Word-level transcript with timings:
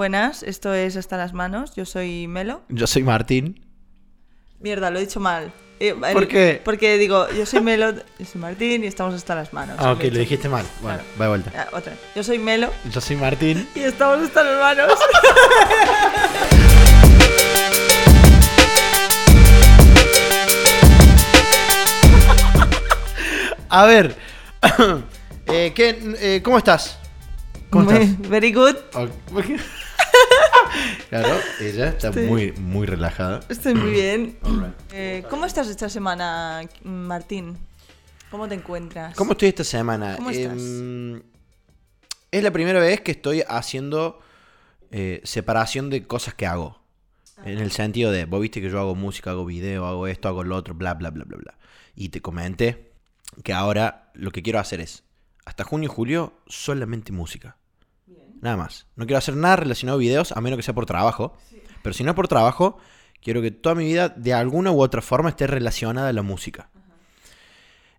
Buenas, 0.00 0.42
esto 0.42 0.74
es 0.74 0.94
Hasta 0.98 1.16
las 1.16 1.32
Manos. 1.32 1.74
Yo 1.74 1.86
soy 1.86 2.28
Melo. 2.28 2.60
Yo 2.68 2.86
soy 2.86 3.02
Martín. 3.02 3.64
Mierda, 4.60 4.90
lo 4.90 4.98
he 4.98 5.00
dicho 5.00 5.20
mal. 5.20 5.50
Eh, 5.80 5.94
¿Por 6.12 6.28
qué? 6.28 6.60
Porque 6.62 6.98
digo, 6.98 7.26
yo 7.30 7.46
soy 7.46 7.62
Melo, 7.62 7.92
yo 8.18 8.26
soy 8.26 8.38
Martín 8.38 8.84
y 8.84 8.88
estamos 8.88 9.14
hasta 9.14 9.34
las 9.34 9.54
manos. 9.54 9.76
Ah, 9.78 9.92
ok, 9.92 10.04
Lo 10.12 10.18
dijiste 10.18 10.50
mal. 10.50 10.66
Bueno, 10.82 10.98
Claro. 10.98 11.10
va 11.18 11.24
de 11.24 11.28
vuelta. 11.30 11.52
Ah, 11.56 11.68
otra. 11.74 11.94
Yo 12.14 12.22
soy 12.22 12.38
Melo 12.38 12.70
Yo 12.92 13.00
soy 13.00 13.16
Martín. 13.16 13.66
y 13.74 13.80
estamos 13.80 14.18
hasta 14.22 14.44
las 14.44 14.60
manos. 14.60 14.92
A 23.68 23.84
ver, 23.86 24.16
eh, 25.46 25.72
¿qué, 25.74 25.98
eh, 26.20 26.40
¿cómo 26.42 26.58
estás? 26.58 26.98
¿Cómo 27.70 27.84
Muy- 27.86 27.94
estás? 28.02 28.28
Very 28.28 28.52
good. 28.52 28.76
claro, 31.08 31.28
ella 31.60 31.88
está 31.88 32.12
Sí. 32.12 32.20
muy, 32.20 32.52
muy 32.52 32.86
relajada. 32.86 33.40
Estoy 33.48 33.74
muy 33.74 33.90
bien. 33.92 34.38
Alright. 34.42 34.74
Eh, 34.92 35.24
¿Cómo 35.30 35.46
estás 35.46 35.68
esta 35.68 35.88
semana, 35.88 36.62
Martín? 36.84 37.56
¿Cómo 38.30 38.48
te 38.48 38.54
encuentras? 38.54 39.14
¿Cómo 39.14 39.32
estoy 39.32 39.48
esta 39.48 39.64
semana? 39.64 40.16
¿Cómo 40.16 40.30
estás? 40.30 40.58
Em, 40.58 41.22
es 42.30 42.42
la 42.42 42.50
primera 42.50 42.80
vez 42.80 43.00
que 43.00 43.12
estoy 43.12 43.42
haciendo 43.48 44.20
eh, 44.90 45.20
separación 45.24 45.90
de 45.90 46.06
cosas 46.06 46.34
que 46.34 46.46
hago. 46.46 46.80
En 47.44 47.58
el 47.58 47.70
sentido 47.70 48.10
de, 48.10 48.24
vos 48.24 48.40
viste 48.40 48.60
que 48.62 48.70
yo 48.70 48.80
hago 48.80 48.94
música, 48.94 49.30
hago 49.30 49.44
video, 49.44 49.84
hago 49.86 50.06
esto, 50.06 50.26
hago 50.28 50.42
lo 50.42 50.56
otro, 50.56 50.74
bla, 50.74 50.94
bla, 50.94 51.10
bla, 51.10 51.24
bla, 51.24 51.36
bla. 51.36 51.54
Y 51.94 52.08
te 52.08 52.20
comenté 52.22 52.92
que 53.44 53.52
ahora 53.52 54.10
lo 54.14 54.30
que 54.30 54.42
quiero 54.42 54.58
hacer 54.58 54.80
es, 54.80 55.04
hasta 55.44 55.62
junio 55.62 55.90
y 55.90 55.94
julio, 55.94 56.32
solamente 56.46 57.12
música. 57.12 57.56
Nada 58.40 58.56
más. 58.56 58.86
No 58.96 59.06
quiero 59.06 59.18
hacer 59.18 59.36
nada 59.36 59.56
relacionado 59.56 59.96
a 59.96 60.00
videos, 60.00 60.32
a 60.32 60.40
menos 60.40 60.56
que 60.56 60.62
sea 60.62 60.74
por 60.74 60.86
trabajo. 60.86 61.36
Pero 61.82 61.94
si 61.94 62.04
no 62.04 62.10
es 62.10 62.16
por 62.16 62.28
trabajo, 62.28 62.78
quiero 63.22 63.40
que 63.42 63.50
toda 63.50 63.74
mi 63.74 63.84
vida, 63.84 64.08
de 64.08 64.34
alguna 64.34 64.72
u 64.72 64.80
otra 64.80 65.02
forma, 65.02 65.28
esté 65.30 65.46
relacionada 65.46 66.08
a 66.08 66.12
la 66.12 66.22
música. 66.22 66.70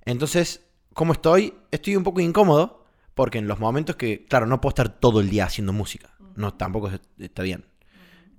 Entonces, 0.06 0.66
¿cómo 0.94 1.14
estoy? 1.14 1.54
Estoy 1.72 1.96
un 1.96 2.04
poco 2.04 2.22
incómodo, 2.22 2.86
porque 3.14 3.38
en 3.40 3.48
los 3.48 3.60
momentos 3.60 3.96
que, 3.96 4.26
claro, 4.26 4.46
no 4.46 4.62
puedo 4.62 4.72
estar 4.72 4.90
todo 4.90 5.22
el 5.22 5.30
día 5.30 5.46
haciendo 5.46 5.74
música. 5.74 6.12
No, 6.36 6.54
tampoco 6.54 6.90
es- 6.90 7.02
está 7.18 7.44
bien. 7.44 7.66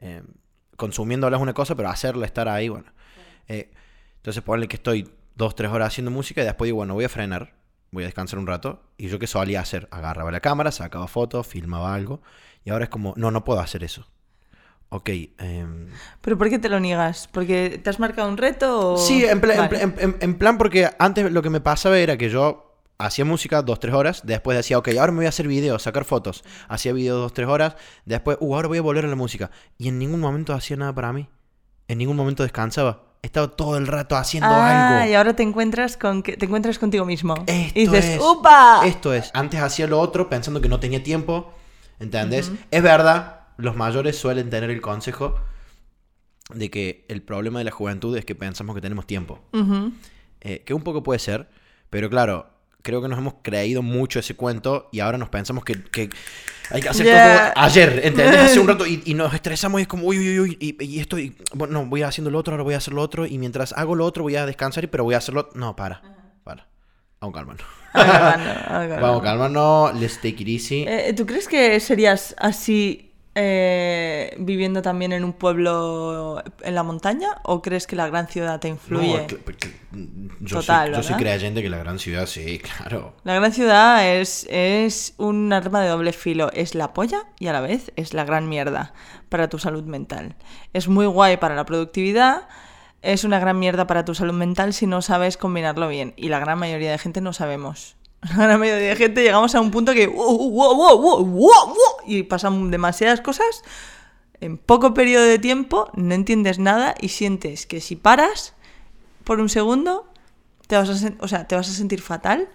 Eh, 0.01 0.23
consumiéndola 0.77 1.37
es 1.37 1.43
una 1.43 1.55
cosa, 1.55 1.75
pero 1.75 1.89
hacerla, 1.91 2.27
estar 2.27 2.49
ahí, 2.49 2.69
bueno. 2.69 2.93
Eh, 3.49 3.71
entonces, 4.17 4.43
ponle 4.43 4.69
que 4.69 4.77
estoy 4.77 5.11
dos, 5.35 5.55
tres 5.55 5.71
horas 5.71 5.89
haciendo 5.89 6.11
música 6.11 6.43
y 6.43 6.45
después 6.45 6.69
digo, 6.69 6.77
bueno, 6.77 6.95
voy 6.95 7.05
a 7.05 7.09
frenar, 7.09 7.55
voy 7.91 8.05
a 8.05 8.07
descansar 8.07 8.39
un 8.39 8.47
rato. 8.47 8.83
Y 8.97 9.09
yo 9.09 9.19
qué 9.19 9.27
solía 9.27 9.61
hacer, 9.61 9.89
agarraba 9.91 10.31
la 10.31 10.41
cámara, 10.41 10.73
sacaba 10.73 11.09
fotos, 11.09 11.47
filmaba 11.47 11.95
algo. 11.95 12.21
Y 12.65 12.71
ahora 12.71 12.85
es 12.85 12.91
como, 12.91 13.15
no, 13.17 13.31
no 13.31 13.45
puedo 13.45 13.61
hacer 13.61 13.85
eso. 13.85 14.07
Ok. 14.91 15.11
em, 15.39 15.89
¿Pero 16.23 16.39
por 16.39 16.49
qué 16.49 16.59
te 16.59 16.69
lo 16.69 16.81
niegas? 16.81 17.29
¿Porque 17.31 17.81
te 17.83 17.91
has 17.91 17.99
marcado 18.01 18.29
un 18.29 18.37
reto 18.39 18.95
o...? 18.95 18.97
Sí, 18.99 19.25
en, 19.25 19.31
en 19.33 19.41
Vale. 19.41 19.83
en- 19.83 19.95
en- 19.99 20.17
en 20.21 20.35
plan 20.39 20.57
porque 20.59 20.89
antes 20.99 21.31
lo 21.31 21.43
que 21.43 21.51
me 21.51 21.61
pasaba 21.61 21.99
era 21.99 22.17
que 22.17 22.31
yo 22.31 22.65
hacía 22.99 23.25
música 23.25 23.63
dos, 23.63 23.79
tres 23.81 23.95
horas, 23.95 24.23
después 24.25 24.57
decía, 24.57 24.79
ok, 24.79 24.89
ahora 24.99 25.13
me 25.13 25.19
voy 25.19 25.27
a 25.27 25.29
hacer 25.29 25.47
videos, 25.47 25.83
sacar 25.83 26.05
fotos. 26.05 26.43
Hacía 26.69 26.93
videos 26.93 27.21
dos, 27.21 27.33
tres 27.33 27.47
horas, 27.49 27.77
después, 28.07 28.39
uh, 28.41 28.55
ahora 28.55 28.69
voy 28.69 28.79
a 28.79 28.83
volver 28.83 29.05
a 29.05 29.09
la 29.09 29.15
música. 29.15 29.51
Y 29.77 29.89
en 29.89 29.99
ningún 29.99 30.21
momento 30.21 30.53
hacía 30.55 30.77
nada 30.77 30.95
para 30.95 31.13
mí. 31.13 31.29
En 31.87 31.99
ningún 31.99 32.17
momento 32.17 32.43
descansaba. 32.43 33.03
Estaba 33.23 33.49
todo 33.49 33.77
el 33.77 33.87
rato 33.87 34.17
haciendo 34.17 34.49
Ah, 34.51 35.01
algo. 35.01 35.11
y 35.11 35.15
ahora 35.15 35.35
te 35.35 35.43
encuentras 35.43 35.97
con 35.97 36.23
que 36.23 36.37
te 36.37 36.47
encuentras 36.47 36.79
contigo 36.79 37.05
mismo. 37.05 37.35
Esto 37.47 37.79
y 37.79 37.87
dices, 37.87 38.05
es. 38.05 38.21
¡upa! 38.21 38.83
Esto 38.87 39.13
es. 39.13 39.31
Antes 39.35 39.61
hacía 39.61 39.87
lo 39.87 40.01
otro 40.01 40.29
pensando 40.29 40.61
que 40.61 40.69
no 40.69 40.79
tenía 40.81 41.03
tiempo. 41.03 41.53
¿Entendés? 42.01 42.53
Es 42.71 42.83
verdad, 42.83 43.41
los 43.57 43.75
mayores 43.75 44.17
suelen 44.17 44.51
tener 44.51 44.71
el 44.71 44.81
consejo 44.81 45.35
de 46.55 46.71
que 46.71 47.05
el 47.09 47.23
problema 47.23 47.59
de 47.59 47.65
la 47.65 47.71
juventud 47.73 48.17
es 48.17 48.25
que 48.25 48.35
pensamos 48.37 48.75
que 48.77 48.81
tenemos 48.81 49.05
tiempo. 49.07 49.41
Eh, 50.41 50.63
que 50.65 50.73
un 50.75 50.83
poco 50.83 51.03
puede 51.03 51.19
ser, 51.19 51.49
pero 51.91 52.09
claro, 52.09 52.47
creo 52.83 53.03
que 53.03 53.09
nos 53.09 53.19
hemos 53.19 53.35
creído 53.43 53.83
mucho 53.83 54.21
ese 54.21 54.37
cuento 54.37 54.89
y 54.93 55.01
ahora 55.01 55.19
nos 55.19 55.29
pensamos 55.29 55.65
que, 55.65 55.83
que 55.83 56.09
hay 56.71 56.81
que 56.83 56.89
hacer 56.89 57.07
Ya. 57.07 57.53
todo 57.55 57.65
ayer, 57.65 58.01
¿entendés? 58.05 58.41
Hace 58.41 58.61
un 58.61 58.69
rato 58.69 58.87
y, 58.87 59.03
y 59.05 59.15
nos 59.15 59.33
estresamos 59.35 59.81
y 59.81 59.83
es 59.83 59.89
como, 59.89 60.05
uy, 60.07 60.19
uy, 60.19 60.41
uy, 60.41 60.57
y, 60.61 60.85
y 60.85 61.01
esto, 61.01 61.19
y, 61.19 61.35
bueno, 61.55 61.83
no, 61.83 61.87
voy 61.87 62.03
haciendo 62.03 62.31
lo 62.31 62.39
otro, 62.39 62.53
ahora 62.55 62.65
voy 62.65 62.75
a 62.75 62.79
hacer 62.79 62.95
lo 62.95 63.03
otro 63.03 63.27
y 63.27 63.39
mientras 63.39 63.73
hago 63.73 63.95
lo 63.95 64.05
otro 64.05 64.23
voy 64.23 64.37
a 64.37 64.47
descansar, 64.47 64.89
pero 64.89 65.05
voy 65.05 65.15
a 65.15 65.19
hacerlo... 65.19 65.49
No, 65.55 65.75
para, 65.77 66.03
para. 66.45 66.67
Vamos 67.21 67.35
calmando. 67.35 67.65
Vamos 69.01 69.23
calmando, 69.23 69.93
let's 69.99 70.17
take 70.17 70.37
it 70.43 70.49
easy. 70.49 70.85
Eh, 70.87 71.13
¿Tú 71.17 71.27
crees 71.27 71.49
que 71.49 71.79
serías 71.81 72.35
así 72.39 73.08
eh, 73.41 74.35
viviendo 74.41 74.83
también 74.83 75.13
en 75.13 75.23
un 75.23 75.33
pueblo 75.33 76.43
en 76.63 76.75
la 76.75 76.83
montaña? 76.83 77.29
¿O 77.45 77.63
crees 77.63 77.87
que 77.87 77.95
la 77.95 78.09
gran 78.09 78.27
ciudad 78.27 78.59
te 78.59 78.67
influye? 78.67 79.17
No, 79.17 79.27
cl- 79.29 79.73
yo, 80.41 80.59
Total, 80.59 80.89
soy, 80.89 80.97
yo 80.97 81.03
soy 81.09 81.17
creyente 81.17 81.63
que 81.63 81.71
la 81.71 81.79
gran 81.79 81.99
ciudad, 82.01 82.27
sí, 82.27 82.59
claro. 82.59 83.15
La 83.23 83.35
gran 83.35 83.53
ciudad 83.53 84.07
es, 84.17 84.45
es 84.51 85.15
un 85.19 85.53
arma 85.53 85.81
de 85.83 85.89
doble 85.89 86.13
filo. 86.13 86.51
Es 86.53 86.75
la 86.75 86.93
polla 86.93 87.27
y 87.39 87.47
a 87.47 87.53
la 87.53 87.61
vez 87.61 87.93
es 87.95 88.13
la 88.13 88.25
gran 88.25 88.49
mierda 88.49 88.93
para 89.29 89.49
tu 89.49 89.59
salud 89.61 89.85
mental. 89.85 90.35
Es 90.73 90.89
muy 90.89 91.07
guay 91.07 91.37
para 91.37 91.55
la 91.55 91.65
productividad. 91.65 92.49
Es 93.03 93.23
una 93.23 93.39
gran 93.39 93.61
mierda 93.61 93.87
para 93.87 94.05
tu 94.05 94.15
salud 94.17 94.35
mental 94.35 94.75
si 94.75 94.89
no 94.89 95.01
sabes 95.03 95.37
combinarlo 95.37 95.87
bien. 95.87 96.15
Y 96.17 96.29
la 96.31 96.41
gran 96.41 96.59
mayoría 96.59 96.91
de 96.91 96.99
gente 96.99 97.21
no 97.21 97.33
sabemos. 97.33 97.95
La 98.37 98.45
gran 98.47 98.61
mayoría 98.61 98.89
de 98.89 98.97
gente 98.97 99.23
llegamos 99.23 99.55
a 99.55 99.61
un 99.61 99.71
punto 99.71 99.93
que... 99.95 100.07
"Wow, 100.07 100.37
wow, 100.51 100.75
wow, 100.77 100.99
wow, 101.01 101.25
wow, 101.25 101.27
wow", 101.27 101.77
y 102.07 102.23
pasan 102.25 102.71
demasiadas 102.71 103.21
cosas. 103.21 103.63
En 104.41 104.59
poco 104.59 104.95
periodo 104.95 105.25
de 105.25 105.39
tiempo 105.39 105.91
no 105.95 106.15
entiendes 106.15 106.59
nada 106.59 106.95
y 107.01 107.09
sientes 107.09 107.67
que 107.67 107.81
si 107.81 107.97
paras 107.97 108.55
por 109.25 109.41
un 109.41 109.49
segundo 109.49 110.07
te 110.67 110.77
vas 110.77 110.89
a, 111.05 111.13
o 111.21 111.29
sea, 111.29 111.47
te 111.49 111.55
vas 111.57 111.69
a 111.69 111.73
sentir 111.73 112.01
fatal 112.03 112.49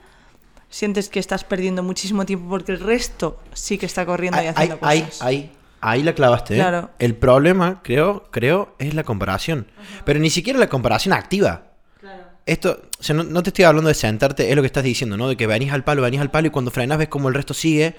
sientes 0.70 1.08
que 1.10 1.20
estás 1.20 1.44
perdiendo 1.44 1.84
muchísimo 1.84 2.26
tiempo 2.26 2.50
porque 2.50 2.72
el 2.72 2.80
resto 2.80 3.40
sí 3.54 3.78
que 3.78 3.86
está 3.86 4.06
corriendo 4.06 4.38
y 4.42 4.42
Ahí, 4.42 4.48
haciendo 4.48 4.78
ahí, 4.82 5.02
cosas. 5.02 5.22
ahí, 5.22 5.52
ahí 5.82 6.02
la 6.04 6.16
clavaste. 6.16 6.56
¿eh? 6.56 6.58
Claro. 6.58 6.90
El 7.00 7.16
problema, 7.16 7.82
creo, 7.84 8.24
creo, 8.32 8.74
es 8.80 8.94
la 8.96 9.04
comparación. 9.04 9.68
Pero 10.04 10.20
ni 10.20 10.30
siquiera 10.32 10.58
la 10.58 10.70
comparación 10.70 11.14
activa. 11.14 11.73
Esto, 12.46 12.82
o 13.00 13.04
sea, 13.04 13.16
no, 13.16 13.24
no 13.24 13.42
te 13.44 13.50
estoy 13.52 13.66
hablando 13.66 13.88
de 13.88 13.94
sentarte, 13.94 14.50
es 14.50 14.56
lo 14.56 14.62
que 14.62 14.66
estás 14.68 14.84
diciendo, 14.84 15.16
¿no? 15.18 15.30
De 15.30 15.38
que 15.38 15.48
venís 15.48 15.72
al 15.72 15.84
palo, 15.84 16.02
venís 16.02 16.20
al 16.20 16.30
palo 16.32 16.48
y 16.48 16.50
cuando 16.50 16.72
frenas 16.72 16.98
ves 16.98 17.08
como 17.08 17.30
el 17.30 17.36
resto 17.36 17.54
sigue. 17.54 17.96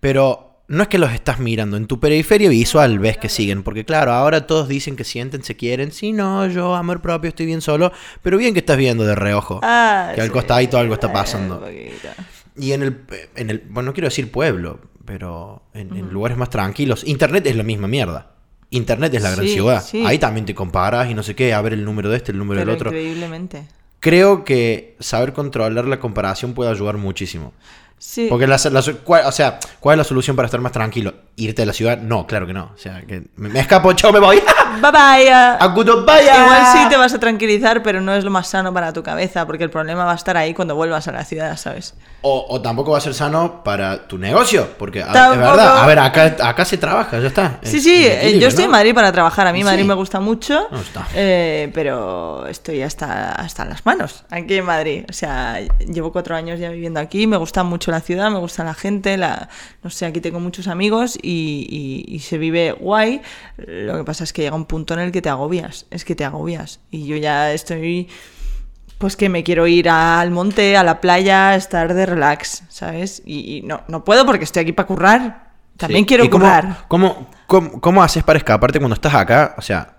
Pero 0.00 0.62
no 0.68 0.82
es 0.82 0.88
que 0.88 0.98
los 0.98 1.12
estás 1.12 1.38
mirando, 1.38 1.76
en 1.76 1.86
tu 1.86 1.98
periferia 2.00 2.48
visual 2.50 2.98
ves 2.98 3.16
que 3.18 3.28
siguen. 3.28 3.62
Porque 3.62 3.84
claro, 3.84 4.12
ahora 4.12 4.46
todos 4.46 4.68
dicen 4.68 4.96
que 4.96 5.04
sienten, 5.04 5.42
se 5.42 5.56
quieren. 5.56 5.92
Sí, 5.92 6.12
no, 6.12 6.46
yo, 6.48 6.74
amor 6.74 7.00
propio, 7.00 7.28
estoy 7.28 7.46
bien 7.46 7.60
solo. 7.60 7.92
Pero 8.22 8.36
bien 8.38 8.52
que 8.52 8.60
estás 8.60 8.76
viendo 8.76 9.04
de 9.04 9.14
reojo. 9.14 9.60
Ah, 9.62 10.12
que 10.14 10.20
al 10.20 10.26
sí. 10.28 10.32
costadito 10.32 10.78
algo 10.78 10.94
está 10.94 11.08
Eh, 11.08 11.12
pasando. 11.12 11.64
Y 12.56 12.72
en 12.72 12.82
el, 12.82 12.96
en 13.36 13.50
el, 13.50 13.62
bueno, 13.68 13.88
no 13.90 13.92
quiero 13.94 14.08
decir 14.08 14.30
pueblo, 14.32 14.80
pero 15.04 15.62
en, 15.74 15.96
en 15.96 16.10
lugares 16.10 16.36
más 16.36 16.50
tranquilos. 16.50 17.04
Internet 17.06 17.46
es 17.46 17.54
la 17.56 17.62
misma 17.62 17.86
mierda. 17.86 18.32
Internet 18.70 19.14
es 19.14 19.22
la 19.22 19.30
gran 19.30 19.44
Sí, 19.46 19.52
ciudad. 19.54 19.82
sí. 19.82 20.04
Ahí 20.06 20.18
también 20.18 20.44
te 20.46 20.54
comparas 20.54 21.08
y 21.10 21.14
no 21.14 21.22
sé 21.22 21.34
qué, 21.34 21.54
a 21.54 21.60
ver 21.62 21.72
el 21.72 21.84
número 21.84 22.10
de 22.10 22.16
este, 22.18 22.32
el 22.32 22.38
número 22.38 22.60
Pero 22.60 22.70
del 22.72 22.76
otro. 22.76 22.90
increíblemente. 22.90 23.66
Creo 24.00 24.44
que 24.44 24.96
saber 25.00 25.32
controlar 25.32 25.84
la 25.86 25.98
comparación 25.98 26.54
puede 26.54 26.70
ayudar 26.70 26.96
muchísimo. 26.98 27.52
Sí. 28.00 28.28
Porque 28.30 28.46
la, 28.46 28.56
la- 28.70 28.78
o 29.26 29.32
sea, 29.32 29.58
¿cuál 29.80 29.94
es 29.94 29.98
la 29.98 30.04
solución 30.04 30.36
para 30.36 30.46
estar 30.46 30.60
más 30.60 30.70
tranquilo? 30.70 31.14
¿Irte 31.34 31.62
de 31.62 31.66
la 31.66 31.72
ciudad? 31.72 31.98
No, 31.98 32.28
claro 32.28 32.46
que 32.46 32.52
no. 32.52 32.70
O 32.72 32.78
sea, 32.78 33.02
que 33.04 33.24
me, 33.34 33.48
me 33.48 33.58
escapo, 33.58 33.92
chao, 33.94 34.12
me 34.12 34.20
voy. 34.20 34.36
Bye 34.80 34.92
bye. 34.92 35.32
¡A 35.32 35.66
vaya! 36.06 36.44
Igual 36.44 36.62
sí 36.74 36.88
te 36.88 36.96
vas 36.96 37.12
a 37.14 37.18
tranquilizar, 37.18 37.82
pero 37.82 38.00
no 38.00 38.14
es 38.14 38.22
lo 38.22 38.30
más 38.30 38.46
sano 38.48 38.72
para 38.72 38.92
tu 38.92 39.02
cabeza, 39.02 39.46
porque 39.46 39.64
el 39.64 39.70
problema 39.70 40.04
va 40.04 40.12
a 40.12 40.14
estar 40.14 40.36
ahí 40.36 40.54
cuando 40.54 40.76
vuelvas 40.76 41.08
a 41.08 41.12
la 41.12 41.24
ciudad, 41.24 41.56
¿sabes? 41.56 41.94
O, 42.20 42.46
o 42.48 42.60
tampoco 42.60 42.90
va 42.90 42.98
a 42.98 43.00
ser 43.00 43.14
sano 43.14 43.62
para 43.62 44.08
tu 44.08 44.18
negocio, 44.18 44.70
porque 44.76 45.02
a- 45.04 45.06
es 45.32 45.38
verdad, 45.38 45.78
a 45.84 45.86
ver, 45.86 46.00
acá, 46.00 46.36
acá 46.42 46.64
se 46.64 46.76
trabaja, 46.76 47.20
ya 47.20 47.28
está. 47.28 47.60
Sí, 47.62 47.76
Es 47.76 47.82
sí, 47.84 48.06
eh, 48.08 48.38
yo 48.40 48.48
estoy 48.48 48.64
en. 48.64 48.72
Madrid 48.72 48.92
para 48.92 49.12
trabajar. 49.12 49.46
A 49.46 49.52
mí 49.52 49.62
Madrid 49.62 49.84
me 49.84 49.94
gusta 49.94 50.18
mucho, 50.18 50.66
No, 50.68 50.80
está. 50.80 51.06
eh, 51.14 51.70
pero 51.72 52.44
estoy 52.48 52.82
hasta, 52.82 53.30
hasta 53.32 53.64
las 53.64 53.86
manos 53.86 54.24
aquí 54.30 54.54
en 54.56 54.64
Madrid. 54.64 55.04
O 55.08 55.12
sea, 55.12 55.60
llevo 55.78 56.10
cuatro 56.10 56.34
años 56.34 56.58
ya 56.58 56.70
viviendo 56.70 56.98
aquí, 56.98 57.28
me 57.28 57.36
gusta 57.36 57.62
mucho 57.62 57.92
la 57.92 58.00
ciudad, 58.00 58.32
me 58.32 58.38
gusta 58.40 58.64
la 58.64 58.74
gente, 58.74 59.16
la, 59.16 59.48
no 59.84 59.90
sé, 59.90 60.04
aquí 60.04 60.20
tengo 60.20 60.40
muchos 60.40 60.66
amigos 60.66 61.16
y, 61.22 62.04
y- 62.08 62.14
y 62.16 62.18
se 62.18 62.36
vive 62.36 62.72
guay. 62.72 63.22
Lo 63.58 63.96
que 63.96 64.02
pasa 64.02 64.24
es 64.24 64.32
que 64.32 64.42
llega 64.42 64.56
un 64.56 64.64
punto 64.64 64.94
en 64.94 65.00
el 65.00 65.12
que 65.12 65.22
te 65.22 65.28
agobias, 65.28 65.86
es 65.92 66.04
que 66.04 66.16
te 66.16 66.24
agobias. 66.24 66.80
Y 66.90 67.06
yo 67.06 67.16
ya 67.16 67.52
estoy 67.52 68.08
pues 68.98 69.16
que 69.16 69.28
me 69.28 69.44
quiero 69.44 69.66
ir 69.66 69.88
al 69.88 70.30
monte, 70.30 70.76
a 70.76 70.82
la 70.82 71.00
playa, 71.00 71.54
estar 71.54 71.94
de 71.94 72.04
relax, 72.06 72.64
¿sabes? 72.68 73.22
Y, 73.24 73.58
y 73.58 73.62
no, 73.62 73.82
no 73.88 74.04
puedo 74.04 74.26
porque 74.26 74.44
estoy 74.44 74.62
aquí 74.62 74.72
para 74.72 74.86
currar. 74.86 75.48
También 75.76 76.02
Sí. 76.02 76.06
quiero 76.08 76.24
¿Y 76.24 76.28
cómo, 76.28 76.44
currar. 76.44 76.84
Cómo, 76.88 77.30
cómo, 77.46 77.80
cómo 77.80 78.02
haces 78.02 78.24
para 78.24 78.38
escaparte 78.38 78.80
cuando 78.80 78.94
estás 78.94 79.14
acá? 79.14 79.54
O 79.56 79.62
sea, 79.62 79.98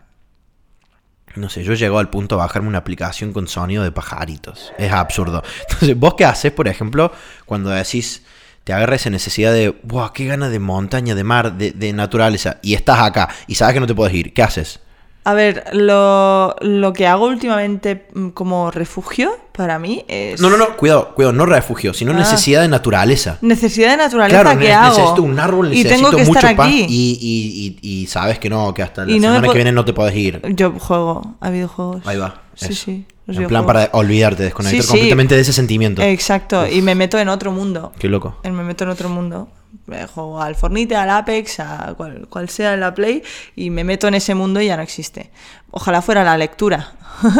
no 1.35 1.47
sé, 1.47 1.63
yo 1.63 1.73
llego 1.73 1.99
al 1.99 2.09
punto 2.09 2.35
de 2.35 2.39
bajarme 2.39 2.67
una 2.67 2.79
aplicación 2.79 3.31
con 3.31 3.47
sonido 3.47 3.83
de 3.83 3.91
pajaritos. 3.91 4.73
Es 4.77 4.91
absurdo. 4.91 5.43
Entonces, 5.69 5.97
¿vos 5.97 6.15
qué 6.15 6.25
haces, 6.25 6.51
por 6.51 6.67
ejemplo, 6.67 7.13
cuando 7.45 7.69
decís, 7.69 8.23
te 8.65 8.73
agarra 8.73 8.95
esa 8.95 9.09
necesidad 9.09 9.53
de, 9.53 9.69
¡buah, 9.83 10.11
qué 10.13 10.25
gana 10.25 10.49
de 10.49 10.59
montaña, 10.59 11.15
de 11.15 11.23
mar, 11.23 11.53
de, 11.57 11.71
de 11.71 11.93
naturaleza! 11.93 12.57
Y 12.61 12.73
estás 12.73 12.99
acá 12.99 13.29
y 13.47 13.55
sabes 13.55 13.75
que 13.75 13.79
no 13.79 13.87
te 13.87 13.95
puedes 13.95 14.13
ir. 14.13 14.33
¿Qué 14.33 14.43
haces? 14.43 14.81
A 15.29 15.33
ver, 15.33 15.63
lo, 15.73 16.55
lo 16.61 16.93
que 16.93 17.05
hago 17.07 17.25
últimamente 17.27 18.07
mm, 18.13 18.29
como 18.29 18.71
refugio 18.71 19.31
para 19.51 19.77
mí 19.77 20.03
es... 20.07 20.39
No, 20.41 20.49
no, 20.49 20.57
no, 20.57 20.75
cuidado, 20.77 21.13
cuidado, 21.13 21.33
no 21.33 21.45
refugio, 21.45 21.93
sino 21.93 22.11
Ah. 22.11 22.15
necesidad 22.15 22.61
de 22.61 22.67
naturaleza. 22.67 23.37
Necesidad 23.41 23.91
de 23.91 23.97
naturaleza 23.97 24.41
Claro, 24.41 24.57
que 24.59 24.65
ne- 24.67 24.73
hago. 24.73 24.97
necesito 24.97 25.23
un 25.23 25.39
árbol, 25.39 25.67
y 25.73 25.83
necesito 25.83 25.95
tengo 25.95 26.09
que 26.17 26.25
mucho 26.25 26.39
estar 26.47 26.65
aquí. 26.65 26.85
y, 26.89 27.19
y- 27.21 27.77
y- 27.89 28.01
y 28.03 28.07
sabes 28.07 28.39
que 28.39 28.49
no, 28.49 28.73
que 28.73 28.81
hasta 28.83 29.05
la 29.05 29.11
Y 29.11 29.19
no 29.19 29.27
semana 29.33 29.47
que 29.49 29.53
viene 29.55 29.71
no 29.71 29.85
te 29.85 29.93
puedes 29.93 30.15
ir. 30.15 30.41
Yo 30.55 30.71
juego 30.79 31.35
a 31.41 31.49
videojuegos. 31.49 32.07
Ahí 32.07 32.17
va. 32.17 32.41
Sí, 32.55 32.65
eso. 32.73 32.85
sí. 32.85 33.05
Los 33.29 33.43
En 33.43 33.47
plan 33.47 33.65
para 33.65 33.89
olvidarte, 33.93 34.43
desconectar 34.43 34.81
Sí, 34.81 34.85
sí. 34.85 34.91
completamente 34.91 35.35
de 35.35 35.41
ese 35.41 35.53
sentimiento. 35.53 36.01
Exacto, 36.01 36.67
y 36.67 36.81
me 36.81 36.95
meto 36.95 37.17
en 37.17 37.29
otro 37.29 37.51
mundo. 37.51 37.91
Qué 37.99 38.07
loco. 38.07 38.37
Me 38.43 38.51
meto 38.51 38.83
en 38.83 38.89
otro 38.91 39.09
mundo. 39.09 39.49
Eh, 39.91 40.05
Juego 40.13 40.41
al 40.41 40.55
Fornite, 40.55 40.95
al 40.95 41.09
Apex, 41.09 41.59
a 41.59 41.93
cual, 41.95 42.27
cual 42.29 42.49
sea 42.49 42.75
la 42.77 42.93
Play, 42.93 43.23
y 43.55 43.69
me 43.69 43.83
meto 43.83 44.07
en 44.07 44.15
ese 44.15 44.35
mundo 44.35 44.61
y 44.61 44.67
ya 44.67 44.77
no 44.77 44.83
existe. 44.83 45.31
Ojalá 45.71 46.01
fuera 46.01 46.23
la 46.23 46.37
lectura. 46.37 46.93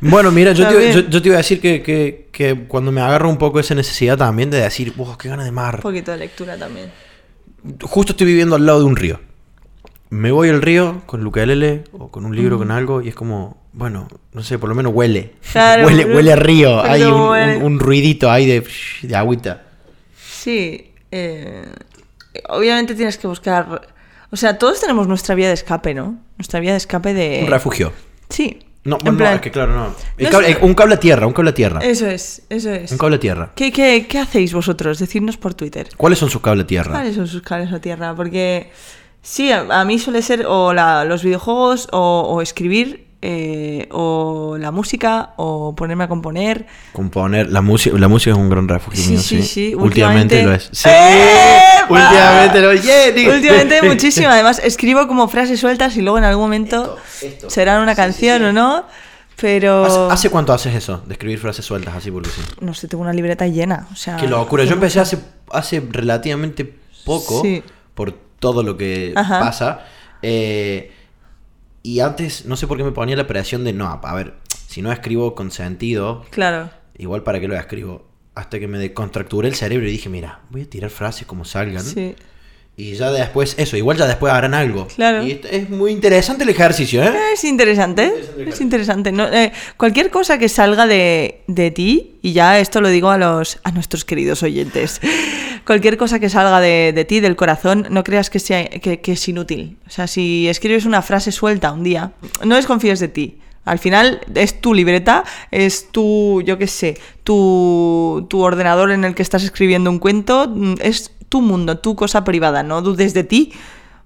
Bueno, 0.00 0.30
mira, 0.30 0.52
yo 0.52 0.68
te, 0.68 1.06
yo 1.08 1.22
te 1.22 1.28
iba 1.28 1.36
a 1.36 1.38
decir 1.38 1.60
que, 1.60 1.82
que- 1.82 2.28
que 2.32 2.66
cuando 2.68 2.92
me 2.92 3.00
agarro 3.00 3.28
un 3.30 3.38
poco 3.38 3.58
esa 3.60 3.74
necesidad 3.74 4.16
también 4.18 4.50
de 4.50 4.60
decir, 4.60 4.92
¡wow, 4.94 5.16
qué 5.16 5.28
gana 5.30 5.42
de 5.44 5.50
mar! 5.52 5.76
Un 5.76 5.80
poquito 5.82 6.10
de 6.12 6.18
lectura 6.18 6.56
también. 6.56 6.90
Justo 7.82 8.12
estoy 8.12 8.26
viviendo 8.26 8.54
al 8.56 8.64
lado 8.66 8.80
de 8.80 8.84
un 8.84 8.94
río. 8.96 9.18
Me 10.10 10.30
voy 10.30 10.48
al 10.48 10.62
río 10.62 11.02
con 11.06 11.22
Lukelele 11.24 11.84
o 11.92 12.08
con 12.10 12.24
un 12.26 12.34
libro, 12.36 12.58
con 12.58 12.70
algo, 12.70 13.02
y 13.02 13.08
es 13.08 13.14
como, 13.14 13.56
bueno, 13.72 14.08
no 14.32 14.42
sé, 14.42 14.58
por 14.58 14.68
lo 14.68 14.74
menos 14.74 14.92
huele. 14.94 15.34
Claro, 15.52 15.84
huele, 15.86 16.04
huele 16.04 16.32
a 16.32 16.36
río. 16.36 16.80
Hay 16.82 17.02
un, 17.02 17.20
huele. 17.28 17.56
un- 17.58 17.62
un 17.64 17.80
ruidito 17.80 18.30
ahí 18.30 18.46
de, 18.46 18.64
de 19.02 19.16
agüita. 19.16 19.64
Sí, 20.16 20.92
eh, 21.10 21.64
obviamente 22.48 22.94
tienes 22.94 23.18
que 23.18 23.26
buscar... 23.26 23.88
O 24.30 24.36
sea, 24.36 24.58
todos 24.58 24.80
tenemos 24.80 25.06
nuestra 25.08 25.34
vía 25.34 25.48
de 25.48 25.54
escape, 25.54 25.94
¿no? 25.94 26.16
Nuestra 26.38 26.60
vía 26.60 26.72
de 26.72 26.76
escape 26.78 27.14
de... 27.14 27.40
Un 27.44 27.50
refugio. 27.50 27.92
Sí. 28.28 28.60
No, 28.84 28.98
en 29.00 29.04
no, 29.12 29.16
plan- 29.16 29.34
es 29.36 29.40
que 29.40 29.50
claro, 29.50 29.74
no. 29.74 29.94
Cable- 30.30 30.58
un 30.62 30.74
cable 30.74 30.94
a 30.94 31.00
tierra, 31.00 31.26
un 31.26 31.32
cable 31.32 31.50
a 31.50 31.54
tierra. 31.54 31.80
Eso 31.80 32.06
es, 32.06 32.42
eso 32.50 32.70
es. 32.70 32.92
Un 32.92 32.98
cable 32.98 33.16
a 33.16 33.20
tierra. 33.20 33.50
¿Qué, 33.56 33.72
qué, 33.72 34.06
qué 34.08 34.18
hacéis 34.20 34.52
vosotros? 34.52 35.00
Decidnos 35.00 35.36
por 35.36 35.54
Twitter. 35.54 35.88
¿Cuáles 35.96 36.20
son 36.20 36.30
sus 36.30 36.40
cables 36.40 36.64
a 36.64 36.66
tierra? 36.68 36.92
¿Cuáles 36.92 37.16
son 37.16 37.26
sus 37.26 37.42
cables 37.42 37.72
a 37.72 37.80
tierra? 37.80 38.14
Porque 38.14 38.70
sí, 39.26 39.50
a, 39.50 39.66
a 39.80 39.84
mí 39.84 39.98
suele 39.98 40.22
ser 40.22 40.46
o 40.46 40.72
la- 40.72 41.04
los 41.04 41.22
videojuegos 41.24 41.88
o, 41.92 42.20
o 42.28 42.40
escribir 42.42 43.04
eh, 43.22 43.88
o 43.90 44.56
la 44.60 44.70
música 44.70 45.32
o 45.36 45.74
ponerme 45.74 46.04
a 46.04 46.08
componer. 46.08 46.66
Componer. 46.92 47.50
La 47.50 47.60
música, 47.62 47.98
la 47.98 48.06
música 48.08 48.30
es 48.32 48.36
un 48.36 48.48
gran 48.50 48.68
refugio 48.68 49.02
Sí, 49.02 49.10
mío, 49.12 49.20
sí, 49.20 49.42
sí. 49.42 49.74
Últimamente, 49.74 50.36
Últimamente- 50.36 50.42
lo 50.44 50.52
es. 50.54 50.68
Sí. 50.70 50.88
¡Epa! 50.88 51.86
Últimamente 51.88 52.60
lo 52.60 52.70
es. 52.70 53.34
Últimamente 53.36 53.82
muchísimo. 53.82 54.28
Además, 54.28 54.60
escribo 54.62 55.08
como 55.08 55.26
frases 55.28 55.58
sueltas 55.58 55.96
y 55.96 56.02
luego 56.02 56.18
en 56.18 56.24
algún 56.24 56.44
momento 56.44 56.96
Esto, 57.20 57.26
esto. 57.26 57.50
serán 57.50 57.82
una 57.82 57.94
canción 57.96 58.44
o 58.44 58.52
no. 58.52 58.84
Pero... 59.40 59.84
¿Hace, 59.84 59.98
hace 60.14 60.30
cuánto 60.30 60.52
haces 60.52 60.74
eso? 60.74 61.02
De 61.06 61.12
escribir 61.14 61.38
frases 61.38 61.64
sueltas 61.64 61.94
así 61.94 62.10
porque 62.10 62.30
sí. 62.30 62.40
No 62.60 62.74
sé, 62.74 62.86
tengo 62.88 63.02
una 63.02 63.12
libreta 63.12 63.46
llena. 63.46 63.86
O 63.92 63.96
sea, 63.96 64.16
Qué 64.16 64.26
locura. 64.28 64.64
Yo 64.64 64.74
empecé 64.74 65.00
hace, 65.00 65.18
hace 65.50 65.82
relativamente 65.90 66.74
poco 67.04 67.42
Sí. 67.42 67.62
por 67.94 68.14
todo 68.38 68.62
lo 68.62 68.76
que 68.76 69.12
Ajá. 69.16 69.40
pasa. 69.40 69.86
eh, 70.22 70.92
y 71.82 72.00
antes, 72.00 72.46
no 72.46 72.56
sé 72.56 72.66
por 72.66 72.76
qué 72.76 72.82
me 72.84 72.90
ponía 72.92 73.14
la 73.16 73.26
presión 73.28 73.62
de 73.62 73.72
no, 73.72 73.86
a 74.02 74.14
ver, 74.14 74.34
si 74.66 74.82
no 74.82 74.90
escribo 74.90 75.34
con 75.36 75.52
sentido, 75.52 76.24
Claro. 76.30 76.68
igual 76.98 77.22
para 77.22 77.38
qué 77.38 77.46
lo 77.46 77.56
escribo. 77.56 78.04
Hasta 78.34 78.58
que 78.58 78.66
me 78.66 78.78
descontracturé 78.78 79.48
el 79.48 79.54
cerebro 79.54 79.86
y 79.88 79.92
dije, 79.92 80.08
mira, 80.08 80.40
voy 80.50 80.62
a 80.62 80.68
tirar 80.68 80.90
frases 80.90 81.26
como 81.26 81.44
salgan. 81.44 81.84
Sí. 81.84 82.16
Y 82.76 82.92
ya 82.94 83.10
después, 83.10 83.54
eso, 83.56 83.76
igual 83.78 83.96
ya 83.96 84.06
después 84.06 84.30
harán 84.32 84.52
algo. 84.52 84.86
Claro. 84.88 85.24
Y 85.24 85.40
es 85.50 85.70
muy 85.70 85.92
interesante 85.92 86.42
el 86.42 86.50
ejercicio, 86.50 87.02
¿eh? 87.02 87.10
Es 87.32 87.42
interesante, 87.44 88.12
es 88.46 88.60
interesante. 88.60 89.12
No, 89.12 89.26
eh, 89.32 89.52
cualquier 89.78 90.10
cosa 90.10 90.36
que 90.38 90.50
salga 90.50 90.86
de, 90.86 91.42
de 91.46 91.70
ti, 91.70 92.18
y 92.20 92.32
ya 92.34 92.58
esto 92.58 92.80
lo 92.82 92.88
digo 92.90 93.08
a, 93.10 93.16
los, 93.16 93.60
a 93.62 93.70
nuestros 93.70 94.04
queridos 94.04 94.42
oyentes, 94.42 95.00
cualquier 95.66 95.96
cosa 95.96 96.18
que 96.18 96.30
salga 96.30 96.60
de, 96.60 96.92
de 96.94 97.04
ti, 97.04 97.20
del 97.20 97.36
corazón, 97.36 97.86
no 97.90 98.04
creas 98.04 98.30
que, 98.30 98.38
sea, 98.38 98.66
que, 98.66 99.00
que 99.00 99.12
es 99.12 99.28
inútil. 99.28 99.78
O 99.86 99.90
sea, 99.90 100.06
si 100.06 100.48
escribes 100.48 100.86
una 100.86 101.02
frase 101.02 101.32
suelta 101.32 101.72
un 101.72 101.82
día, 101.82 102.12
no 102.44 102.54
desconfíes 102.54 103.00
de 103.00 103.08
ti. 103.08 103.40
Al 103.64 103.80
final 103.80 104.20
es 104.34 104.60
tu 104.60 104.72
libreta, 104.72 105.24
es 105.50 105.90
tu, 105.90 106.40
yo 106.42 106.56
qué 106.56 106.68
sé, 106.68 106.96
tu, 107.24 108.24
tu 108.30 108.40
ordenador 108.40 108.92
en 108.92 109.04
el 109.04 109.16
que 109.16 109.22
estás 109.22 109.42
escribiendo 109.42 109.90
un 109.90 109.98
cuento, 109.98 110.48
mm, 110.48 110.74
es 110.80 111.10
tu 111.28 111.42
mundo, 111.42 111.78
tu 111.78 111.96
cosa 111.96 112.22
privada, 112.22 112.62
no 112.62 112.80
dudes 112.80 113.12
de 113.12 113.24
ti. 113.24 113.52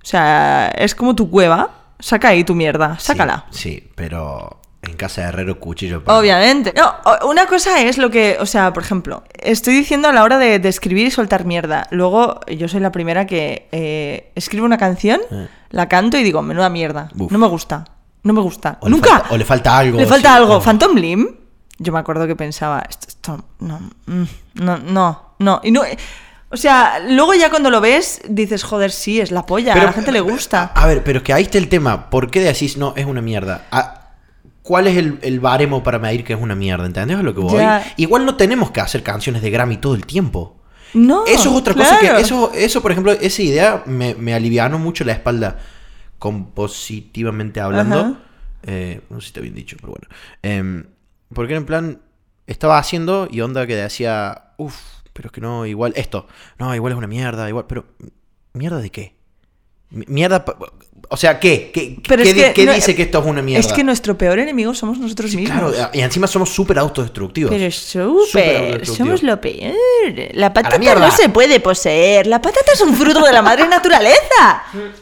O 0.02 0.06
sea, 0.06 0.68
es 0.68 0.94
como 0.94 1.14
tu 1.14 1.30
cueva. 1.30 1.76
Saca 1.98 2.28
ahí 2.28 2.44
tu 2.44 2.54
mierda, 2.54 2.98
sácala. 2.98 3.44
Sí, 3.50 3.58
sí, 3.58 3.90
pero 3.94 4.62
en 4.82 4.94
casa 4.96 5.22
de 5.22 5.28
herrero 5.28 5.60
cuchillo. 5.60 6.02
para- 6.02 6.18
Obviamente. 6.18 6.72
No, 6.76 6.94
una 7.28 7.46
cosa 7.46 7.80
es 7.82 7.98
lo 7.98 8.10
que, 8.10 8.36
o 8.40 8.46
sea, 8.46 8.72
por 8.72 8.82
ejemplo, 8.82 9.24
estoy 9.40 9.74
diciendo 9.74 10.08
a 10.08 10.12
la 10.12 10.24
hora 10.24 10.38
de, 10.38 10.58
de 10.58 10.68
escribir 10.68 11.06
y 11.06 11.10
soltar 11.10 11.44
mierda. 11.44 11.86
Luego, 11.90 12.40
yo 12.46 12.66
soy 12.68 12.80
la 12.80 12.90
primera 12.92 13.26
que 13.26 13.68
eh, 13.72 14.32
escribo 14.34 14.64
una 14.64 14.78
canción, 14.78 15.20
Eh. 15.30 15.48
la 15.70 15.88
canto 15.88 16.16
y 16.16 16.22
digo, 16.22 16.40
menuda 16.42 16.70
mierda. 16.70 17.10
No 17.14 17.38
me 17.38 17.46
gusta. 17.46 17.84
No 18.22 18.32
me 18.32 18.40
gusta. 18.40 18.78
O 18.80 18.86
le 18.88 18.92
Nunca. 18.96 19.10
falta- 19.10 19.34
o 19.34 19.36
le 19.38 19.44
falta 19.44 19.78
algo, 19.78 19.98
Le 19.98 20.06
falta 20.06 20.30
sí, 20.30 20.36
algo. 20.36 20.60
Phantom 20.60 20.94
Limb. 20.96 21.26
Yo 21.78 21.92
me 21.92 21.98
acuerdo 21.98 22.26
que 22.26 22.36
pensaba, 22.36 22.82
esto, 22.88 23.06
esto 23.08 23.44
no, 23.60 23.78
mm, 24.06 24.24
no, 24.54 24.76
no, 24.78 25.34
no. 25.38 25.60
Y 25.64 25.70
no. 25.70 25.82
O 26.50 26.56
sea, 26.58 26.98
luego 27.08 27.32
ya 27.32 27.48
cuando 27.48 27.70
lo 27.70 27.80
ves, 27.80 28.20
dices, 28.28 28.64
joder, 28.64 28.90
sí, 28.90 29.20
es 29.20 29.30
la 29.30 29.46
polla, 29.46 29.72
a 29.72 29.76
la 29.84 29.92
gente 29.92 30.12
le 30.12 30.20
gusta. 30.20 30.72
A 30.74 30.86
ver, 30.86 31.02
pero 31.04 31.18
es 31.18 31.24
que 31.24 31.32
ahí 31.32 31.44
está 31.44 31.56
el 31.58 31.68
tema. 31.70 32.10
¿Por 32.10 32.30
qué 32.30 32.40
decís 32.40 32.76
no 32.76 32.92
es 32.96 33.06
una 33.06 33.22
mierda? 33.22 33.66
¿Cuál 34.70 34.86
es 34.86 34.96
el, 34.96 35.18
el 35.22 35.40
baremo 35.40 35.82
para 35.82 35.98
medir 35.98 36.22
que 36.22 36.32
es 36.32 36.40
una 36.40 36.54
mierda? 36.54 36.86
¿Entendés 36.86 37.18
a 37.18 37.24
lo 37.24 37.34
que 37.34 37.40
voy? 37.40 37.58
Ya. 37.58 37.92
Igual 37.96 38.24
no 38.24 38.36
tenemos 38.36 38.70
que 38.70 38.80
hacer 38.80 39.02
canciones 39.02 39.42
de 39.42 39.50
Grammy 39.50 39.78
todo 39.78 39.96
el 39.96 40.06
tiempo. 40.06 40.60
No. 40.94 41.26
Eso 41.26 41.50
es 41.50 41.56
otra 41.56 41.74
cosa 41.74 41.98
que. 41.98 42.20
Eso, 42.20 42.52
eso, 42.54 42.80
por 42.80 42.92
ejemplo, 42.92 43.10
esa 43.10 43.42
idea 43.42 43.82
me, 43.86 44.14
me 44.14 44.32
alivianó 44.32 44.78
mucho 44.78 45.02
la 45.02 45.10
espalda 45.10 45.58
compositivamente 46.20 47.58
hablando. 47.60 48.18
Eh, 48.62 49.00
no 49.10 49.16
sé 49.16 49.22
si 49.22 49.26
está 49.30 49.40
bien 49.40 49.56
dicho, 49.56 49.76
pero 49.80 49.88
bueno. 49.92 50.06
Em, 50.40 50.84
porque 51.34 51.56
en 51.56 51.66
plan, 51.66 52.02
estaba 52.46 52.78
haciendo 52.78 53.26
y 53.28 53.40
onda 53.40 53.66
que 53.66 53.74
decía, 53.74 54.52
uff, 54.56 54.76
pero 55.12 55.30
es 55.30 55.32
que 55.32 55.40
no, 55.40 55.66
igual, 55.66 55.94
esto, 55.96 56.28
no, 56.60 56.72
igual 56.76 56.92
es 56.92 56.96
una 56.96 57.08
mierda, 57.08 57.48
igual, 57.48 57.64
pero, 57.66 57.86
¿mierda 58.52 58.78
de 58.78 58.90
qué? 58.90 59.16
Mi- 59.90 60.04
Mierda, 60.08 60.44
o 61.08 61.16
sea, 61.16 61.40
¿qué? 61.40 61.70
¿Qué, 61.74 61.96
Pero 62.06 62.22
qué 62.22 62.28
es 62.30 62.34
que 62.36 62.52
qué 62.52 62.64
no- 62.66 62.72
dice 62.72 62.94
que 62.94 63.02
esto 63.02 63.18
es 63.18 63.26
una 63.26 63.42
mierda? 63.42 63.66
Es 63.66 63.72
que 63.72 63.82
nuestro 63.82 64.16
peor 64.16 64.38
enemigo 64.38 64.72
somos 64.74 64.98
nosotros 64.98 65.34
mismos. 65.34 65.72
Claro, 65.72 65.90
y 65.92 66.00
encima 66.00 66.26
somos 66.28 66.50
súper 66.50 66.78
autodestructivos. 66.78 67.50
Pero 67.50 67.70
Súper 67.70 68.86
somos 68.86 69.22
lo 69.22 69.40
peor. 69.40 69.74
La 70.32 70.52
patata 70.52 70.76
no 70.94 71.10
se 71.10 71.28
puede 71.28 71.58
poseer. 71.60 72.26
La 72.28 72.40
patata 72.40 72.72
es 72.72 72.80
un 72.80 72.94
fruto 72.94 73.24
de 73.24 73.32
la 73.32 73.42
madre 73.42 73.66
naturaleza. 73.68 74.62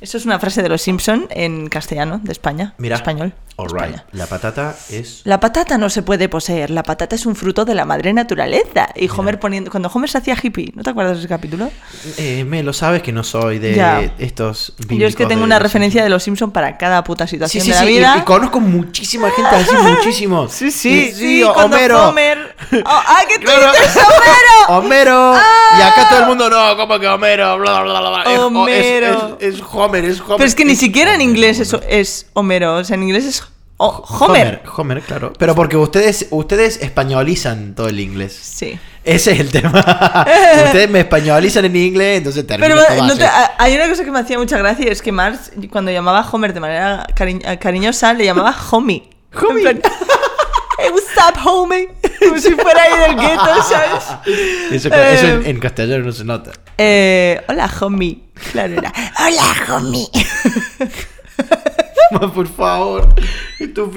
Eso 0.00 0.18
es 0.18 0.26
una 0.26 0.38
frase 0.38 0.62
de 0.62 0.68
los 0.68 0.82
Simpson 0.82 1.26
en 1.30 1.68
castellano, 1.68 2.20
de 2.22 2.30
España. 2.32 2.74
Mira, 2.76 2.96
Español. 2.96 3.32
all 3.56 3.66
España. 3.68 4.04
right, 4.06 4.14
la 4.20 4.26
patata 4.26 4.76
es... 4.90 5.22
La 5.24 5.40
patata 5.40 5.78
no 5.78 5.88
se 5.88 6.02
puede 6.02 6.28
poseer, 6.28 6.68
la 6.68 6.82
patata 6.82 7.16
es 7.16 7.24
un 7.24 7.34
fruto 7.34 7.64
de 7.64 7.74
la 7.74 7.86
madre 7.86 8.12
naturaleza. 8.12 8.88
Y 8.94 9.08
Homer 9.08 9.40
poniendo. 9.40 9.70
Cuando 9.70 9.88
Homer 9.92 10.10
se 10.10 10.18
hacía 10.18 10.36
hippie, 10.40 10.70
¿no 10.74 10.82
te 10.82 10.90
acuerdas 10.90 11.14
de 11.14 11.20
ese 11.20 11.28
capítulo? 11.28 11.70
Eh, 12.18 12.44
me 12.44 12.62
lo 12.62 12.74
sabes 12.74 13.02
que 13.02 13.10
no 13.10 13.24
soy 13.24 13.58
de 13.58 13.74
Ya. 13.74 14.12
estos 14.18 14.74
Yo 14.90 15.06
es 15.06 15.16
que 15.16 15.24
tengo 15.24 15.42
una 15.44 15.58
referencia 15.58 16.04
de 16.04 16.10
los 16.10 16.22
Simpson 16.22 16.50
para 16.50 16.76
cada 16.76 17.02
puta 17.02 17.26
Sí, 17.26 17.36
situación 17.36 17.64
sí, 17.64 17.70
de 17.70 17.74
la 17.76 17.80
sí, 17.80 17.86
vida. 17.88 18.16
Y, 18.18 18.22
conozco 18.24 18.60
muchísima 18.60 19.30
gente 19.30 19.50
así, 19.56 19.74
muchísimos. 19.82 20.52
Sí, 20.52 20.70
sí, 20.70 21.12
sí, 21.14 21.42
Homero. 21.42 22.08
Homer. 22.10 22.54
Oh, 22.72 22.80
¡Ah, 22.84 23.20
qué 23.28 23.42
Claro. 23.42 23.72
es 23.72 23.96
Homero! 23.96 24.68
Homero. 24.68 25.34
Y 25.78 25.82
acá 25.82 26.08
todo 26.10 26.20
el 26.20 26.26
mundo, 26.26 26.50
no, 26.50 26.76
¿cómo 26.76 26.98
que 26.98 27.06
Homero? 27.08 27.58
Bla, 27.58 27.82
bla, 27.82 28.00
bla, 28.00 28.10
bla. 28.10 28.22
Es- 28.34 28.38
Homero. 28.40 29.36
Es, 29.40 29.48
es- 29.48 29.54
es 29.56 29.62
Homer, 29.86 30.04
es 30.04 30.20
Homer. 30.20 30.36
Pero 30.36 30.44
es 30.48 30.54
que 30.54 30.64
ni 30.64 30.76
siquiera 30.76 31.14
en 31.14 31.20
inglés 31.22 31.58
es, 31.60 31.72
Homer. 31.72 31.86
es 31.90 32.26
Homero, 32.34 32.76
o 32.76 32.84
sea, 32.84 32.94
en 32.96 33.02
inglés 33.04 33.24
es 33.24 33.42
Homer. 33.78 34.02
Homer, 34.08 34.62
Homer, 34.76 35.02
claro. 35.02 35.32
Pero 35.38 35.54
porque 35.54 35.76
ustedes, 35.76 36.26
ustedes 36.30 36.80
españolizan 36.82 37.74
todo 37.74 37.88
el 37.88 38.00
inglés. 38.00 38.32
Sí. 38.40 38.78
Ese 39.04 39.32
es 39.32 39.40
el 39.40 39.50
tema. 39.52 39.68
ustedes 40.66 40.88
me 40.90 41.00
españolizan 41.00 41.64
en 41.66 41.76
inglés, 41.76 42.18
entonces 42.18 42.46
termino 42.46 42.74
Pero 42.88 43.04
no 43.04 43.16
te- 43.16 43.26
hay 43.58 43.74
una 43.76 43.88
cosa 43.88 44.04
que 44.04 44.10
me 44.10 44.18
hacía 44.20 44.38
mucha 44.38 44.56
gracia, 44.58 44.90
es 44.90 45.02
que 45.02 45.12
Marx, 45.12 45.52
cuando 45.70 45.90
llamaba 45.92 46.20
a 46.20 46.28
Homer 46.30 46.52
de 46.54 46.60
manera 46.60 47.06
cari- 47.14 47.58
cariñosa, 47.58 48.12
le 48.14 48.24
llamaba 48.24 48.56
Homie. 48.70 49.08
Homie. 49.48 49.78
Up, 51.16 51.38
homie? 51.44 51.88
Como 52.20 52.38
si 52.38 52.54
fuera 52.54 52.82
ahí 52.82 52.98
del 53.08 53.16
gueto, 53.20 53.62
¿sabes? 53.68 54.04
Eso, 54.72 54.88
eso 54.88 55.26
en, 55.26 55.42
Eh, 55.42 55.50
en 55.50 55.60
castellano 55.60 56.04
no 56.04 56.12
se 56.12 56.24
nota. 56.24 56.52
Eh, 56.78 57.42
hola, 57.48 57.70
homie. 57.80 58.22
Claro, 58.52 58.74
era. 58.74 58.92
Hola, 59.18 59.76
homie. 59.76 60.08
Ma, 62.12 62.32
por 62.32 62.46
favor. 62.46 63.08
Esto 63.58 63.90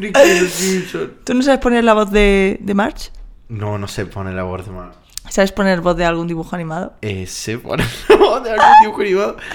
Simpsons. 0.50 1.10
¿Tú 1.24 1.34
no 1.34 1.44
sabes 1.44 1.60
poner 1.60 1.84
la 1.84 1.94
voz 1.94 2.12
de, 2.12 2.58
de 2.62 2.74
March? 2.74 3.12
No, 3.50 3.78
no 3.78 3.88
sé 3.88 4.06
poner 4.06 4.34
la 4.34 4.44
voz 4.44 4.66
de 4.66 4.72
más. 4.72 4.96
¿Sabes 5.30 5.52
poner 5.52 5.82
voz 5.82 5.96
de 5.96 6.06
algún 6.06 6.28
dibujo 6.28 6.56
animado? 6.56 6.94
Eh, 7.02 7.28
¿Se 7.28 7.60
pone 7.60 7.84
la 8.08 8.16
voz 8.16 8.44
de 8.44 8.52
algún 8.52 8.68
dibujo 8.82 9.02
animado? 9.02 9.38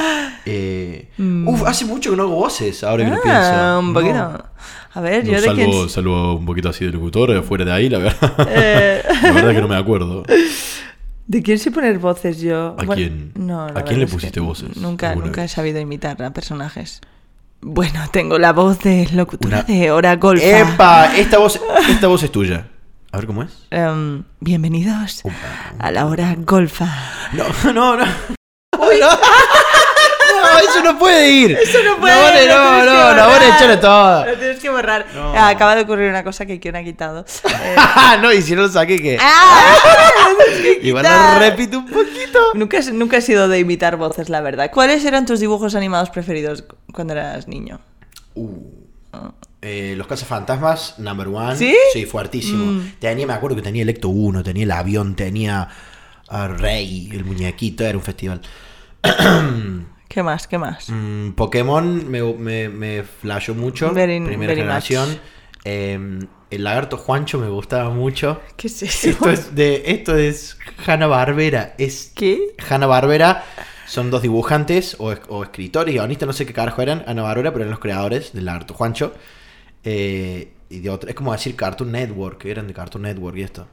Eh, 0.47 1.09
Uf, 1.47 1.62
hace 1.66 1.87
mucho 1.87 2.11
que 2.11 2.16
no 2.18 2.25
hago 2.25 2.35
voces, 2.35 2.85
ahora 2.85 3.02
que 3.02 3.11
lo 3.12 3.23
pienso. 3.23 3.40
Mm. 3.40 3.54
Ah, 3.54 3.78
un 3.78 3.94
No. 3.94 4.44
A 4.95 5.01
ver, 5.01 5.25
No, 5.25 5.33
yo 5.33 5.41
de 5.41 5.47
salvo, 5.47 5.71
quién... 5.73 5.89
salvo 5.89 6.35
un 6.37 6.47
poquito 6.47 6.69
así 6.69 6.85
de 6.85 6.93
locutor, 6.93 7.43
fuera 7.43 7.65
de 7.65 7.73
ahí, 7.73 7.89
la 7.89 7.99
verdad. 7.99 8.35
Eh, 8.49 9.03
La 9.23 9.33
verdad 9.33 9.53
que 9.53 9.61
no 9.61 9.69
me 9.69 9.77
acuerdo. 9.77 10.23
¿De 11.27 11.43
quién 11.43 11.59
sé 11.59 11.71
poner 11.71 11.99
voces 11.99 12.41
yo? 12.41 12.77
¿A 12.79 12.87
quién? 12.95 13.33
No, 13.35 13.65
¿A 13.65 13.83
quién 13.83 13.99
le 13.99 14.05
es 14.05 14.13
pusiste 14.13 14.41
voces 14.41 14.77
Nunca, 14.77 15.15
nunca 15.15 15.43
he 15.45 15.49
sabido 15.49 15.81
imitar 15.81 16.23
a 16.23 16.33
personajes. 16.33 17.01
Bueno, 17.61 17.99
tengo 18.13 18.39
la 18.39 18.53
voz 18.53 18.79
de 18.81 19.09
locutora 19.13 19.65
Una- 19.67 19.75
de 19.81 19.91
Hora 19.91 20.17
Golfa. 20.17 20.45
¡Epa! 20.61 21.17
Esta 21.17 21.39
voz, 21.39 21.59
esta 21.89 22.07
voz 22.09 22.23
es 22.23 22.31
tuya. 22.31 22.69
A 23.11 23.17
ver 23.17 23.27
cómo 23.27 23.43
es. 23.43 23.67
Em, 23.71 24.23
bienvenidos 24.41 25.23
a 25.79 25.91
la 25.91 26.07
Hora 26.07 26.37
Golfa. 26.39 26.87
No, 27.33 27.73
no, 27.73 27.97
no. 27.97 28.05
Uy, 28.79 28.97
no. 29.01 29.09
No, 30.64 30.71
eso 30.71 30.83
no 30.85 30.99
puede 30.99 31.30
ir. 31.30 31.52
Eso 31.62 31.78
no 31.85 31.97
puede, 31.99 32.14
No, 32.14 32.30
tienes 32.33 32.49
no, 32.49 32.85
no, 32.85 33.14
no, 33.14 33.37
echarle 33.37 33.76
todo. 33.76 34.26
Lo 34.26 34.33
tienes 34.38 34.61
que 34.61 34.71
borrar. 34.71 35.06
No. 35.14 35.33
Ah, 35.35 35.49
Acaba 35.49 35.75
de 35.76 35.83
ocurrir 35.83 36.09
una 36.11 36.25
cosa 36.25 36.47
que 36.47 36.59
Kion 36.61 36.76
ha 36.76 36.83
quitado. 36.85 37.25
Eh, 37.64 37.76
no, 38.21 38.33
y 38.33 38.42
si 38.42 38.54
no 38.54 38.62
lo 38.62 38.68
saqué, 38.68 39.00
¿qué? 39.00 39.16
¡Ah! 39.21 39.75
Igual 40.83 41.04
lo 41.04 41.38
repito 41.38 41.78
un 41.78 41.87
poquito. 41.87 42.38
nunca, 42.54 42.78
he- 42.78 42.92
nunca 42.92 43.16
he 43.18 43.21
sido 43.23 43.49
de 43.49 43.59
imitar 43.61 43.97
voces, 43.97 44.28
la 44.28 44.40
verdad. 44.42 44.71
¿Cuáles 44.73 45.04
eran 45.04 45.25
tus 45.25 45.40
dibujos 45.40 45.75
animados 45.75 46.11
preferidos 46.11 46.64
cuando 46.92 47.14
eras 47.14 47.49
niño? 47.49 47.80
Eh, 49.62 49.94
los 49.97 50.06
cazafantasmas, 50.06 50.99
number 50.99 51.28
one. 51.28 51.56
¿Sí? 51.56 51.75
Sí, 51.92 52.04
fuertísimo. 52.04 52.64
Mm. 52.73 52.92
Tenía, 52.99 53.26
me 53.26 53.33
acuerdo 53.33 53.56
que 53.56 53.62
tenía 53.62 53.83
el 53.83 53.88
Ecto 53.88 54.09
1, 54.11 54.42
tenía 54.42 54.64
el 54.64 54.71
avión, 54.73 55.16
tenía 55.16 55.68
a 56.28 56.49
Rey, 56.49 57.09
el 57.12 57.25
muñequito, 57.25 57.85
era 57.85 57.97
un 57.97 58.04
festival. 58.04 58.40
¿Qué 60.14 60.23
más? 60.23 60.47
¿Qué 60.47 60.59
más? 60.59 60.88
Mm, 60.90 61.33
Pokémon 61.33 62.09
me, 62.09 62.23
me, 62.23 62.68
me 62.68 63.02
flashó 63.02 63.52
mucho. 63.56 63.92
Very- 63.92 64.21
primera 64.25 64.50
very 64.52 64.61
generación. 64.61 65.18
Eh, 65.64 66.21
el 66.52 66.62
lagarto 66.62 66.97
Juancho 66.97 67.38
me 67.40 67.49
gustaba 67.49 67.90
mucho. 67.90 68.40
¿Qué 68.56 68.68
es 68.68 68.80
eso? 68.85 69.09
Esto 69.11 69.30
es 69.30 69.54
de 69.56 69.83
esto 69.87 70.16
es 70.16 70.56
Hanna 70.87 71.09
Barbera. 71.09 71.75
Es 71.78 72.12
¿Qué? 72.14 72.54
Hanna 72.71 72.87
Barbera 72.87 73.42
son 73.87 74.12
dos 74.12 74.23
dibujantes 74.23 74.94
o, 75.00 75.12
o 75.28 75.42
escritores, 75.42 75.92
guionistas, 75.92 76.28
no 76.28 76.33
sé 76.33 76.47
qué 76.47 76.52
carajo 76.52 76.80
eran, 76.80 77.02
Hanna 77.09 77.23
Barbera, 77.23 77.50
pero 77.52 77.64
eran 77.64 77.71
los 77.73 77.80
creadores 77.80 78.33
del 78.33 78.44
lagarto 78.44 78.73
Juancho. 78.75 79.14
Eh, 79.83 80.52
y 80.71 80.78
de 80.78 80.90
otro, 80.90 81.09
es 81.09 81.16
como 81.16 81.33
decir 81.33 81.56
Cartoon 81.56 81.90
Network, 81.90 82.44
eran 82.44 82.68
de 82.68 82.73
Cartoon 82.75 83.02
Network 83.02 83.37
y 83.37 83.42
esto. 83.42 83.66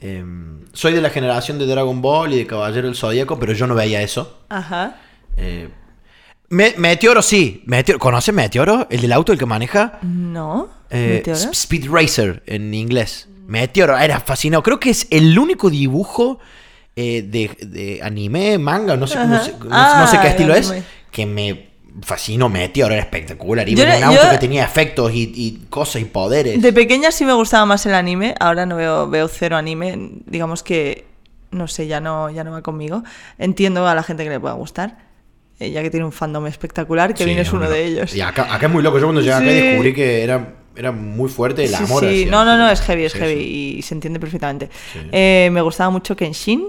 Eh, 0.00 0.24
soy 0.72 0.92
de 0.94 1.00
la 1.00 1.10
generación 1.10 1.58
de 1.58 1.66
Dragon 1.66 2.00
Ball 2.00 2.32
y 2.32 2.38
de 2.38 2.46
Caballero 2.46 2.86
del 2.86 2.96
Zodíaco, 2.96 3.38
pero 3.40 3.52
yo 3.54 3.66
no 3.66 3.74
veía 3.74 4.00
eso. 4.02 4.38
Ajá. 4.48 4.96
Eh, 5.36 5.68
Me- 6.50 6.74
Meteoro 6.76 7.22
sí. 7.22 7.62
Meteoro, 7.66 7.98
¿Conoce 7.98 8.32
Meteoro? 8.32 8.86
¿El 8.90 9.00
del 9.02 9.12
auto, 9.12 9.32
el 9.32 9.38
que 9.38 9.46
maneja? 9.46 9.98
No. 10.02 10.68
Eh, 10.90 11.22
¿Meteoro? 11.24 11.50
Speed 11.52 11.88
Racer 11.90 12.42
en 12.46 12.74
inglés. 12.74 13.28
Meteoro, 13.46 13.96
era 13.98 14.20
fascinado. 14.20 14.62
Creo 14.62 14.78
que 14.80 14.90
es 14.90 15.06
el 15.10 15.38
único 15.38 15.70
dibujo 15.70 16.38
eh, 16.96 17.22
de, 17.22 17.50
de 17.66 18.00
anime, 18.02 18.58
manga, 18.58 18.96
no 18.96 19.06
sé, 19.06 19.16
no, 19.26 19.42
sé 19.42 19.54
Ah, 19.70 20.08
qué 20.22 20.28
estilo 20.28 20.54
el 20.54 20.60
es, 20.60 20.70
anime. 20.70 20.86
que 21.12 21.26
me 21.26 21.70
fascinó. 22.02 22.48
Meteoro 22.48 22.94
era 22.94 23.02
espectacular. 23.02 23.68
Iba 23.68 23.82
en 23.82 23.88
era- 23.88 23.98
un 23.98 24.04
auto 24.16 24.24
yo- 24.26 24.30
que 24.32 24.38
tenía 24.38 24.64
efectos 24.64 25.12
y, 25.14 25.32
y 25.34 25.66
cosas 25.70 26.02
y 26.02 26.04
poderes. 26.06 26.60
De 26.60 26.72
pequeña 26.72 27.12
sí 27.12 27.24
me 27.24 27.32
gustaba 27.32 27.64
más 27.64 27.86
el 27.86 27.94
anime, 27.94 28.34
ahora 28.40 28.66
no 28.66 28.74
veo, 28.76 29.08
veo 29.08 29.28
cero 29.28 29.56
anime, 29.56 29.96
digamos 30.26 30.62
que, 30.64 31.06
no 31.52 31.68
sé, 31.68 31.86
ya 31.86 32.00
no, 32.00 32.28
ya 32.30 32.42
no 32.44 32.50
va 32.50 32.62
conmigo. 32.62 33.04
Entiendo 33.38 33.86
a 33.86 33.94
la 33.94 34.02
gente 34.02 34.24
que 34.24 34.30
le 34.30 34.40
pueda 34.40 34.54
gustar, 34.54 35.09
ya 35.60 35.82
que 35.82 35.90
tiene 35.90 36.06
un 36.06 36.12
fandom 36.12 36.46
espectacular, 36.46 37.12
que 37.12 37.24
Sí, 37.24 37.30
es 37.30 37.52
uno 37.52 37.68
de 37.68 37.84
ellos. 37.84 38.14
Y 38.14 38.20
acá, 38.22 38.52
acá 38.54 38.66
es 38.66 38.72
muy 38.72 38.82
loco. 38.82 38.98
Yo 38.98 39.04
cuando 39.06 39.20
llegué 39.20 39.34
acá 39.34 39.44
Sí. 39.46 39.52
descubrí 39.54 39.92
que 39.94 40.22
era, 40.24 40.54
era 40.74 40.90
muy 40.92 41.28
fuerte 41.28 41.64
el 41.64 41.74
amor. 41.74 42.02
sí. 42.04 42.26
no, 42.30 42.44
no, 42.44 42.56
no, 42.56 42.70
es 42.70 42.80
heavy, 42.80 43.04
es 43.04 43.12
heavy 43.12 43.34
y 43.78 43.82
se 43.82 43.94
entiende 43.94 44.18
perfectamente. 44.18 44.70
Eh, 45.12 45.50
me 45.52 45.60
gustaba 45.60 45.90
mucho 45.90 46.16
Kenshin, 46.16 46.68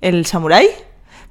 el 0.00 0.26
samurai. 0.26 0.68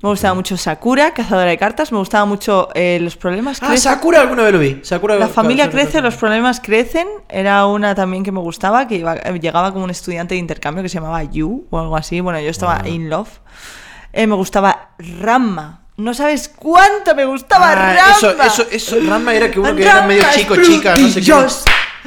Me 0.01 0.09
gustaba 0.09 0.33
mucho 0.33 0.57
Sakura, 0.57 1.13
cazadora 1.13 1.49
de 1.51 1.57
cartas. 1.57 1.93
Me 1.93 1.97
gustaba 1.97 2.25
mucho 2.25 2.67
eh, 2.75 2.99
los 3.01 3.15
problemas. 3.15 3.59
Ah, 3.63 3.67
crecen. 3.67 3.93
Sakura 3.93 4.19
alguna 4.19 4.43
vez 4.43 4.51
lo 4.51 4.59
vi. 4.59 4.79
Sakura, 4.83 5.15
La 5.15 5.29
familia 5.29 5.69
crece, 5.69 6.01
los 6.01 6.15
problemas 6.15 6.59
crecen. 6.59 7.07
Era 7.29 7.65
una 7.67 7.95
también 7.95 8.21
que 8.25 8.33
me 8.33 8.41
gustaba, 8.41 8.85
que 8.85 8.95
iba- 8.95 9.15
eh, 9.15 9.39
llegaba 9.39 9.71
como 9.71 9.85
un 9.85 9.91
estudiante 9.91 10.35
de 10.35 10.39
intercambio 10.39 10.83
que 10.83 10.89
se 10.89 10.95
llamaba 10.95 11.23
Yu 11.23 11.67
o 11.69 11.79
algo 11.79 11.95
así. 11.95 12.19
Bueno, 12.19 12.41
yo 12.41 12.49
estaba 12.49 12.81
Ah. 12.83 12.89
in 12.89 13.09
love. 13.09 13.29
Eh, 14.11 14.27
me 14.27 14.35
gustaba 14.35 14.89
Ramma. 15.21 15.82
No 15.97 16.13
sabes 16.13 16.49
cuánto 16.49 17.13
me 17.13 17.25
gustaba 17.25 17.71
Ah, 17.71 17.75
Ramma. 17.75 18.11
eso, 18.17 18.31
eso, 18.43 18.67
eso, 18.71 18.95
Ranma 19.07 19.33
era 19.35 19.51
que 19.51 19.59
uno 19.59 19.75
que 19.75 19.83
era 19.83 20.01
medio 20.03 20.23
chico, 20.33 20.55
chica, 20.57 20.95
no 20.95 21.07
sé 21.07 21.21
qué. 21.21 21.31
Brutillos. 21.31 21.63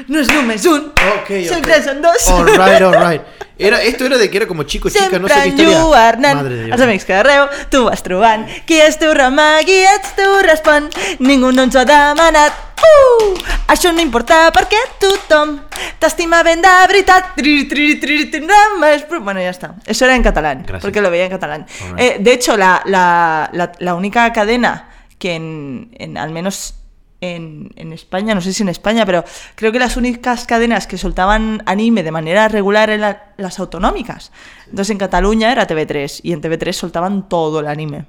No 0.09 0.19
es 0.21 0.29
es 0.55 0.67
un. 0.67 0.87
Ok, 0.89 1.47
Son 1.49 1.59
ok. 1.59 1.63
tres, 1.63 1.85
son 1.85 2.03
dos. 2.03 2.29
Alright, 2.29 2.83
alright. 2.83 3.23
Era, 3.59 3.83
esto 3.83 4.05
era 4.05 4.19
de 4.19 4.29
que 4.31 4.37
era 4.37 4.47
como 4.47 4.65
chico, 4.65 4.91
chica, 4.91 5.19
no 5.19 5.29
sé 5.29 5.35
qué 5.35 5.41
Sempre 5.41 5.49
historia. 5.65 5.79
enlluernant 5.79 6.35
Madre 6.37 6.55
de 6.57 6.65
Dios. 6.67 6.73
els 6.77 6.83
amics 6.83 7.05
que 7.07 7.15
arreu 7.15 7.47
tu 7.71 7.85
vas 7.85 8.03
trobant. 8.03 8.45
Qui 8.67 8.81
és 8.81 8.99
tu, 8.99 9.13
Rama? 9.15 9.59
Qui 9.65 9.79
ets 9.81 10.15
tu? 10.15 10.27
Respon. 10.43 10.91
Ningú 11.21 11.53
no 11.53 11.63
ens 11.65 11.75
ho 11.75 11.81
ha 11.81 11.85
demanat. 11.89 12.53
Uh! 12.77 13.33
Això 13.73 13.91
no 13.97 14.03
importa 14.05 14.53
perquè 14.53 14.77
tothom 15.01 15.57
t'estima 15.99 16.43
ben 16.45 16.61
de 16.61 16.69
veritat. 16.87 17.33
Tri, 17.35 17.65
tri, 17.67 17.95
tri, 17.99 18.27
tri, 18.31 18.45
bru- 19.09 19.23
Bueno, 19.25 19.41
ya 19.41 19.49
está. 19.51 19.75
Eso 19.87 20.05
era 20.05 20.15
en 20.15 20.23
catalán, 20.23 20.59
Gracias. 20.63 20.83
porque 20.83 21.01
lo 21.01 21.11
veía 21.11 21.25
en 21.25 21.31
catalán. 21.31 21.67
Alright. 21.81 21.99
Eh, 22.01 22.17
de 22.21 22.33
hecho, 22.35 22.59
la, 22.59 22.83
la, 22.85 23.49
la, 23.55 23.73
la 23.79 23.95
única 23.95 24.31
cadena 24.35 24.91
que 25.19 25.35
en, 25.35 25.89
en- 25.99 26.19
al 26.19 26.31
menos 26.31 26.75
en, 27.21 27.71
en 27.77 27.93
España, 27.93 28.35
no 28.35 28.41
sé 28.41 28.53
si 28.53 28.63
en 28.63 28.69
España, 28.69 29.07
pero 29.07 29.25
creo 29.55 29.73
que 29.73 29.79
las 29.79 29.97
únicas 29.97 30.45
cadenas 30.47 30.87
que 30.87 30.99
soltaban 30.99 31.63
anime 31.67 32.03
de 32.03 32.11
manera 32.11 32.49
regular 32.49 32.91
eran 32.91 33.17
las 33.37 33.59
autonómicas. 33.59 34.33
Entonces 34.69 34.91
en 34.91 34.99
Cataluña 34.99 35.51
era 35.53 35.67
TV3 35.67 36.21
y 36.23 36.33
en 36.33 36.41
TV3 36.43 36.73
soltaban 36.73 37.29
todo 37.29 37.61
el 37.61 37.67
anime. 37.69 38.05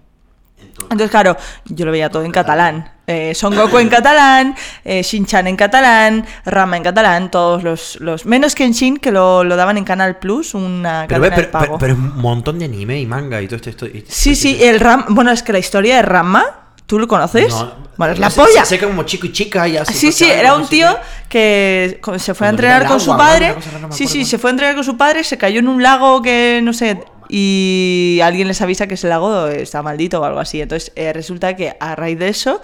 Entonces, 0.81 1.09
claro, 1.11 1.37
yo 1.65 1.85
lo 1.85 1.91
veía 1.91 2.09
todo 2.09 2.23
en 2.23 2.31
catalán. 2.31 2.91
Eh, 3.05 3.33
Son 3.35 3.55
Goku 3.55 3.77
en 3.77 3.89
catalán, 3.89 4.55
eh, 4.83 5.01
Shin-Chan 5.03 5.47
en 5.47 5.55
catalán, 5.55 6.25
Rama 6.45 6.77
en 6.77 6.83
catalán, 6.83 7.31
todos 7.31 7.63
los... 7.63 7.99
los 8.01 8.25
menos 8.25 8.53
que 8.55 8.63
en 8.65 8.71
Shin, 8.73 8.97
que 8.97 9.11
lo, 9.11 9.43
lo 9.43 9.55
daban 9.55 9.77
en 9.77 9.83
Canal 9.83 10.17
Plus, 10.17 10.53
una 10.55 11.05
Pero, 11.07 11.21
cadena 11.21 11.35
ve, 11.35 11.41
de 11.43 11.47
pero, 11.47 11.51
pago. 11.51 11.65
pero- 11.65 11.77
pero 11.79 11.93
es 11.93 11.99
un 11.99 12.21
montón 12.21 12.59
de 12.59 12.65
anime 12.65 12.99
y 12.99 13.05
manga 13.05 13.41
y 13.41 13.47
todo 13.47 13.55
esto. 13.57 13.69
esto- 13.69 13.85
y- 13.87 14.03
Sí, 14.07 14.35
sí, 14.35 14.57
el 14.63 14.79
Ram... 14.79 15.05
Bueno, 15.09 15.31
es 15.31 15.41
que 15.43 15.53
la 15.53 15.59
historia 15.59 15.95
de 15.97 16.01
Rama, 16.01 16.43
¿tú 16.87 16.97
lo 16.97 17.07
conoces? 17.07 17.49
No, 17.49 17.71
bueno, 17.97 18.13
es 18.13 18.19
la 18.19 18.31
sé, 18.31 18.41
polla. 18.41 18.65
Se 18.65 18.75
seca 18.75 18.87
como 18.87 19.03
chico 19.03 19.27
y 19.27 19.31
chica 19.31 19.67
y 19.67 19.77
así. 19.77 19.93
Sí, 19.93 20.11
sí, 20.11 20.25
era 20.25 20.55
un 20.55 20.65
tío 20.67 20.97
que 21.29 22.01
se 22.17 22.33
fue 22.33 22.47
a 22.47 22.49
entrenar 22.49 22.87
con 22.87 22.99
su 22.99 23.15
padre. 23.15 23.55
Sí, 23.91 24.07
sí, 24.07 24.25
se 24.25 24.39
fue 24.39 24.49
a 24.49 24.53
entrenar 24.53 24.73
con 24.73 24.83
su 24.83 24.97
padre, 24.97 25.23
se 25.23 25.37
cayó 25.37 25.59
en 25.59 25.67
un 25.67 25.83
lago 25.83 26.23
que 26.23 26.61
no 26.63 26.73
sé. 26.73 27.03
Y 27.29 28.21
alguien 28.23 28.47
les 28.47 28.61
avisa 28.61 28.87
que 28.87 28.93
ese 28.93 29.09
lago 29.09 29.47
está 29.47 29.83
maldito 29.83 30.21
o 30.21 30.23
algo 30.23 30.39
así. 30.39 30.61
Entonces 30.61 30.93
eh, 30.95 31.11
resulta 31.11 31.55
que 31.57 31.75
a 31.77 31.93
raíz 31.93 32.17
de 32.17 32.29
eso, 32.29 32.61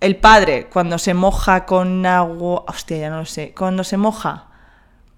el 0.00 0.16
padre, 0.16 0.68
cuando 0.72 0.98
se 0.98 1.14
moja 1.14 1.66
con 1.66 2.06
agua. 2.06 2.64
Hostia, 2.68 2.98
ya 2.98 3.10
no 3.10 3.18
lo 3.18 3.26
sé. 3.26 3.52
Cuando 3.56 3.82
se 3.82 3.96
moja 3.96 4.46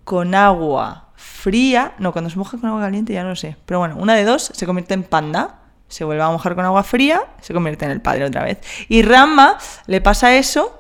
con 0.05 0.35
agua 0.35 1.11
fría. 1.15 1.93
No, 1.99 2.13
cuando 2.13 2.31
se 2.31 2.39
moja 2.39 2.57
con 2.57 2.71
agua 2.71 2.81
caliente, 2.81 3.13
ya 3.13 3.23
no 3.23 3.29
lo 3.31 3.37
sé. 3.37 3.59
Pero 3.67 3.81
bueno, 3.81 3.97
una 3.99 4.15
de 4.15 4.25
dos 4.25 4.51
se 4.55 4.65
convierte 4.65 4.95
en 4.95 5.03
panda. 5.03 5.60
Se 5.91 6.05
vuelve 6.05 6.23
a 6.23 6.31
mojar 6.31 6.55
con 6.55 6.65
agua 6.65 6.83
fría, 6.83 7.21
se 7.43 7.53
convierte 7.53 7.85
en 7.85 7.91
el 7.91 8.01
padre 8.01 8.25
otra 8.25 8.43
vez. 8.45 8.59
Y 8.89 9.03
Ramma 9.03 9.59
le 9.87 10.01
pasa 10.01 10.35
eso. 10.37 10.77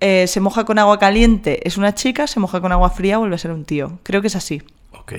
eh, 0.00 0.26
se 0.28 0.38
moja 0.40 0.64
con 0.64 0.78
agua 0.78 0.96
caliente, 1.00 1.66
es 1.66 1.76
una 1.76 1.92
chica, 1.92 2.26
se 2.28 2.38
moja 2.38 2.60
con 2.60 2.70
agua 2.70 2.88
fría, 2.90 3.18
vuelve 3.18 3.34
a 3.34 3.38
ser 3.38 3.50
un 3.50 3.64
tío. 3.64 3.98
Creo 4.04 4.20
que 4.22 4.28
es 4.28 4.36
así. 4.36 4.62
Ok, 4.92 5.12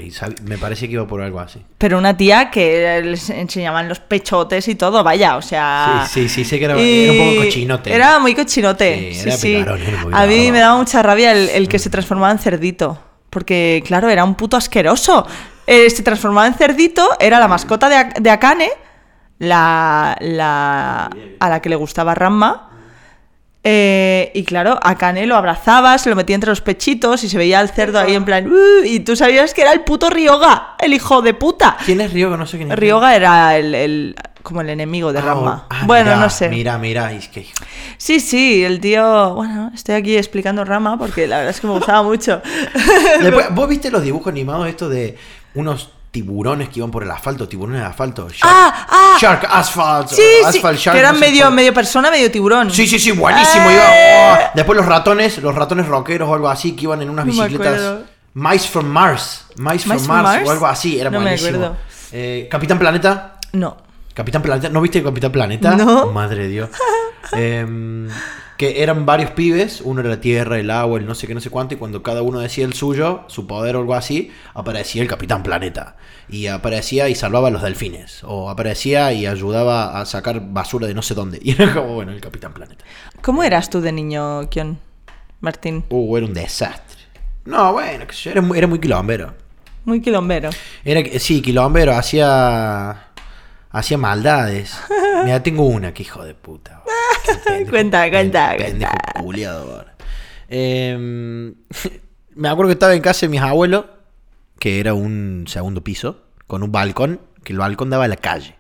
me 0.45 0.57
parece 0.57 0.87
que 0.87 0.93
iba 0.93 1.05
por 1.05 1.21
algo 1.21 1.39
así. 1.41 1.61
Pero 1.77 1.97
una 1.97 2.15
tía 2.15 2.49
que 2.49 3.01
les 3.03 3.29
enseñaban 3.29 3.89
los 3.89 3.99
pechotes 3.99 4.67
y 4.69 4.75
todo, 4.75 5.03
vaya, 5.03 5.35
o 5.35 5.41
sea. 5.41 6.05
Sí, 6.09 6.29
sí, 6.29 6.29
sí, 6.29 6.45
sé 6.45 6.59
que 6.59 6.65
era- 6.65 6.79
era 6.79 7.11
un 7.11 7.17
poco 7.35 7.45
cochinote. 7.45 7.93
Era 7.93 8.19
muy 8.19 8.33
cochinote. 8.35 8.97
Sí, 9.11 9.15
Sí, 9.15 9.27
era 9.27 9.37
sí. 9.37 9.55
picarón, 9.57 9.81
era 9.81 10.03
muy 10.05 10.13
A 10.15 10.25
mí 10.25 10.51
me 10.51 10.59
daba 10.59 10.77
mucha 10.77 11.03
rabia 11.03 11.33
el, 11.33 11.49
el 11.49 11.67
que 11.67 11.77
se 11.77 11.89
transformaba 11.89 12.31
en 12.31 12.39
cerdito. 12.39 12.97
Porque, 13.29 13.83
claro, 13.85 14.07
era 14.09 14.23
un 14.23 14.35
puto 14.35 14.55
asqueroso. 14.55 15.27
Eh, 15.67 15.89
se 15.89 16.03
transformaba 16.03 16.47
en 16.47 16.53
cerdito, 16.53 17.05
era 17.19 17.37
la 17.39 17.47
mascota 17.49 17.89
de, 17.89 18.21
de 18.21 18.29
Akane, 18.29 18.69
la, 19.39 20.15
la, 20.21 21.09
a 21.39 21.49
la 21.49 21.61
que 21.61 21.69
le 21.69 21.75
gustaba 21.75 22.13
Ramma. 22.15 22.65
Eh, 23.61 24.31
y 24.33 24.43
claro, 24.45 24.79
Akane 24.81 25.25
lo 25.25 25.35
abrazaba, 25.35 25.97
se 25.97 26.09
lo 26.09 26.15
metía 26.15 26.33
entre 26.35 26.49
los 26.49 26.61
pechitos 26.61 27.23
y 27.25 27.29
se 27.29 27.37
veía 27.37 27.59
al 27.59 27.69
cerdo 27.69 27.99
ahí 27.99 28.15
en 28.15 28.23
plan. 28.23 28.49
"Uh", 28.49 28.83
y 28.85 29.01
tú 29.01 29.17
sabías 29.17 29.53
que 29.53 29.61
era 29.63 29.73
el 29.73 29.81
puto 29.81 30.09
Ryoga, 30.09 30.75
el 30.79 30.93
hijo 30.93 31.21
de 31.21 31.33
puta. 31.33 31.75
¿Quién 31.85 31.99
es 31.99 32.13
Ryoga? 32.13 32.37
No 32.37 32.45
sé 32.47 32.57
quién 32.57 32.71
es. 32.71 32.79
Ryoga 32.79 33.15
era 33.15 33.57
el, 33.57 33.75
el- 33.75 34.15
como 34.43 34.61
el 34.61 34.69
enemigo 34.69 35.11
de 35.11 35.19
Ah, 35.19 35.23
Ramma. 35.23 35.67
ah, 35.69 35.83
bueno, 35.85 36.15
no 36.15 36.29
sé. 36.29 36.47
Mira, 36.47 36.77
mira, 36.77 37.11
es 37.11 37.27
que. 37.27 37.45
Sí, 37.97 38.21
sí, 38.21 38.63
el 38.63 38.79
tío. 38.79 39.33
Bueno, 39.35 39.71
estoy 39.75 39.95
aquí 39.95 40.15
explicando 40.17 40.63
Rama 40.63 40.97
porque 40.97 41.27
la 41.27 41.37
verdad 41.37 41.51
es 41.51 41.59
que 41.59 41.67
me 41.67 41.73
gustaba 41.73 42.01
mucho. 42.01 42.41
Después, 43.21 43.47
¿Vos 43.53 43.67
viste 43.67 43.91
los 43.91 44.01
dibujos 44.03 44.31
animados 44.31 44.67
estos 44.69 44.89
de 44.89 45.17
unos 45.55 45.91
tiburones 46.11 46.69
que 46.69 46.79
iban 46.79 46.89
por 46.91 47.03
el 47.03 47.11
asfalto, 47.11 47.47
tiburones 47.47 47.81
de 47.81 47.87
asfalto. 47.87 48.27
Shark, 48.29 48.41
Ah, 48.43 48.87
ah. 48.89 49.17
Shark 49.19 49.47
Asphalt. 49.49 50.07
Sí, 50.09 50.23
Asphalt 50.45 50.79
Shark, 50.79 50.95
que 50.95 50.99
eran 50.99 51.13
no 51.15 51.19
medio, 51.19 51.51
medio 51.51 51.73
persona, 51.73 52.09
medio 52.09 52.31
tiburón. 52.31 52.71
Sí, 52.71 52.87
sí, 52.87 52.97
sí, 52.99 53.11
buenísimo. 53.11 53.69
¡Eh! 53.69 53.73
iba- 53.73 54.39
oh. 54.45 54.51
Después 54.55 54.75
los 54.77 54.85
ratones, 54.85 55.37
los 55.39 55.53
ratones 55.53 55.87
rockeros 55.87 56.27
o 56.29 56.33
algo 56.33 56.49
así, 56.49 56.71
que 56.75 56.83
iban 56.83 57.01
en 57.01 57.09
unas 57.09 57.25
No 57.25 57.31
bicicletas. 57.31 57.99
Mice 58.33 58.67
from 58.67 58.85
Mars. 58.87 59.45
Mice, 59.57 59.79
from 59.79 59.93
Mice 59.97 60.05
from 60.05 60.21
Mars, 60.23 60.47
o 60.47 60.51
algo 60.51 60.67
así, 60.67 60.99
era 60.99 61.09
No 61.09 61.19
me 61.19 61.25
buenísimo. 61.25 61.49
acuerdo. 61.57 61.77
Eh, 62.11 62.47
Capitán 62.49 62.79
Planeta. 62.79 63.35
No. 63.53 63.77
Capitán 64.13 64.41
Planeta, 64.41 64.69
¿no 64.69 64.81
viste 64.81 65.03
Capitán 65.03 65.31
Planeta? 65.31 65.75
No. 65.75 66.07
Madre 66.07 66.43
de 66.43 66.47
Dios. 66.49 66.69
Em, 67.33 68.07
que 68.59 68.83
eran 68.83 69.05
varios 69.05 69.31
pibes, 69.31 69.79
uno 69.79 70.01
era 70.01 70.09
la 70.09 70.19
tierra, 70.19 70.59
el 70.59 70.69
agua, 70.69 70.99
el 70.99 71.05
no 71.05 71.15
sé 71.15 71.27
qué, 71.27 71.33
no 71.33 71.39
sé 71.39 71.49
cuánto, 71.49 71.75
y 71.75 71.77
cuando 71.77 72.03
cada 72.03 72.23
uno 72.23 72.39
decía 72.41 72.65
el 72.65 72.73
suyo, 72.73 73.23
su 73.27 73.47
poder 73.47 73.77
o 73.77 73.79
algo 73.79 73.93
así, 73.93 74.33
aparecía 74.53 75.01
el 75.01 75.07
Capitán 75.07 75.43
Planeta. 75.43 75.95
Y 76.27 76.47
aparecía 76.47 77.07
y 77.07 77.15
salvaba 77.15 77.47
a 77.47 77.51
los 77.51 77.61
delfines. 77.61 78.21
O 78.25 78.49
aparecía 78.49 79.13
y 79.13 79.25
ayudaba 79.27 80.01
a 80.01 80.05
sacar 80.05 80.41
basura 80.51 80.87
de 80.87 80.93
no 80.93 81.01
sé 81.01 81.13
dónde. 81.15 81.39
Y 81.41 81.51
era 81.51 81.73
como, 81.73 81.93
bueno, 81.95 82.11
el 82.11 82.19
Capitán 82.19 82.53
Planeta. 82.53 82.83
¿Cómo 83.21 83.43
eras 83.43 83.69
tú 83.69 83.79
de 83.79 83.93
niño, 83.93 84.49
Kion? 84.49 84.77
Martín. 85.39 85.85
Uh, 85.89 86.17
era 86.17 86.25
un 86.25 86.33
desastre. 86.33 86.99
No, 87.45 87.71
bueno, 87.71 88.05
era 88.25 88.41
muy, 88.41 88.57
era 88.57 88.67
muy 88.67 88.79
quilombero. 88.79 89.35
Muy 89.85 90.01
quilombero. 90.01 90.49
Era, 90.83 91.01
que- 91.01 91.17
sí, 91.19 91.41
quilombero, 91.41 91.93
hacía. 91.93 93.05
Hacía 93.71 93.97
maldades. 93.97 94.77
Mira, 95.23 95.41
tengo 95.41 95.63
una, 95.63 95.93
que 95.93 96.03
hijo 96.03 96.25
de 96.25 96.33
puta. 96.33 96.78
Pendejo, 97.45 97.69
Cuenta, 97.71 98.09
cuenta, 98.09 98.55
pendejo 98.57 98.91
cuenta. 98.91 99.21
culiado. 99.21 99.85
Em, 100.47 101.53
me 102.35 102.49
acuerdo 102.49 102.69
que 102.69 102.73
estaba 102.73 102.95
en 102.95 103.01
casa 103.01 103.25
de 103.25 103.29
mis 103.29 103.41
abuelos, 103.41 103.85
que 104.59 104.79
era 104.79 104.93
un 104.93 105.45
segundo 105.47 105.83
piso, 105.83 106.23
con 106.47 106.63
un 106.63 106.71
balcón, 106.71 107.21
que 107.43 107.53
el 107.53 107.59
balcón 107.59 107.89
daba 107.89 108.05
a 108.05 108.07
la 108.07 108.17
calle. 108.17 108.55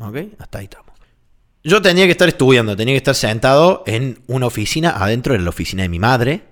¿Ok? 0.00 0.16
Hasta 0.38 0.58
ahí 0.58 0.64
estamos. 0.64 0.88
Yo 1.64 1.82
tenía 1.82 2.06
que 2.06 2.12
estar 2.12 2.28
estudiando, 2.28 2.76
tenía 2.76 2.94
que 2.94 2.98
estar 2.98 3.14
sentado 3.14 3.82
en 3.86 4.20
una 4.26 4.46
oficina, 4.46 4.90
adentro 4.90 5.34
de 5.34 5.40
la 5.40 5.50
oficina 5.50 5.82
de 5.82 5.88
mi 5.88 5.98
madre. 5.98 6.42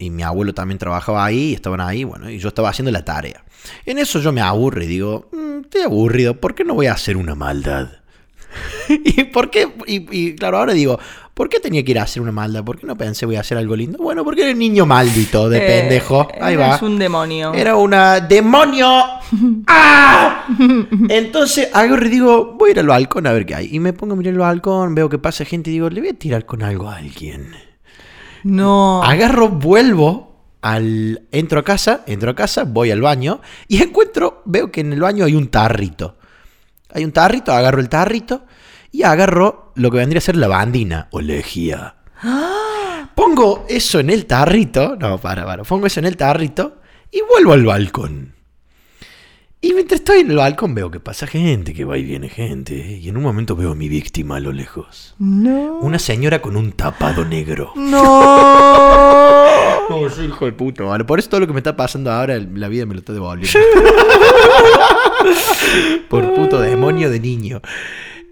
Y 0.00 0.10
mi 0.10 0.22
abuelo 0.22 0.54
también 0.54 0.78
trabajaba 0.78 1.24
ahí, 1.24 1.50
y 1.50 1.54
estaban 1.54 1.80
ahí, 1.80 2.04
bueno, 2.04 2.30
y 2.30 2.38
yo 2.38 2.48
estaba 2.48 2.68
haciendo 2.68 2.92
la 2.92 3.04
tarea. 3.04 3.44
En 3.84 3.98
eso 3.98 4.20
yo 4.20 4.30
me 4.30 4.40
aburro 4.40 4.80
y 4.82 4.86
digo, 4.86 5.28
"Mm, 5.32 5.62
estoy 5.62 5.82
aburrido, 5.82 6.34
¿por 6.40 6.54
qué 6.54 6.62
no 6.64 6.74
voy 6.74 6.86
a 6.86 6.92
hacer 6.92 7.16
una 7.16 7.34
maldad? 7.34 7.88
¿Y 8.88 9.24
por 9.24 9.50
qué? 9.50 9.68
Y, 9.86 10.06
y 10.16 10.34
claro, 10.34 10.58
ahora 10.58 10.72
digo, 10.72 10.98
¿por 11.34 11.48
qué 11.48 11.60
tenía 11.60 11.84
que 11.84 11.90
ir 11.92 11.98
a 11.98 12.02
hacer 12.02 12.22
una 12.22 12.32
maldad? 12.32 12.64
¿Por 12.64 12.78
qué 12.78 12.86
no 12.86 12.96
pensé 12.96 13.26
voy 13.26 13.36
a 13.36 13.40
hacer 13.40 13.58
algo 13.58 13.76
lindo? 13.76 13.98
Bueno, 13.98 14.24
porque 14.24 14.42
era 14.42 14.50
el 14.50 14.58
niño 14.58 14.86
maldito 14.86 15.48
de 15.48 15.58
Eh, 15.58 15.80
pendejo. 15.80 16.28
Ahí 16.40 16.56
va. 16.56 16.78
un 16.82 16.98
demonio. 16.98 17.52
Era 17.54 17.76
una 17.76 18.20
demonio. 18.20 18.86
¡Ah! 19.66 20.46
Entonces 21.08 21.68
agarro 21.72 22.06
y 22.06 22.10
digo, 22.10 22.54
voy 22.58 22.70
a 22.70 22.72
ir 22.72 22.80
al 22.80 22.86
balcón 22.86 23.26
a 23.26 23.32
ver 23.32 23.46
qué 23.46 23.54
hay. 23.54 23.68
Y 23.74 23.80
me 23.80 23.92
pongo 23.92 24.14
a 24.14 24.16
mirar 24.16 24.32
el 24.34 24.40
balcón, 24.40 24.94
veo 24.94 25.08
que 25.08 25.18
pasa 25.18 25.44
gente 25.44 25.70
y 25.70 25.74
digo, 25.74 25.90
le 25.90 26.00
voy 26.00 26.10
a 26.10 26.14
tirar 26.14 26.46
con 26.46 26.62
algo 26.62 26.88
a 26.88 26.96
alguien. 26.96 27.52
No. 28.44 29.02
Agarro, 29.02 29.48
vuelvo 29.48 30.42
al. 30.62 31.26
Entro 31.32 31.60
a 31.60 31.64
casa, 31.64 32.02
entro 32.06 32.30
a 32.30 32.34
casa, 32.34 32.64
voy 32.64 32.90
al 32.90 33.00
baño 33.00 33.40
y 33.66 33.82
encuentro, 33.82 34.42
veo 34.44 34.70
que 34.70 34.80
en 34.80 34.92
el 34.92 35.00
baño 35.00 35.24
hay 35.24 35.34
un 35.34 35.48
tarrito. 35.48 36.16
Hay 36.92 37.04
un 37.04 37.12
tarrito, 37.12 37.52
agarro 37.52 37.80
el 37.80 37.88
tarrito 37.88 38.44
y 38.90 39.02
agarro 39.02 39.72
lo 39.74 39.90
que 39.90 39.98
vendría 39.98 40.18
a 40.18 40.22
ser 40.22 40.36
la 40.36 40.48
bandina 40.48 41.08
o 41.10 41.20
lejía. 41.20 41.96
Pongo 43.14 43.66
eso 43.68 44.00
en 44.00 44.10
el 44.10 44.26
tarrito. 44.26 44.96
No, 44.96 45.18
para, 45.18 45.44
para. 45.44 45.64
Pongo 45.64 45.86
eso 45.86 46.00
en 46.00 46.06
el 46.06 46.16
tarrito 46.16 46.78
y 47.10 47.20
vuelvo 47.22 47.52
al 47.52 47.64
balcón. 47.64 48.34
Y 49.60 49.74
mientras 49.74 50.00
estoy 50.00 50.20
en 50.20 50.30
el 50.30 50.36
balcón 50.36 50.72
veo 50.72 50.88
que 50.88 51.00
pasa 51.00 51.26
gente, 51.26 51.74
que 51.74 51.84
va 51.84 51.98
y 51.98 52.04
viene 52.04 52.28
gente. 52.28 52.74
Y 52.74 53.08
en 53.08 53.16
un 53.16 53.24
momento 53.24 53.56
veo 53.56 53.72
a 53.72 53.74
mi 53.74 53.88
víctima 53.88 54.36
a 54.36 54.40
lo 54.40 54.52
lejos. 54.52 55.16
No. 55.18 55.78
Una 55.80 55.98
señora 55.98 56.40
con 56.40 56.56
un 56.56 56.70
tapado 56.72 57.24
negro. 57.24 57.72
No. 57.74 59.34
No, 59.90 60.10
soy 60.14 60.26
hijo 60.26 60.44
de 60.44 60.52
puta, 60.52 60.84
vale. 60.84 61.04
Por 61.04 61.18
eso 61.18 61.28
todo 61.28 61.40
lo 61.40 61.48
que 61.48 61.52
me 61.52 61.58
está 61.58 61.74
pasando 61.74 62.12
ahora, 62.12 62.38
la 62.38 62.68
vida 62.68 62.86
me 62.86 62.94
lo 62.94 63.00
está 63.00 63.12
devolviendo. 63.12 63.58
Por 66.08 66.34
puto 66.34 66.60
demonio 66.60 67.10
de 67.10 67.20
niño. 67.20 67.60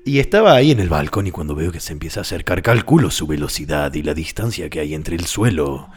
Y 0.04 0.20
estaba 0.20 0.54
ahí 0.54 0.70
en 0.70 0.78
el 0.78 0.88
balcón 0.88 1.26
y 1.26 1.32
cuando 1.32 1.54
veo 1.54 1.72
que 1.72 1.80
se 1.80 1.92
empieza 1.92 2.20
a 2.20 2.22
acercar, 2.22 2.62
calculo 2.62 3.10
su 3.10 3.26
velocidad 3.26 3.92
y 3.94 4.02
la 4.02 4.14
distancia 4.14 4.70
que 4.70 4.80
hay 4.80 4.94
entre 4.94 5.16
el 5.16 5.26
suelo 5.26 5.88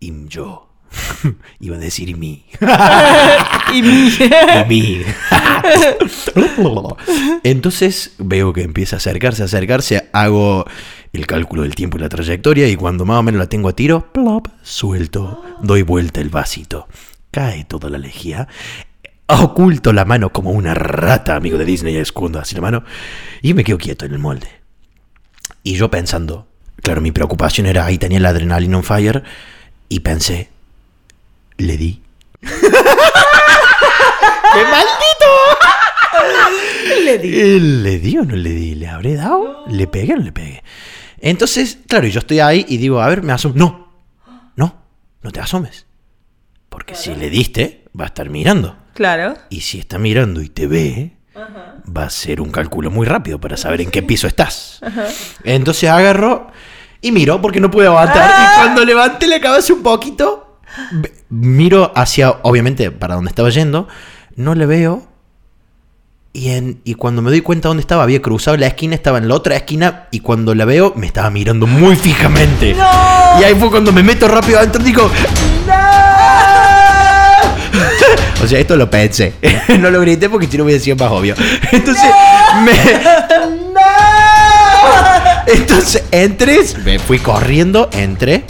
y 0.00 0.26
yo. 0.28 0.70
Iba 1.60 1.76
a 1.76 1.78
decir 1.78 2.16
mí. 2.16 2.44
y 3.74 3.82
mi... 3.82 4.08
Y 4.08 4.68
mí. 4.68 5.02
Entonces 7.42 8.14
veo 8.18 8.52
que 8.52 8.62
empieza 8.62 8.96
a 8.96 8.98
acercarse, 8.98 9.42
a 9.42 9.46
acercarse, 9.46 10.08
hago 10.12 10.64
el 11.12 11.26
cálculo 11.26 11.62
del 11.62 11.74
tiempo 11.74 11.96
y 11.96 12.00
la 12.00 12.08
trayectoria 12.08 12.68
y 12.68 12.76
cuando 12.76 13.04
más 13.04 13.18
o 13.18 13.22
menos 13.22 13.38
la 13.38 13.48
tengo 13.48 13.68
a 13.68 13.76
tiro, 13.76 14.12
plop, 14.12 14.48
suelto, 14.62 15.42
doy 15.62 15.82
vuelta 15.82 16.20
el 16.20 16.30
vasito, 16.30 16.88
cae 17.30 17.64
toda 17.64 17.88
la 17.88 17.98
lejía, 17.98 18.48
oculto 19.26 19.92
la 19.92 20.04
mano 20.04 20.30
como 20.30 20.50
una 20.50 20.74
rata, 20.74 21.36
amigo 21.36 21.58
de 21.58 21.64
Disney, 21.64 21.96
escondo 21.96 22.38
así 22.38 22.54
la 22.54 22.60
mano 22.60 22.84
y 23.42 23.54
me 23.54 23.64
quedo 23.64 23.78
quieto 23.78 24.04
en 24.04 24.12
el 24.12 24.18
molde. 24.18 24.48
Y 25.62 25.74
yo 25.74 25.90
pensando, 25.90 26.46
claro, 26.82 27.00
mi 27.00 27.12
preocupación 27.12 27.66
era, 27.66 27.86
ahí 27.86 27.98
tenía 27.98 28.20
la 28.20 28.30
adrenalina 28.30 28.76
on 28.76 28.84
fire 28.84 29.22
y 29.88 30.00
pensé, 30.00 30.50
le 31.56 31.76
di. 31.76 32.02
¡Qué 32.42 32.50
maldito! 34.70 35.26
Le 37.04 37.18
di. 37.18 37.60
¿Le 37.60 37.98
di 37.98 38.18
o 38.18 38.24
no 38.24 38.36
le 38.36 38.50
di? 38.50 38.74
¿Le 38.74 38.88
habré 38.88 39.16
dado? 39.16 39.64
¿Le 39.68 39.86
pegué 39.86 40.14
o 40.14 40.16
no 40.16 40.24
le 40.24 40.32
pegué? 40.32 40.62
Entonces, 41.18 41.78
claro, 41.88 42.06
yo 42.06 42.18
estoy 42.18 42.40
ahí 42.40 42.64
y 42.68 42.76
digo, 42.76 43.00
a 43.00 43.08
ver, 43.08 43.22
me 43.22 43.32
asomo. 43.32 43.54
No, 43.56 43.92
no, 44.56 44.76
no 45.22 45.32
te 45.32 45.40
asomes. 45.40 45.86
Porque 46.68 46.94
si 46.94 47.14
le 47.14 47.30
diste, 47.30 47.84
va 47.98 48.04
a 48.04 48.08
estar 48.08 48.28
mirando. 48.28 48.76
Claro. 48.94 49.34
Y 49.50 49.60
si 49.60 49.78
está 49.80 49.98
mirando 49.98 50.40
y 50.40 50.48
te 50.48 50.66
ve, 50.66 51.16
va 51.36 52.04
a 52.04 52.10
ser 52.10 52.40
un 52.40 52.50
cálculo 52.50 52.90
muy 52.90 53.06
rápido 53.06 53.40
para 53.40 53.56
saber 53.56 53.80
en 53.80 53.90
qué 53.90 54.02
piso 54.02 54.26
estás. 54.26 54.80
Entonces 55.42 55.90
agarro 55.90 56.48
y 57.00 57.12
miro 57.12 57.42
porque 57.42 57.60
no 57.60 57.70
puedo 57.70 57.90
aguantar. 57.90 58.30
Y 58.30 58.56
cuando 58.60 58.84
levanté 58.84 59.26
la 59.26 59.40
cabeza 59.40 59.72
un 59.72 59.82
poquito, 59.82 60.60
miro 61.28 61.92
hacia, 61.94 62.30
obviamente, 62.42 62.90
para 62.90 63.16
donde 63.16 63.30
estaba 63.30 63.50
yendo, 63.50 63.88
no 64.36 64.54
le 64.54 64.66
veo. 64.66 65.08
Y, 66.32 66.50
en, 66.50 66.80
y 66.82 66.94
cuando 66.94 67.22
me 67.22 67.30
doy 67.30 67.42
cuenta 67.42 67.68
dónde 67.68 67.82
estaba, 67.82 68.02
había 68.02 68.20
cruzado 68.20 68.56
la 68.56 68.66
esquina, 68.66 68.96
estaba 68.96 69.18
en 69.18 69.28
la 69.28 69.34
otra 69.34 69.54
esquina. 69.54 70.08
Y 70.10 70.20
cuando 70.20 70.54
la 70.54 70.64
veo, 70.64 70.92
me 70.96 71.06
estaba 71.06 71.30
mirando 71.30 71.66
muy 71.66 71.94
fijamente. 71.94 72.74
¡No! 72.74 73.40
Y 73.40 73.44
ahí 73.44 73.54
fue 73.54 73.70
cuando 73.70 73.92
me 73.92 74.02
meto 74.02 74.26
rápido 74.26 74.58
adentro 74.58 74.80
y 74.82 74.84
digo, 74.84 75.08
o 78.42 78.46
sea, 78.46 78.58
esto 78.58 78.76
lo 78.76 78.90
pensé. 78.90 79.34
no 79.78 79.90
lo 79.90 80.00
grité 80.00 80.28
porque 80.28 80.46
si 80.46 80.58
no 80.58 80.64
hubiera 80.64 80.80
sido 80.80 80.96
más 80.96 81.10
obvio. 81.10 81.34
Entonces, 81.72 82.10
me. 82.64 82.72
Entonces, 85.46 86.04
entré, 86.10 86.60
me 86.84 86.98
fui 86.98 87.18
corriendo, 87.18 87.90
entré 87.92 88.44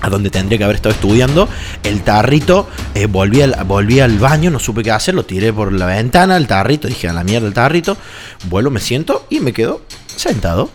a 0.00 0.10
donde 0.10 0.30
tendría 0.30 0.58
que 0.58 0.64
haber 0.64 0.76
estado 0.76 0.94
estudiando. 0.94 1.48
El 1.82 2.02
tarrito, 2.02 2.68
eh, 2.94 3.06
volví, 3.06 3.42
al, 3.42 3.56
volví 3.64 4.00
al 4.00 4.18
baño, 4.18 4.50
no 4.50 4.58
supe 4.58 4.82
qué 4.82 4.90
hacer, 4.90 5.14
lo 5.14 5.24
tiré 5.24 5.52
por 5.52 5.72
la 5.72 5.86
ventana, 5.86 6.36
el 6.36 6.46
tarrito, 6.46 6.88
dije 6.88 7.08
a 7.08 7.12
la 7.12 7.24
mierda 7.24 7.46
el 7.46 7.54
tarrito. 7.54 7.96
Vuelvo, 8.44 8.70
me 8.70 8.80
siento 8.80 9.26
y 9.30 9.40
me 9.40 9.52
quedo 9.52 9.82
sentado. 10.14 10.70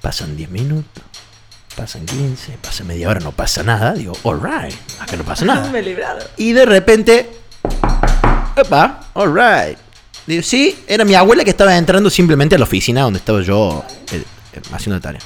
Pasan 0.00 0.36
10 0.36 0.50
minutos, 0.50 1.02
pasan 1.74 2.06
15, 2.06 2.58
pasa 2.62 2.84
media 2.84 3.08
hora, 3.08 3.20
no 3.20 3.32
pasa 3.32 3.62
nada. 3.62 3.94
Digo, 3.94 4.16
alright, 4.24 4.74
acá 5.00 5.16
no 5.16 5.24
pasa 5.24 5.44
nada. 5.44 5.68
Me 5.70 5.80
he 5.80 5.82
librado. 5.82 6.24
Y 6.36 6.52
de 6.52 6.66
repente. 6.66 7.30
Epa, 8.56 9.00
alright. 9.14 9.78
Digo, 10.26 10.42
sí, 10.42 10.76
era 10.86 11.04
mi 11.04 11.14
abuela 11.14 11.44
que 11.44 11.50
estaba 11.50 11.76
entrando 11.76 12.10
simplemente 12.10 12.54
a 12.56 12.58
la 12.58 12.64
oficina 12.64 13.02
donde 13.02 13.18
estaba 13.18 13.40
yo 13.42 13.84
eh, 14.12 14.22
eh, 14.52 14.60
haciendo 14.72 15.00
tarea. 15.00 15.20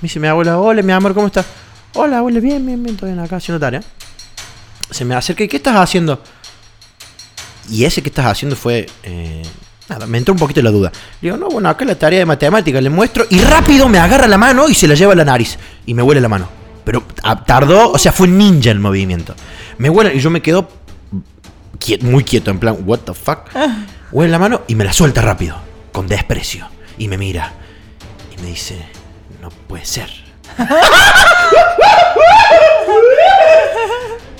Me 0.00 0.08
dice 0.08 0.20
mi 0.20 0.28
abuela, 0.28 0.58
hola 0.58 0.82
mi 0.82 0.92
amor, 0.92 1.14
¿cómo 1.14 1.26
estás? 1.26 1.46
Hola, 1.94 2.18
abuela, 2.18 2.40
bien, 2.40 2.64
bien, 2.64 2.82
bien, 2.82 2.94
estoy 2.94 3.18
acá 3.18 3.36
haciendo 3.36 3.60
tarea. 3.60 3.82
Se 4.90 5.04
me 5.04 5.14
acerca 5.14 5.44
y 5.44 5.48
¿qué 5.48 5.56
estás 5.56 5.76
haciendo? 5.76 6.22
Y 7.68 7.84
ese 7.84 8.02
que 8.02 8.08
estás 8.08 8.26
haciendo 8.26 8.54
fue. 8.56 8.86
eh, 9.02 9.42
nada, 9.88 10.06
me 10.06 10.18
entró 10.18 10.32
un 10.32 10.38
poquito 10.38 10.62
la 10.62 10.70
duda. 10.70 10.92
Le 11.20 11.30
digo, 11.30 11.36
no, 11.36 11.48
bueno, 11.48 11.68
acá 11.68 11.84
la 11.84 11.98
tarea 11.98 12.20
de 12.20 12.26
matemática, 12.26 12.80
le 12.80 12.90
muestro 12.90 13.26
y 13.28 13.40
rápido 13.40 13.88
me 13.88 13.98
agarra 13.98 14.28
la 14.28 14.38
mano 14.38 14.68
y 14.68 14.74
se 14.74 14.86
la 14.86 14.94
lleva 14.94 15.12
a 15.12 15.16
la 15.16 15.24
nariz. 15.24 15.58
Y 15.86 15.94
me 15.94 16.02
huele 16.02 16.20
la 16.20 16.28
mano. 16.28 16.48
Pero 16.84 17.02
ah, 17.24 17.44
tardó, 17.44 17.90
o 17.90 17.98
sea, 17.98 18.12
fue 18.12 18.28
ninja 18.28 18.70
el 18.70 18.78
movimiento. 18.78 19.34
Me 19.78 19.90
huele 19.90 20.14
y 20.14 20.20
yo 20.20 20.30
me 20.30 20.40
quedo 20.40 20.68
muy 22.02 22.24
quieto, 22.24 22.50
en 22.50 22.58
plan, 22.58 22.78
what 22.84 23.00
the 23.00 23.14
fuck. 23.14 23.50
Huele 24.12 24.30
la 24.30 24.38
mano 24.38 24.62
y 24.68 24.74
me 24.74 24.84
la 24.84 24.92
suelta 24.92 25.20
rápido, 25.20 25.56
con 25.92 26.06
desprecio. 26.06 26.68
Y 26.98 27.08
me 27.08 27.18
mira 27.18 27.52
y 28.36 28.40
me 28.42 28.48
dice, 28.48 28.78
no 29.40 29.50
puede 29.50 29.84
ser. 29.84 30.10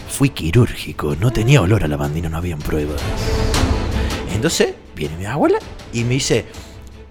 Fui 0.08 0.30
quirúrgico, 0.30 1.14
no 1.20 1.30
tenía 1.30 1.60
olor 1.60 1.84
a 1.84 1.88
lavandina, 1.88 2.28
no 2.28 2.38
habían 2.38 2.58
pruebas. 2.58 3.02
Entonces 4.34 4.74
viene 4.94 5.16
mi 5.16 5.26
abuela 5.26 5.58
y 5.92 6.04
me 6.04 6.14
dice, 6.14 6.46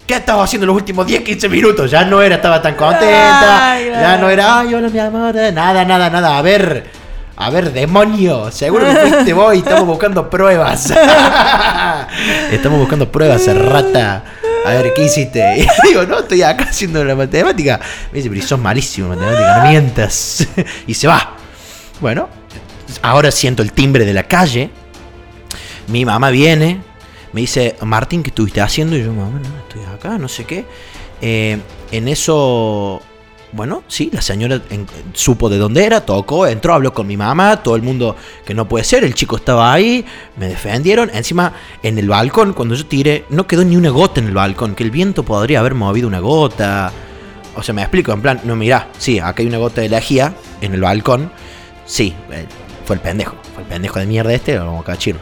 ¿qué 0.06 0.14
estaba 0.16 0.42
haciendo 0.42 0.66
los 0.66 0.74
últimos 0.74 1.06
10, 1.06 1.22
15 1.22 1.48
minutos? 1.48 1.90
Ya 1.90 2.04
no 2.04 2.20
era, 2.20 2.36
estaba 2.36 2.60
tan 2.60 2.74
contenta, 2.74 3.72
Ay, 3.72 3.86
ya 3.86 4.16
no 4.18 4.28
era, 4.28 4.60
ay, 4.60 4.74
hola 4.74 4.88
mi 4.88 4.98
amor, 4.98 5.34
nada, 5.34 5.84
nada, 5.84 6.10
nada, 6.10 6.38
a 6.38 6.42
ver, 6.42 6.90
a 7.38 7.50
ver, 7.50 7.72
demonio, 7.72 8.50
seguro 8.50 8.86
que 8.86 8.96
fuiste 8.96 9.32
vos 9.34 9.54
y 9.54 9.58
estamos 9.58 9.86
buscando 9.86 10.30
pruebas. 10.30 10.90
estamos 12.50 12.78
buscando 12.78 13.12
pruebas, 13.12 13.46
rata. 13.54 14.24
A 14.64 14.70
ver, 14.70 14.94
¿qué 14.94 15.04
hiciste? 15.04 15.66
Y 15.84 15.88
digo, 15.88 16.04
no, 16.04 16.20
estoy 16.20 16.42
acá 16.42 16.64
haciendo 16.64 17.04
la 17.04 17.14
matemática. 17.14 17.78
Me 18.10 18.18
dice, 18.18 18.30
pero 18.30 18.42
sos 18.46 18.58
malísimo 18.58 19.12
en 19.12 19.20
matemática, 19.20 19.58
no 19.58 19.68
mientas. 19.68 20.48
y 20.86 20.94
se 20.94 21.06
va. 21.06 21.36
Bueno, 22.00 22.28
ahora 23.02 23.30
siento 23.30 23.62
el 23.62 23.72
timbre 23.72 24.06
de 24.06 24.14
la 24.14 24.22
calle. 24.22 24.70
Mi 25.88 26.06
mamá 26.06 26.30
viene, 26.30 26.80
me 27.32 27.42
dice, 27.42 27.76
Martín, 27.82 28.22
¿qué 28.22 28.30
estuviste 28.30 28.62
haciendo? 28.62 28.96
Y 28.96 29.04
yo, 29.04 29.12
mamá, 29.12 29.38
no, 29.38 29.58
estoy 29.68 29.94
acá, 29.94 30.16
no 30.16 30.28
sé 30.28 30.44
qué. 30.44 30.64
Eh, 31.20 31.58
en 31.92 32.08
eso, 32.08 33.02
bueno, 33.56 33.82
sí, 33.88 34.10
la 34.12 34.20
señora 34.22 34.60
en- 34.70 34.86
supo 35.14 35.48
de 35.48 35.58
dónde 35.58 35.84
era, 35.84 36.02
tocó, 36.04 36.46
entró, 36.46 36.74
habló 36.74 36.92
con 36.92 37.06
mi 37.06 37.16
mamá, 37.16 37.62
todo 37.62 37.74
el 37.74 37.82
mundo 37.82 38.14
que 38.44 38.54
no 38.54 38.68
puede 38.68 38.84
ser, 38.84 39.02
el 39.02 39.14
chico 39.14 39.36
estaba 39.36 39.72
ahí, 39.72 40.04
me 40.36 40.46
defendieron. 40.48 41.10
Encima, 41.12 41.52
en 41.82 41.98
el 41.98 42.08
balcón, 42.08 42.52
cuando 42.52 42.74
yo 42.74 42.86
tiré, 42.86 43.24
no 43.30 43.46
quedó 43.46 43.64
ni 43.64 43.76
una 43.76 43.90
gota 43.90 44.20
en 44.20 44.26
el 44.28 44.34
balcón, 44.34 44.74
que 44.74 44.84
el 44.84 44.90
viento 44.90 45.24
podría 45.24 45.60
haber 45.60 45.74
movido 45.74 46.06
una 46.06 46.20
gota. 46.20 46.92
O 47.56 47.62
sea, 47.62 47.74
me 47.74 47.80
explico, 47.82 48.12
en 48.12 48.20
plan, 48.20 48.40
no, 48.44 48.54
mirá, 48.54 48.88
sí, 48.98 49.18
acá 49.18 49.42
hay 49.42 49.46
una 49.48 49.58
gota 49.58 49.80
de 49.80 49.88
lejía 49.88 50.34
en 50.60 50.74
el 50.74 50.82
balcón. 50.82 51.32
Sí, 51.86 52.14
eh, 52.30 52.44
fue 52.84 52.96
el 52.96 53.00
pendejo, 53.02 53.34
fue 53.54 53.62
el 53.62 53.68
pendejo 53.68 53.98
de 53.98 54.06
mierda 54.06 54.34
este, 54.34 54.58
como 54.58 54.84
cachirro. 54.84 55.20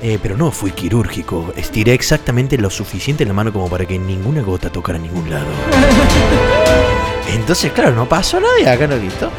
Eh, 0.00 0.16
pero 0.22 0.36
no 0.36 0.52
fui 0.52 0.70
quirúrgico, 0.70 1.52
estiré 1.56 1.92
exactamente 1.92 2.56
lo 2.56 2.70
suficiente 2.70 3.24
la 3.24 3.32
mano 3.32 3.52
como 3.52 3.68
para 3.68 3.84
que 3.84 3.98
ninguna 3.98 4.42
gota 4.42 4.70
tocara 4.70 4.96
ningún 4.98 5.28
lado. 5.28 5.46
Entonces, 7.48 7.72
claro, 7.72 7.92
no 7.92 8.06
pasó 8.06 8.38
nada 8.38 8.60
y 8.60 8.66
acá 8.66 8.86
no 8.86 8.94
listo. 8.96 9.30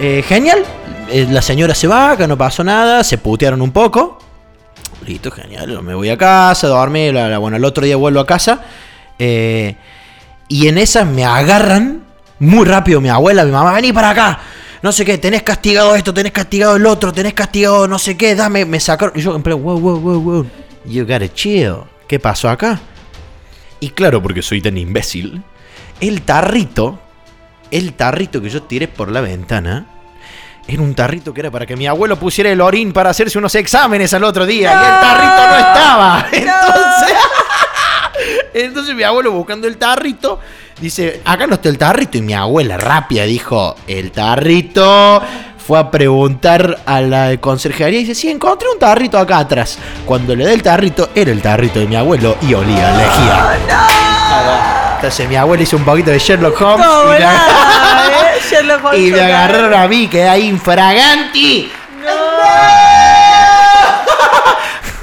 Eh, 0.00 0.24
genial, 0.26 0.64
eh, 1.10 1.26
la 1.30 1.42
señora 1.42 1.74
se 1.74 1.86
va, 1.86 2.12
acá 2.12 2.26
no 2.26 2.38
pasó 2.38 2.64
nada, 2.64 3.04
se 3.04 3.18
putearon 3.18 3.60
un 3.60 3.72
poco. 3.72 4.18
Listo, 5.06 5.30
genial, 5.30 5.82
me 5.82 5.94
voy 5.94 6.08
a 6.08 6.16
casa, 6.16 6.66
dormí, 6.68 7.12
la, 7.12 7.28
la- 7.28 7.36
bueno, 7.36 7.58
el 7.58 7.64
otro 7.66 7.84
día 7.84 7.96
vuelvo 7.96 8.20
a 8.20 8.26
casa. 8.26 8.60
eh, 9.18 9.76
y 10.48 10.66
en 10.68 10.78
esas 10.78 11.06
me 11.06 11.26
agarran 11.26 12.04
muy 12.38 12.64
rápido 12.64 13.02
mi 13.02 13.10
abuela, 13.10 13.44
mi 13.44 13.50
mamá, 13.52 13.74
vení 13.74 13.92
para 13.92 14.08
acá. 14.10 14.40
No 14.80 14.90
sé 14.90 15.04
qué, 15.04 15.18
tenés 15.18 15.42
castigado 15.42 15.94
esto, 15.94 16.14
tenés 16.14 16.32
castigado 16.32 16.76
el 16.76 16.86
otro, 16.86 17.12
tenés 17.12 17.34
castigado 17.34 17.86
no 17.86 17.98
sé 17.98 18.16
qué, 18.16 18.34
dame, 18.34 18.64
me 18.64 18.80
sacaron. 18.80 19.12
Y 19.14 19.20
yo 19.20 19.36
en 19.36 19.42
plan, 19.42 19.62
wow, 19.62 19.78
wow, 19.78 20.00
wow, 20.00 20.20
wow. 20.22 20.46
You 20.86 21.04
gotta 21.06 21.30
chill. 21.34 21.74
¿Qué 22.08 22.18
pasó 22.18 22.48
acá? 22.48 22.80
Y 23.78 23.90
claro, 23.90 24.22
porque 24.22 24.40
soy 24.40 24.62
tan 24.62 24.78
imbécil. 24.78 25.42
El 26.00 26.22
tarrito, 26.22 26.98
el 27.72 27.94
tarrito 27.94 28.40
que 28.40 28.48
yo 28.48 28.62
tiré 28.62 28.86
por 28.86 29.10
la 29.10 29.20
ventana, 29.20 29.86
era 30.68 30.82
un 30.82 30.94
tarrito 30.94 31.34
que 31.34 31.40
era 31.40 31.50
para 31.50 31.66
que 31.66 31.76
mi 31.76 31.86
abuelo 31.86 32.18
pusiera 32.18 32.50
el 32.50 32.60
orín 32.60 32.92
para 32.92 33.10
hacerse 33.10 33.38
unos 33.38 33.54
exámenes 33.54 34.14
al 34.14 34.22
otro 34.22 34.46
día. 34.46 34.70
Y 34.70 34.74
el 34.74 35.00
tarrito 35.00 35.48
no 35.48 35.56
estaba. 35.56 36.26
Entonces, 36.32 37.16
entonces 38.54 38.94
mi 38.94 39.02
abuelo 39.02 39.32
buscando 39.32 39.66
el 39.66 39.78
tarrito, 39.78 40.38
dice, 40.80 41.22
acá 41.24 41.46
no 41.46 41.54
está 41.54 41.68
el 41.68 41.78
tarrito. 41.78 42.18
Y 42.18 42.22
mi 42.22 42.34
abuela 42.34 42.76
rápida 42.76 43.24
dijo, 43.24 43.74
el 43.86 44.12
tarrito. 44.12 45.22
Fue 45.66 45.78
a 45.78 45.92
preguntar 45.92 46.80
a 46.86 47.00
la 47.00 47.36
conserjería 47.38 48.00
y 48.00 48.02
dice, 48.02 48.16
sí, 48.16 48.28
encontré 48.28 48.68
un 48.68 48.80
tarrito 48.80 49.16
acá 49.16 49.38
atrás. 49.38 49.78
Cuando 50.04 50.34
le 50.34 50.44
da 50.44 50.52
el 50.52 50.62
tarrito, 50.62 51.10
era 51.14 51.30
el 51.30 51.40
tarrito 51.40 51.78
de 51.78 51.86
mi 51.86 51.94
abuelo 51.94 52.36
y 52.42 52.52
olía 52.52 52.92
a 52.92 52.96
lejía. 52.96 54.11
Entonces 55.02 55.28
mi 55.28 55.34
abuela 55.34 55.64
hizo 55.64 55.76
un 55.76 55.84
poquito 55.84 56.12
de 56.12 56.18
Sherlock 56.20 56.60
Holmes 56.60 56.86
¿Cómo 56.86 57.06
y, 57.06 57.08
me, 57.08 57.16
era, 57.16 57.34
eh? 58.36 58.40
Sherlock 58.48 58.84
Holmes 58.84 59.00
y 59.00 59.10
me 59.10 59.20
agarraron 59.20 59.74
a 59.74 59.88
mí, 59.88 60.06
quedé 60.06 60.28
ahí 60.28 60.46
infraganti. 60.46 61.72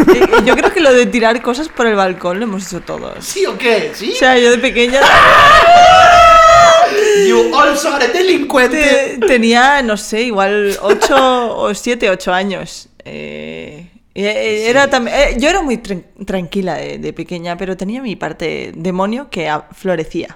Eh, 0.08 0.28
Yo 0.46 0.56
creo 0.56 0.72
que 0.72 0.80
lo 0.80 0.94
de 0.94 1.06
tirar 1.06 1.42
cosas 1.42 1.68
por 1.68 1.86
el 1.86 1.96
balcón 1.96 2.40
lo 2.40 2.46
hemos 2.46 2.66
hecho 2.68 2.80
todos. 2.80 3.26
¿Sí 3.26 3.46
o 3.46 3.58
qué? 3.58 3.92
¿Sí? 3.94 4.14
O 4.14 4.16
sea, 4.16 4.38
yo 4.38 4.52
de 4.52 4.58
pequeña 4.60 5.02
You 7.28 7.54
also 7.54 7.94
are 7.94 8.08
delincuente. 8.08 9.18
te- 9.20 9.28
tenía, 9.28 9.82
no 9.82 9.98
sé, 9.98 10.22
igual 10.22 10.78
8 10.82 11.58
o 11.58 11.74
7, 11.74 12.10
8 12.10 12.34
años. 12.34 12.88
Eh, 13.04 13.86
eh, 14.26 14.70
era 14.70 14.90
también, 14.90 15.16
eh, 15.18 15.36
yo 15.40 15.50
era 15.50 15.62
muy 15.62 15.78
tran- 15.78 16.04
tranquila 16.26 16.76
de, 16.76 16.98
de 16.98 17.14
pequeña, 17.14 17.58
pero 17.58 17.76
tenía 17.78 18.02
mi 18.02 18.16
parte 18.16 18.72
demonio 18.76 19.30
que 19.30 19.52
florecía. 19.74 20.36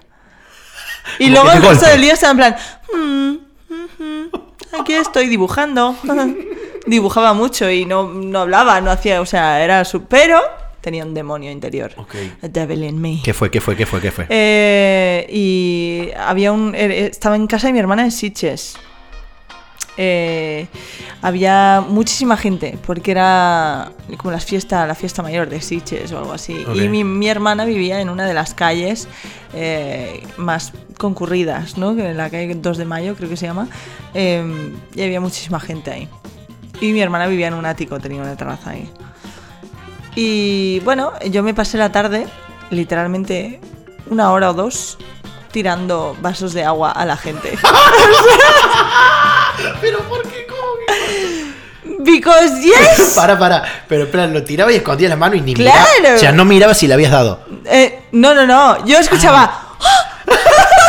Y 1.19 1.31
Como 1.33 1.43
luego 1.43 1.57
el 1.57 1.61
resto 1.69 1.87
del 1.87 2.01
día 2.01 2.13
estaba 2.13 2.31
en 2.31 2.37
plan, 2.37 2.55
"Mm, 2.93 4.79
aquí 4.79 4.93
estoy 4.93 5.27
dibujando. 5.27 5.95
Dibujaba 6.85 7.33
mucho 7.33 7.69
y 7.69 7.85
no, 7.85 8.09
no 8.13 8.39
hablaba, 8.39 8.81
no 8.81 8.91
hacía, 8.91 9.21
o 9.21 9.25
sea, 9.25 9.63
era 9.63 9.85
su... 9.85 10.03
Pero 10.03 10.41
tenía 10.81 11.05
un 11.05 11.13
demonio 11.13 11.49
interior. 11.49 11.93
Ok. 11.95 12.15
A 12.41 12.47
devil 12.49 12.83
in 12.83 12.99
me. 13.01 13.21
¿Qué 13.23 13.33
fue? 13.33 13.49
¿Qué 13.49 13.61
fue? 13.61 13.77
¿Qué 13.77 13.85
fue? 13.85 14.01
¿Qué 14.01 14.11
fue? 14.11 14.25
Eh, 14.27 15.25
y 15.29 16.09
había 16.17 16.51
un. 16.51 16.75
eh, 16.75 17.05
Estaba 17.09 17.37
en 17.37 17.47
casa 17.47 17.67
de 17.67 17.73
mi 17.73 17.79
hermana 17.79 18.03
en 18.03 18.11
Sitges. 18.11 18.75
Eh, 19.97 20.67
había 21.21 21.84
muchísima 21.88 22.36
gente 22.36 22.79
porque 22.86 23.12
era 23.12 23.91
como 24.17 24.32
las 24.32 24.43
fiesta, 24.43 24.88
la 24.88 24.95
fiesta 24.95 25.21
mayor 25.21 25.49
de 25.49 25.62
Sitges 25.62 26.12
o 26.12 26.17
algo 26.17 26.34
así. 26.34 26.65
Y 26.75 26.89
mi, 26.89 27.03
mi 27.03 27.29
hermana 27.29 27.63
vivía 27.65 28.01
en 28.01 28.10
una 28.10 28.25
de 28.25 28.34
las 28.34 28.53
calles 28.56 29.08
eh, 29.53 30.25
más 30.38 30.73
concurridas, 30.97 31.77
¿no? 31.77 31.95
Que 31.95 32.10
en 32.10 32.17
la 32.17 32.29
calle 32.29 32.56
2 32.56 32.77
de 32.77 32.86
Mayo, 32.86 33.15
creo 33.15 33.29
que 33.29 33.38
se 33.38 33.45
llama. 33.45 33.67
eh, 34.13 34.73
y 34.95 35.01
había 35.03 35.21
muchísima 35.21 35.60
gente 35.60 35.91
ahí. 35.91 36.10
Y 36.82 36.91
mi 36.91 37.01
hermana 37.01 37.27
vivía 37.27 37.47
en 37.47 37.53
un 37.53 37.65
ático, 37.65 37.99
tenía 37.99 38.21
una 38.21 38.36
terraza 38.36 38.71
ahí. 38.71 38.89
Y 40.15 40.79
bueno, 40.82 41.12
yo 41.29 41.43
me 41.43 41.53
pasé 41.53 41.77
la 41.77 41.91
tarde, 41.91 42.27
literalmente 42.71 43.60
una 44.10 44.32
hora 44.32 44.49
o 44.49 44.53
dos, 44.53 44.97
tirando 45.51 46.17
vasos 46.21 46.53
de 46.53 46.63
agua 46.63 46.91
a 46.91 47.06
la 47.06 47.15
gente. 47.15 47.58
¿Pero 49.81 49.99
por 50.09 50.23
qué? 50.23 50.45
¿Cómo 50.47 50.61
que? 50.85 52.11
Because 52.11 52.61
yes. 52.61 53.13
Para, 53.15 53.37
para. 53.37 53.63
Pero 53.87 54.03
en 54.03 54.11
plan, 54.11 54.33
lo 54.33 54.43
tiraba 54.43 54.71
y 54.71 54.75
escondía 54.75 55.09
la 55.09 55.15
mano 55.15 55.35
y 55.35 55.41
ni 55.41 55.53
¡Claro! 55.53 55.79
miraba. 55.99 56.15
O 56.15 56.19
sea, 56.19 56.31
no 56.31 56.45
miraba 56.45 56.73
si 56.73 56.87
le 56.87 56.93
habías 56.93 57.11
dado. 57.11 57.39
Eh, 57.65 58.03
no, 58.13 58.33
no, 58.33 58.45
no. 58.45 58.85
Yo 58.85 58.97
escuchaba. 58.99 59.59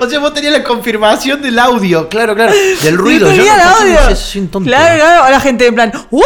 O 0.00 0.08
sea, 0.08 0.20
vos 0.20 0.32
tenías 0.32 0.52
la 0.52 0.62
confirmación 0.62 1.42
del 1.42 1.58
audio. 1.58 2.08
Claro, 2.08 2.34
claro. 2.34 2.52
Del 2.82 2.96
ruido. 2.96 3.30
Yo 3.30 3.36
Yo 3.36 3.42
tenía 3.42 3.54
el 3.54 3.60
audio. 3.60 4.10
no 4.10 4.48
tonto. 4.48 4.70
Claro, 4.70 4.96
claro. 4.96 5.24
A 5.24 5.30
la 5.30 5.40
gente 5.40 5.66
en 5.66 5.74
plan. 5.74 5.92
¡Uh! 6.10 6.22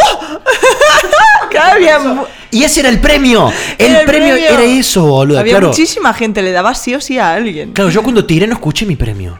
Claro, 1.49 1.73
había, 1.73 1.99
Y 2.51 2.63
ese 2.63 2.81
era 2.81 2.89
el 2.89 2.99
premio. 2.99 3.51
El, 3.77 4.05
premio, 4.05 4.35
era 4.35 4.63
eso, 4.63 5.03
boludo. 5.05 5.39
Había 5.39 5.53
claro. 5.53 5.67
muchísima 5.69 6.13
gente, 6.13 6.41
le 6.41 6.51
daba 6.51 6.73
sí 6.75 6.93
o 6.95 7.01
sí 7.01 7.17
a 7.17 7.33
alguien. 7.33 7.73
Claro, 7.73 7.89
yo 7.89 8.03
cuando 8.03 8.25
tiré 8.25 8.47
no 8.47 8.53
escuché 8.53 8.85
mi 8.85 8.95
premio. 8.95 9.39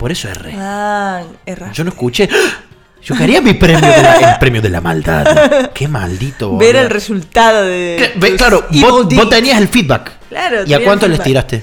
Por 0.00 0.10
eso 0.10 0.30
erré. 0.30 0.54
Ah. 0.56 1.20
Yo 1.74 1.84
no 1.84 1.90
escuché. 1.90 2.26
Yo 3.02 3.14
quería 3.14 3.42
mi 3.42 3.52
premio 3.52 3.80
de 3.86 4.02
la, 4.02 4.14
el 4.32 4.38
premio 4.38 4.62
de 4.62 4.70
la 4.70 4.80
maldad. 4.80 5.70
Qué 5.74 5.86
maldito, 5.88 6.48
boludo. 6.48 6.66
Ver 6.66 6.76
el 6.76 6.88
resultado 6.88 7.64
de. 7.64 8.10
Ve, 8.16 8.34
Claro, 8.36 8.64
vos, 8.70 9.28
tenías 9.28 9.58
el 9.58 9.68
feedback. 9.68 10.12
Claro, 10.30 10.64
¿Y 10.66 10.72
a 10.72 10.82
cuánto 10.82 11.06
les 11.06 11.22
tiraste? 11.22 11.62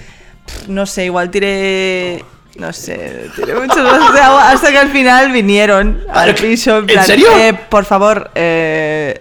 No 0.68 0.86
sé, 0.86 1.06
igual 1.06 1.32
tiré. 1.32 2.24
No 2.60 2.72
sé, 2.74 3.28
tiré 3.36 3.56
muchos 3.56 3.78
agua 3.78 4.52
hasta 4.52 4.70
que 4.72 4.78
al 4.78 4.90
final 4.92 5.32
vinieron 5.32 6.04
al 6.14 6.36
¿Pero 6.36 6.48
piso. 6.50 6.78
en 6.78 6.86
plan, 6.86 7.06
serio? 7.06 7.28
"Eh, 7.40 7.54
por 7.70 7.86
favor, 7.86 8.30
eh, 8.36 9.20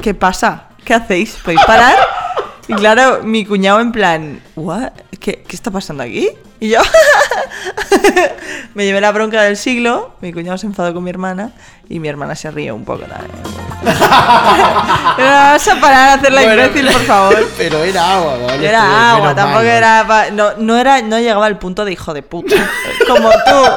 ¿qué 0.00 0.14
pasa? 0.14 0.68
¿Qué 0.82 0.94
hacéis? 0.94 1.36
¿Podéis 1.44 1.62
parar? 1.66 1.96
Y 2.68 2.74
claro, 2.74 3.20
mi 3.22 3.44
cuñado 3.44 3.80
en 3.80 3.92
plan, 3.92 4.40
"What? 4.56 4.92
¿Qué, 5.20 5.42
¿qué 5.46 5.56
está 5.56 5.70
pasando 5.70 6.02
aquí? 6.02 6.30
Y 6.60 6.68
yo 6.70 6.80
me 8.74 8.84
llevé 8.86 9.00
la 9.00 9.12
bronca 9.12 9.42
del 9.42 9.56
siglo, 9.56 10.14
mi 10.20 10.32
cuñado 10.32 10.56
se 10.56 10.66
enfadó 10.66 10.94
con 10.94 11.04
mi 11.04 11.10
hermana 11.10 11.50
y 11.88 11.98
mi 12.00 12.08
hermana 12.08 12.34
se 12.34 12.50
ríe 12.50 12.72
un 12.72 12.84
poco 12.84 13.02
también. 13.04 13.30
Vas 13.84 15.68
a 15.68 15.80
parar 15.80 16.08
a 16.10 16.14
hacer 16.14 16.32
la 16.32 16.42
Bueno, 16.42 16.64
imbécil, 16.66 16.86
por 16.90 17.02
favor. 17.02 17.48
Pero 17.56 17.84
era 17.84 18.14
agua, 18.16 18.34
boludo. 18.36 18.52
Era 18.54 19.12
agua, 19.12 19.34
tampoco 19.34 19.60
era. 19.62 20.04
pa- 20.06 20.30
No, 20.30 20.52
no 20.58 20.76
era. 20.76 21.02
No 21.02 21.18
llegaba 21.18 21.46
al 21.46 21.58
punto 21.58 21.84
de 21.84 21.92
hijo 21.92 22.14
de 22.14 22.22
puta. 22.22 22.54
Como 23.06 23.30
tú. 23.30 23.68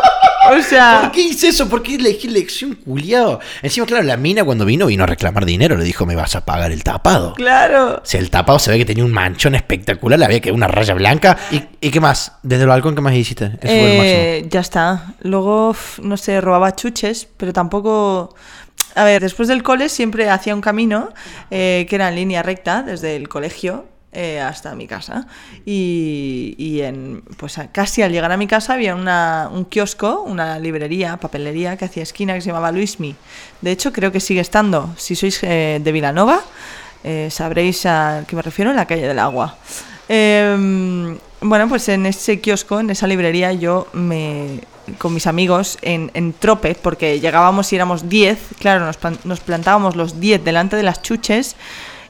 O 0.48 0.50
¿Por 0.54 0.64
sea. 0.64 1.12
qué 1.14 1.22
hice 1.22 1.50
eso? 1.50 1.70
¿Por 1.70 1.84
qué 1.84 1.96
elegí 1.96 2.28
lección 2.28 2.76
culiado? 2.76 3.40
Encima, 3.62 3.86
claro, 3.86 4.04
la 4.04 4.18
mina 4.18 4.44
cuando 4.44 4.66
vino, 4.66 4.86
vino 4.88 5.04
a 5.04 5.08
reclamar 5.08 5.46
dinero. 5.46 5.76
Le 5.78 5.84
dijo, 5.84 6.06
me 6.06 6.16
vas 6.16 6.36
a 6.36 6.46
pagar 6.46 6.72
el 6.72 6.84
tapado. 6.84 7.34
Claro. 7.34 7.96
O 7.96 8.06
sea, 8.06 8.20
el 8.20 8.30
tapado 8.30 8.60
se 8.60 8.72
ve 8.72 8.78
que 8.78 8.86
tenía 8.86 9.06
un 9.06 9.12
manchón 9.12 9.56
espectacular, 9.56 10.20
le 10.20 10.26
había 10.26 10.40
que 10.40 10.52
una 10.52 10.68
raya 10.68 10.94
blanca. 10.94 11.38
¿Y, 11.52 11.62
y 11.82 11.92
qué 11.92 12.00
más? 12.00 12.34
Desde 12.44 12.64
el 12.64 12.70
balcón, 12.70 12.96
¿qué 12.96 13.02
más 13.02 13.14
hiciste? 13.14 13.46
Eso 13.46 13.60
fue 13.62 13.92
el 13.92 13.98
máximo. 13.98 14.20
Eh, 14.20 14.48
ya 14.50 14.60
está. 14.60 15.14
Luego, 15.22 15.76
no 16.02 16.18
sé, 16.18 16.42
robaba 16.42 16.76
chuches, 16.76 17.28
pero 17.38 17.54
tampoco. 17.54 18.36
A 18.96 19.04
ver, 19.04 19.22
después 19.22 19.48
del 19.48 19.62
cole 19.64 19.90
siempre 19.90 20.30
hacía 20.30 20.56
un 20.56 20.62
camino 20.62 21.10
eh, 21.52 21.86
que 21.90 21.96
era 21.96 22.10
en 22.10 22.16
línea 22.16 22.42
recta 22.42 22.82
desde 22.82 23.16
el 23.16 23.28
colegio 23.30 23.86
eh, 24.12 24.40
hasta 24.40 24.74
mi 24.76 24.88
casa. 24.88 25.28
Y, 25.66 26.56
y 26.58 26.82
en, 26.82 27.22
pues 27.38 27.60
casi 27.72 28.02
al 28.02 28.12
llegar 28.12 28.32
a 28.32 28.38
mi 28.38 28.48
casa 28.48 28.74
había 28.74 28.96
una- 28.96 29.50
un 29.52 29.66
kiosco, 29.66 30.22
una 30.22 30.58
librería, 30.60 31.18
papelería 31.18 31.78
que 31.78 31.86
hacía 31.86 32.04
esquina 32.04 32.34
que 32.34 32.42
se 32.42 32.48
llamaba 32.48 32.72
Luismi. 32.72 33.16
De 33.62 33.72
hecho, 33.72 33.92
creo 33.92 34.12
que 34.12 34.20
sigue 34.20 34.42
estando. 34.42 34.94
Si 34.98 35.16
sois 35.16 35.40
eh, 35.44 35.80
de 35.84 35.92
Vilanova, 35.92 36.42
eh, 37.04 37.30
sabréis 37.32 37.86
a 37.86 38.24
qué 38.28 38.36
me 38.36 38.42
refiero, 38.42 38.72
en 38.72 38.78
la 38.78 38.86
calle 38.86 39.08
del 39.08 39.20
agua. 39.20 39.58
Eh, 40.10 41.18
bueno, 41.42 41.68
pues 41.70 41.88
en 41.90 42.06
ese 42.06 42.40
kiosco, 42.42 42.80
en 42.80 42.90
esa 42.90 43.06
librería, 43.08 43.54
yo 43.54 43.88
me 43.94 44.62
con 45.00 45.14
mis 45.14 45.28
amigos 45.28 45.78
en, 45.82 46.10
en 46.14 46.32
trope, 46.32 46.74
porque 46.74 47.20
llegábamos 47.20 47.74
y 47.74 47.76
éramos 47.76 48.08
10, 48.08 48.40
claro, 48.58 48.86
nos, 48.86 48.98
nos 49.26 49.42
plantábamos 49.42 49.98
los 49.98 50.22
10 50.22 50.46
delante 50.46 50.78
de 50.78 50.84
las 50.84 51.02
chuches 51.02 51.58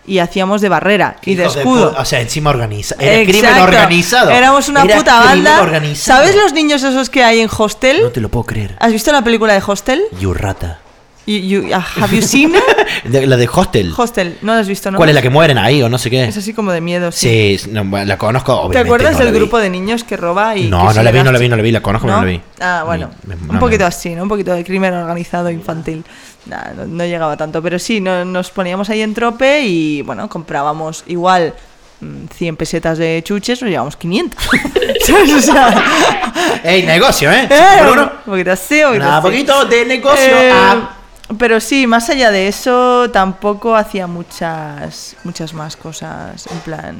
y 0.07 0.19
hacíamos 0.19 0.61
de 0.61 0.69
barrera 0.69 1.17
y 1.23 1.35
de 1.35 1.45
escudo. 1.45 1.93
pu- 1.93 2.01
o 2.01 2.05
sea, 2.05 2.21
encima 2.21 2.49
organiza. 2.49 2.95
Era 2.99 3.23
crimen 3.23 3.45
Exacto. 3.45 3.63
organizado. 3.65 4.29
Éramos 4.31 4.69
una 4.69 4.83
Era 4.83 4.95
puta 4.97 5.19
crimen 5.19 5.43
banda. 5.43 5.61
organizado. 5.61 6.19
¿Sabes 6.21 6.35
los 6.35 6.53
niños 6.53 6.81
esos 6.81 7.09
que 7.09 7.23
hay 7.23 7.41
en 7.41 7.49
Hostel? 7.55 8.01
No 8.01 8.09
te 8.09 8.21
lo 8.21 8.29
puedo 8.29 8.45
creer. 8.45 8.75
¿Has 8.79 8.91
visto 8.93 9.11
la 9.11 9.21
película 9.23 9.53
de 9.53 9.61
Hostel? 9.65 10.01
You 10.19 10.33
rata. 10.33 10.79
You- 11.25 11.39
you- 11.65 11.73
have 11.73 12.15
you 12.15 12.21
seen 12.21 12.55
it? 12.55 12.63
De- 13.03 13.27
la 13.27 13.35
de 13.35 13.49
Hostel. 13.53 13.93
Hostel, 13.97 14.37
no 14.43 14.53
la 14.53 14.61
has 14.61 14.67
visto, 14.69 14.89
¿no? 14.91 14.97
¿Cuál 14.97 15.09
es 15.09 15.15
la 15.15 15.21
que 15.21 15.29
mueren 15.29 15.57
ahí 15.57 15.83
o 15.83 15.89
no 15.89 15.97
sé 15.97 16.09
qué? 16.09 16.23
Es 16.23 16.37
así 16.37 16.53
como 16.53 16.71
de 16.71 16.79
miedo, 16.79 17.11
sí. 17.11 17.57
Sí, 17.57 17.69
no, 17.69 17.83
la 18.05 18.17
conozco. 18.17 18.53
¿Te 18.53 18.59
obviamente, 18.59 18.79
acuerdas 18.87 19.11
no 19.13 19.19
del 19.25 19.33
vi. 19.33 19.39
grupo 19.39 19.57
de 19.59 19.69
niños 19.69 20.05
que 20.05 20.15
roba 20.15 20.55
y 20.55 20.69
No, 20.69 20.93
no 20.93 21.03
la 21.03 21.11
vi, 21.11 21.21
no 21.23 21.31
la 21.33 21.37
vi, 21.37 21.49
no 21.49 21.57
la 21.57 21.63
vi, 21.63 21.71
la 21.71 21.81
conozco, 21.81 22.07
pero 22.07 22.19
no 22.19 22.23
la 22.25 22.31
vi. 22.31 22.41
Ah, 22.61 22.83
bueno, 22.85 23.09
Ni- 23.27 23.33
un 23.33 23.47
no, 23.55 23.59
poquito 23.59 23.85
así, 23.85 24.15
¿no? 24.15 24.23
Un 24.23 24.29
poquito 24.29 24.53
de 24.53 24.63
crimen 24.63 24.93
organizado 24.93 25.49
infantil. 25.51 26.05
Nah, 26.49 26.71
no, 26.75 26.85
no 26.85 27.05
llegaba 27.05 27.35
tanto, 27.37 27.61
pero 27.61 27.77
sí, 27.79 27.99
no- 28.01 28.23
nos 28.25 28.49
poníamos 28.51 28.89
ahí 28.89 29.01
en 29.01 29.13
trope 29.13 29.61
y, 29.61 30.01
bueno, 30.03 30.29
comprábamos 30.29 31.03
igual 31.07 31.53
mm, 31.99 32.27
100 32.33 32.55
pesetas 32.57 32.97
de 32.97 33.21
chuches, 33.23 33.61
nos 33.61 33.69
llevábamos 33.69 33.97
500. 33.97 34.43
¿Sabes? 35.05 35.33
O 35.33 35.41
sea, 35.41 35.83
Ey, 36.63 36.83
negocio, 36.83 37.31
¿eh? 37.31 37.47
eh, 37.49 37.77
Por 37.79 37.87
un 37.87 37.99
uno. 37.99 38.11
poquito 38.25 38.51
así, 38.51 38.75
un 38.83 38.87
poquito 38.89 39.03
Nada, 39.05 39.17
así. 39.17 39.27
poquito 39.27 39.65
de 39.65 39.85
negocio. 39.85 40.23
Eh, 40.37 40.51
Ah. 40.53 40.93
Pero 41.37 41.59
sí, 41.59 41.87
más 41.87 42.09
allá 42.09 42.31
de 42.31 42.47
eso, 42.47 43.11
tampoco 43.11 43.75
hacía 43.75 44.07
muchas, 44.07 45.17
muchas 45.25 45.53
más 45.53 45.75
cosas. 45.75 46.47
En 46.47 46.59
plan, 46.61 46.95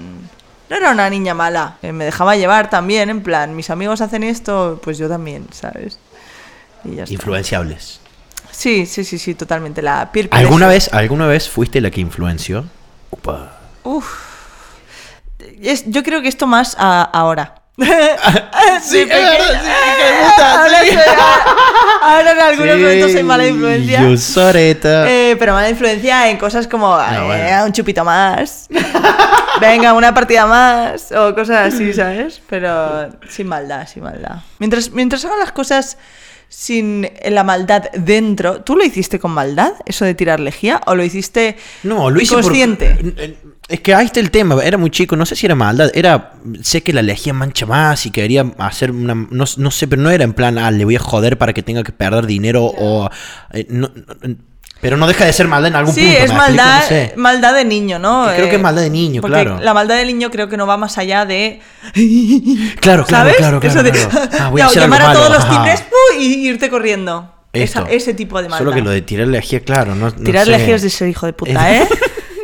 no 0.70 0.76
era 0.76 0.92
una 0.92 1.10
niña 1.10 1.34
mala. 1.34 1.78
eh, 1.82 1.94
me 1.94 2.04
dejaba 2.04 2.36
llevar 2.36 2.70
también, 2.70 3.10
en 3.10 3.24
plan, 3.24 3.56
mis 3.56 3.70
amigos 3.70 4.02
hacen 4.02 4.24
esto, 4.24 4.82
pues 4.84 4.98
yo 4.98 5.08
también, 5.08 5.48
¿sabes? 5.54 5.98
Y 6.84 6.96
ya 6.96 7.04
está. 7.06 7.14
Sí, 8.58 8.88
sí, 8.88 9.04
sí, 9.04 9.20
sí, 9.20 9.36
totalmente. 9.36 9.84
La 9.84 10.12
peer 10.12 10.30
¿Alguna 10.32 10.68
vez, 10.68 10.90
¿Alguna 10.92 11.28
vez 11.28 11.48
fuiste 11.48 11.80
la 11.80 11.92
que 11.92 12.02
influenció? 12.02 12.66
Upa. 13.12 13.52
Uf. 13.84 14.08
Es- 15.62 15.86
yo 15.88 16.02
creo 16.02 16.22
que 16.24 16.28
esto 16.28 16.48
más 16.48 16.76
a- 16.80 17.04
ahora. 17.04 17.54
Sí, 18.82 18.98
De 18.98 19.04
es 19.04 19.08
verdad, 19.10 19.62
sí, 19.62 20.04
de 20.04 20.26
puta, 20.26 20.54
Ahora 20.64 20.80
sí. 20.82 20.88
soy- 20.90 22.02
ahora 22.02 22.32
en 22.32 22.40
algunos 22.40 22.76
Sí, 22.76 22.82
momentos 22.82 23.12
soy 23.12 23.24
mala 23.24 23.48
influencia. 23.48 24.02
Eh, 25.08 25.36
pero 25.38 25.54
mala 25.54 25.70
influencia 25.70 26.28
en 26.30 26.38
cosas 26.38 26.68
como 26.68 27.00
eh, 27.00 27.22
bueno. 27.26 27.66
un 27.66 27.72
chupito 27.74 28.04
más. 28.04 28.68
Venga, 29.62 29.94
una 29.94 30.14
partida 30.16 30.46
más. 30.48 31.12
O 31.12 31.34
cosas 31.36 31.74
así, 31.74 31.94
¿sabes? 31.94 32.42
Pero 32.50 33.10
sin 33.30 33.48
maldad, 33.48 33.88
sin 33.88 34.04
maldad. 34.04 34.38
Mientras, 34.60 34.90
mientras 34.92 35.24
hagan 35.26 35.40
las 35.40 35.52
cosas 35.52 35.98
sin 36.50 37.08
la 37.30 37.44
maldad 37.44 37.86
dentro. 37.94 38.62
¿Tú 38.62 38.76
lo 38.76 38.84
hiciste 38.84 39.20
con 39.20 39.32
maldad? 39.32 39.74
¿Eso 39.86 40.06
de 40.06 40.16
tirar 40.16 40.40
lejía? 40.40 40.82
¿O 40.86 40.96
lo 40.96 41.04
hiciste 41.04 41.58
No, 41.84 42.10
lo 42.10 42.20
hice 42.22 42.34
por- 42.36 42.44
consciente? 42.44 43.36
Es 43.68 43.82
que 43.82 43.94
ahí 43.94 44.06
está 44.06 44.22
el 44.22 44.32
tema. 44.32 44.64
Era 44.64 44.78
muy 44.78 44.90
chico. 44.90 45.16
No 45.18 45.26
sé 45.26 45.36
si 45.36 45.46
era 45.46 45.54
maldad. 45.56 45.92
Era. 45.94 46.34
Sé 46.62 46.82
que 46.84 46.94
la 46.94 47.02
lejía 47.02 47.34
mancha 47.34 47.66
más 47.66 48.06
y 48.06 48.12
quería 48.12 48.46
hacer 48.60 48.92
una. 48.92 49.14
No, 49.14 49.44
no 49.58 49.72
sé, 49.72 49.88
pero 49.90 50.02
no 50.02 50.10
era 50.10 50.24
en 50.24 50.32
plan, 50.34 50.58
ah, 50.58 50.72
le 50.72 50.86
voy 50.86 50.96
a 50.96 51.00
joder 51.00 51.38
para 51.38 51.52
que 51.54 51.64
tenga 51.64 51.84
que 51.84 51.92
perder 51.92 52.26
dinero 52.28 52.64
o. 52.64 53.10
eh, 53.52 53.66
no- 53.70 53.92
no- 54.22 54.36
pero 54.82 54.98
no 54.98 55.08
deja 55.08 55.26
de 55.26 55.34
ser 55.34 55.48
maldad 55.48 55.70
en 55.70 55.76
algún 55.76 55.94
Sí, 55.94 56.02
punto. 56.02 56.14
es 56.18 56.18
¿me 56.32 56.36
explico? 56.38 56.58
maldad, 56.58 56.80
No 56.82 56.88
sé. 56.88 57.14
maldad 57.18 57.54
de 57.56 57.66
niño, 57.66 58.00
¿no? 58.00 58.26
Que 58.28 58.34
creo 58.36 58.46
que 58.46 58.56
es 58.56 58.60
Eh, 58.60 58.64
maldad 58.64 58.82
de 58.84 58.90
niño, 58.90 59.22
porque 59.22 59.34
claro. 59.36 59.60
La 59.62 59.74
maldad 59.74 59.96
de 59.98 60.06
niño 60.06 60.30
creo 60.32 60.48
que 60.50 60.58
no 60.58 60.68
va 60.68 60.78
más 60.78 60.98
allá 60.98 61.26
de. 61.26 61.62
Claro, 62.80 63.06
claro, 63.06 63.06
¿Sabes? 63.06 63.36
claro, 63.38 63.60
claro. 63.60 63.80
Eso 63.80 63.84
de 63.84 63.92
claro. 63.92 64.30
Ah, 64.40 64.50
voy 64.50 64.62
a 64.62 64.66
hacer 64.68 64.84
algo 64.84 64.96
llamar 64.96 65.02
a 65.02 65.08
malo, 65.14 65.20
todos 65.20 65.32
los 65.34 65.44
ajá. 65.46 65.50
timbres 65.54 65.84
y 66.20 66.48
irte 66.48 66.70
corriendo. 66.70 67.34
Esa- 67.54 67.80
Esto. 67.80 67.92
ese 67.92 68.14
tipo 68.14 68.38
de 68.42 68.50
maldad. 68.50 68.60
Solo 68.60 68.72
que 68.72 68.82
lo 68.82 68.90
de 68.92 69.02
tirar 69.02 69.28
lejía, 69.28 69.62
claro. 69.62 69.96
No, 69.96 70.10
no 70.10 70.12
de 70.16 70.90
ser 70.90 71.08
hijo 71.10 71.26
de 71.26 71.34
puta, 71.34 71.72
Es- 71.76 71.90
¿eh? 71.92 71.96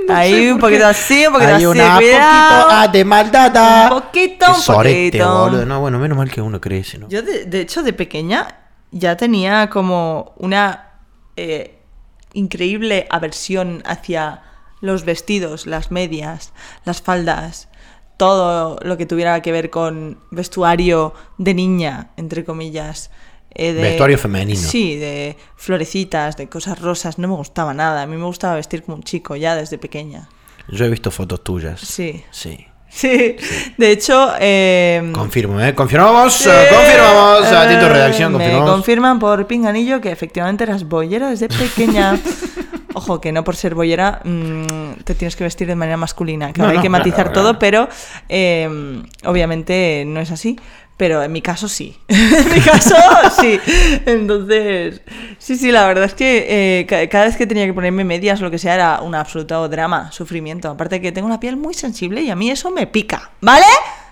Ahí 0.10 0.50
un 0.50 0.60
poquito 0.60 0.86
así, 0.86 1.26
un 1.26 1.32
poquito 1.34 1.50
Hay 1.52 1.56
así, 1.56 1.66
una 1.66 1.96
cuidado. 1.96 2.62
poquito 2.64 2.68
ah, 2.72 2.88
de 2.92 3.06
maldad. 3.06 3.84
Un 3.94 4.02
poquito, 4.02 4.46
un 4.50 4.56
sorete, 4.56 5.18
poquito. 5.20 5.40
boludo. 5.40 5.66
No, 5.66 5.80
bueno, 5.80 5.98
menos 5.98 6.18
mal 6.18 6.30
que 6.30 6.42
uno 6.42 6.60
crece, 6.60 6.98
¿no? 6.98 7.08
Yo, 7.08 7.22
de, 7.22 7.46
de 7.46 7.62
hecho, 7.62 7.84
de 7.84 7.94
pequeña 7.94 8.48
ya 8.92 9.16
tenía 9.16 9.70
como 9.70 10.34
una 10.38 10.90
eh, 11.38 11.73
increíble 12.34 13.08
aversión 13.10 13.82
hacia 13.86 14.42
los 14.82 15.06
vestidos, 15.06 15.66
las 15.66 15.92
medias, 15.92 16.52
las 16.86 17.02
faldas, 17.02 17.70
todo 18.18 18.78
lo 18.84 18.98
que 18.98 19.06
tuviera 19.06 19.42
que 19.42 19.52
ver 19.52 19.70
con 19.70 20.20
vestuario 20.32 21.14
de 21.38 21.54
niña, 21.54 22.12
entre 22.18 22.44
comillas. 22.44 23.12
eh, 23.56 23.72
de- 23.74 23.82
Vestuario 23.84 24.18
femenino. 24.18 24.60
Sí, 24.60 24.96
de 24.98 25.38
florecitas, 25.58 26.36
de 26.38 26.50
cosas 26.50 26.80
rosas, 26.82 27.20
no 27.20 27.28
me 27.28 27.36
gustaba 27.36 27.74
nada. 27.76 28.02
A 28.02 28.08
mí 28.08 28.18
me 28.18 28.26
gustaba 28.26 28.56
vestir 28.56 28.82
como 28.84 28.98
un 28.98 29.04
chico 29.04 29.36
ya 29.36 29.56
desde 29.56 29.78
pequeña. 29.78 30.28
Yo 30.70 30.86
he 30.86 30.90
visto 30.90 31.12
fotos 31.12 31.44
tuyas. 31.44 31.80
Sí. 31.82 32.24
Sí. 32.32 32.66
Sí, 32.96 33.36
de 33.78 33.92
hecho... 33.92 34.34
eh, 34.40 35.12
Confirmo, 35.14 35.60
¿eh? 35.60 35.74
Confirmamos, 35.74 36.34
Sí. 36.34 36.50
eh, 36.50 36.68
confirmamos. 36.72 37.52
A 37.52 37.68
ti 37.68 37.74
tu 37.76 37.86
Eh, 37.86 37.90
redacción, 37.90 38.32
Me 38.34 38.38
confirmamos. 38.38 38.70
confirman 38.72 39.20
por 39.20 39.48
pinganillo 39.48 40.00
que 40.00 40.12
efectivamente 40.12 40.64
eras 40.64 40.84
boyera 40.88 41.30
desde 41.30 41.48
pequeña. 41.50 42.20
Ojo, 42.96 43.20
que 43.20 43.32
no 43.32 43.44
por 43.44 43.56
ser 43.56 43.74
boyera 43.74 44.22
mm, 44.24 45.02
te 45.04 45.16
tienes 45.16 45.36
que 45.36 45.44
vestir 45.44 45.68
de 45.68 45.76
manera 45.76 45.98
masculina. 45.98 46.54
Que 46.54 46.62
No, 46.62 46.68
hay 46.68 46.76
no, 46.78 46.84
que 46.84 46.90
matizar 46.90 47.32
claro. 47.32 47.42
todo, 47.42 47.60
pero 47.60 47.90
eh, 48.30 49.02
obviamente 49.26 50.04
no 50.06 50.20
es 50.20 50.30
así. 50.30 50.60
Pero 50.96 51.24
en 51.24 51.32
mi 51.32 51.42
caso 51.42 51.68
sí. 51.68 51.98
en 52.08 52.54
mi 52.54 52.62
caso 52.62 52.96
sí. 53.42 53.60
Entonces, 54.06 55.02
sí, 55.40 55.58
sí, 55.58 55.72
la 55.72 55.86
verdad 55.88 56.06
es 56.06 56.14
que 56.14 56.46
eh, 56.82 56.86
ca- 56.86 57.08
cada 57.10 57.26
vez 57.26 57.36
que 57.36 57.48
tenía 57.48 57.66
que 57.66 57.74
ponerme 57.74 58.04
medias 58.04 58.40
lo 58.42 58.52
que 58.52 58.60
sea 58.60 58.76
era 58.76 59.02
un 59.02 59.16
absoluto 59.16 59.68
drama, 59.70 60.12
sufrimiento. 60.12 60.70
Aparte 60.70 61.02
que 61.02 61.12
tengo 61.12 61.26
una 61.28 61.40
piel 61.40 61.58
muy 61.58 61.74
sensible 61.74 62.22
y 62.22 62.30
a 62.30 62.36
mí 62.36 62.52
eso 62.52 62.70
me 62.70 62.86
pica. 62.88 63.32
¿Vale? 63.42 63.66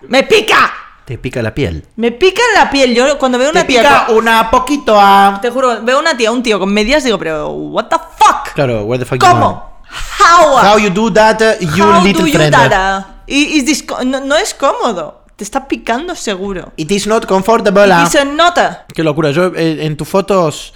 ¡Me 0.08 0.24
pica! 0.24 0.74
Te 1.06 1.18
pica 1.18 1.42
la 1.42 1.54
piel. 1.54 1.86
Me 1.98 2.12
pica 2.12 2.42
la 2.56 2.70
piel. 2.70 2.96
Yo 2.96 3.18
cuando 3.20 3.38
veo 3.38 3.50
una 3.52 3.62
Te 3.62 3.68
tía. 3.68 3.82
pica 3.82 4.06
con- 4.08 4.18
una 4.18 4.50
poquito 4.50 5.00
a... 5.00 5.40
Te 5.42 5.50
juro, 5.52 5.82
veo 5.84 6.00
una 6.00 6.16
tía, 6.18 6.32
un 6.32 6.42
tío 6.42 6.58
con 6.60 6.74
medias, 6.74 7.04
digo, 7.04 7.18
pero, 7.20 7.50
¿what 7.50 7.86
the 7.90 7.98
fuck? 8.18 8.54
Claro, 8.54 8.84
where 8.86 9.00
the 9.04 9.06
fuck 9.06 9.22
you 9.22 9.28
¿Cómo? 9.28 9.40
going? 9.40 9.72
How? 10.20 10.58
How 10.74 10.78
you 10.80 10.90
do 10.90 11.12
that, 11.14 11.42
uh, 11.42 11.60
you 11.76 11.84
How 11.84 12.04
little 12.04 12.22
do 12.24 12.28
you 12.28 12.38
that? 12.50 13.06
Y- 13.28 13.58
is 13.58 13.66
this 13.66 13.86
no, 14.06 14.20
no 14.22 14.36
es 14.38 14.54
cómodo. 14.54 15.21
Te 15.42 15.46
está 15.46 15.68
picando 15.68 16.14
seguro. 16.14 16.72
It 16.78 16.92
is 16.92 17.08
not 17.08 17.26
comfortable. 17.26 17.92
ah. 17.92 18.04
Y 18.06 18.12
se 18.12 18.24
nota. 18.26 18.86
Qué 18.94 19.04
locura. 19.04 19.32
Yo 19.32 19.48
eh, 19.56 19.88
en 19.88 19.98
tus 19.98 20.08
fotos 20.08 20.72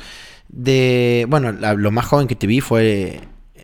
de... 0.49 1.27
Bueno, 1.29 1.51
la- 1.51 1.75
lo 1.75 1.91
más 1.91 2.07
joven 2.07 2.25
que 2.25 2.35
te 2.35 2.47
vi 2.47 2.61
fue 2.61 3.21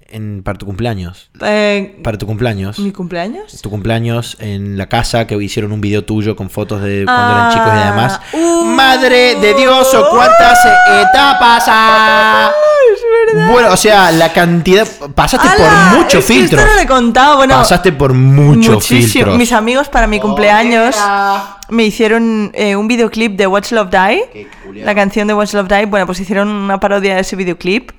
en, 0.10 0.44
para 0.44 0.60
tu 0.60 0.68
cumpleaños. 0.68 1.32
Eh, 1.42 2.00
Para 2.04 2.20
tu 2.20 2.28
cumpleaños. 2.28 2.78
¿Mi 2.78 2.92
cumpleaños? 2.92 3.60
Tu 3.64 3.70
cumpleaños 3.72 4.38
en 4.40 4.78
la 4.78 4.90
casa 4.90 5.26
que 5.26 5.42
hicieron 5.42 5.72
un 5.72 5.82
video 5.82 6.06
tuyo 6.06 6.36
con 6.36 6.52
fotos 6.52 6.84
de 6.84 7.04
cuando 7.06 7.32
eran 7.32 7.52
chicos 7.52 7.68
y 7.74 7.78
Ah, 7.80 7.90
demás. 7.90 8.20
uh. 8.34 8.64
Madre 8.66 9.36
de 9.42 9.56
Dios, 9.56 9.92
o 9.96 10.08
cuántas 10.12 10.60
etapas. 11.02 11.64
ah. 11.68 12.52
Verdad. 13.34 13.52
Bueno, 13.52 13.72
o 13.72 13.78
sea, 13.78 14.12
la 14.12 14.32
cantidad. 14.34 14.88
Pasaste 15.16 15.48
¡Hala! 15.48 15.90
por 15.92 16.00
mucho 16.00 16.20
Es 16.20 16.26
que 16.26 16.34
filtro. 16.34 16.60
Esto 16.60 16.70
no 16.70 16.76
lo 16.76 16.82
he 16.82 16.88
contado. 16.88 17.38
Bueno, 17.38 17.56
Pasaste 17.56 17.92
por 17.92 18.14
muchos 18.14 18.76
muchísimo. 18.76 19.12
filtros. 19.14 19.38
Mis 19.38 19.52
amigos 19.52 19.90
para 19.90 20.08
mi 20.08 20.20
cumpleaños 20.20 20.96
me 21.70 21.84
hicieron 21.86 22.52
eh, 22.54 22.76
un 22.76 22.88
videoclip 22.88 23.38
de 23.38 23.48
Watch 23.48 23.72
Love 23.72 23.90
Die. 23.92 24.48
La 24.84 24.96
canción 24.96 25.28
de 25.28 25.34
Watch 25.34 25.54
Love 25.54 25.68
Die. 25.68 25.86
Bueno, 25.86 26.06
pues 26.06 26.20
hicieron 26.20 26.48
una 26.50 26.80
parodia 26.80 27.16
de 27.16 27.22
ese 27.22 27.36
videoclip. 27.36 27.92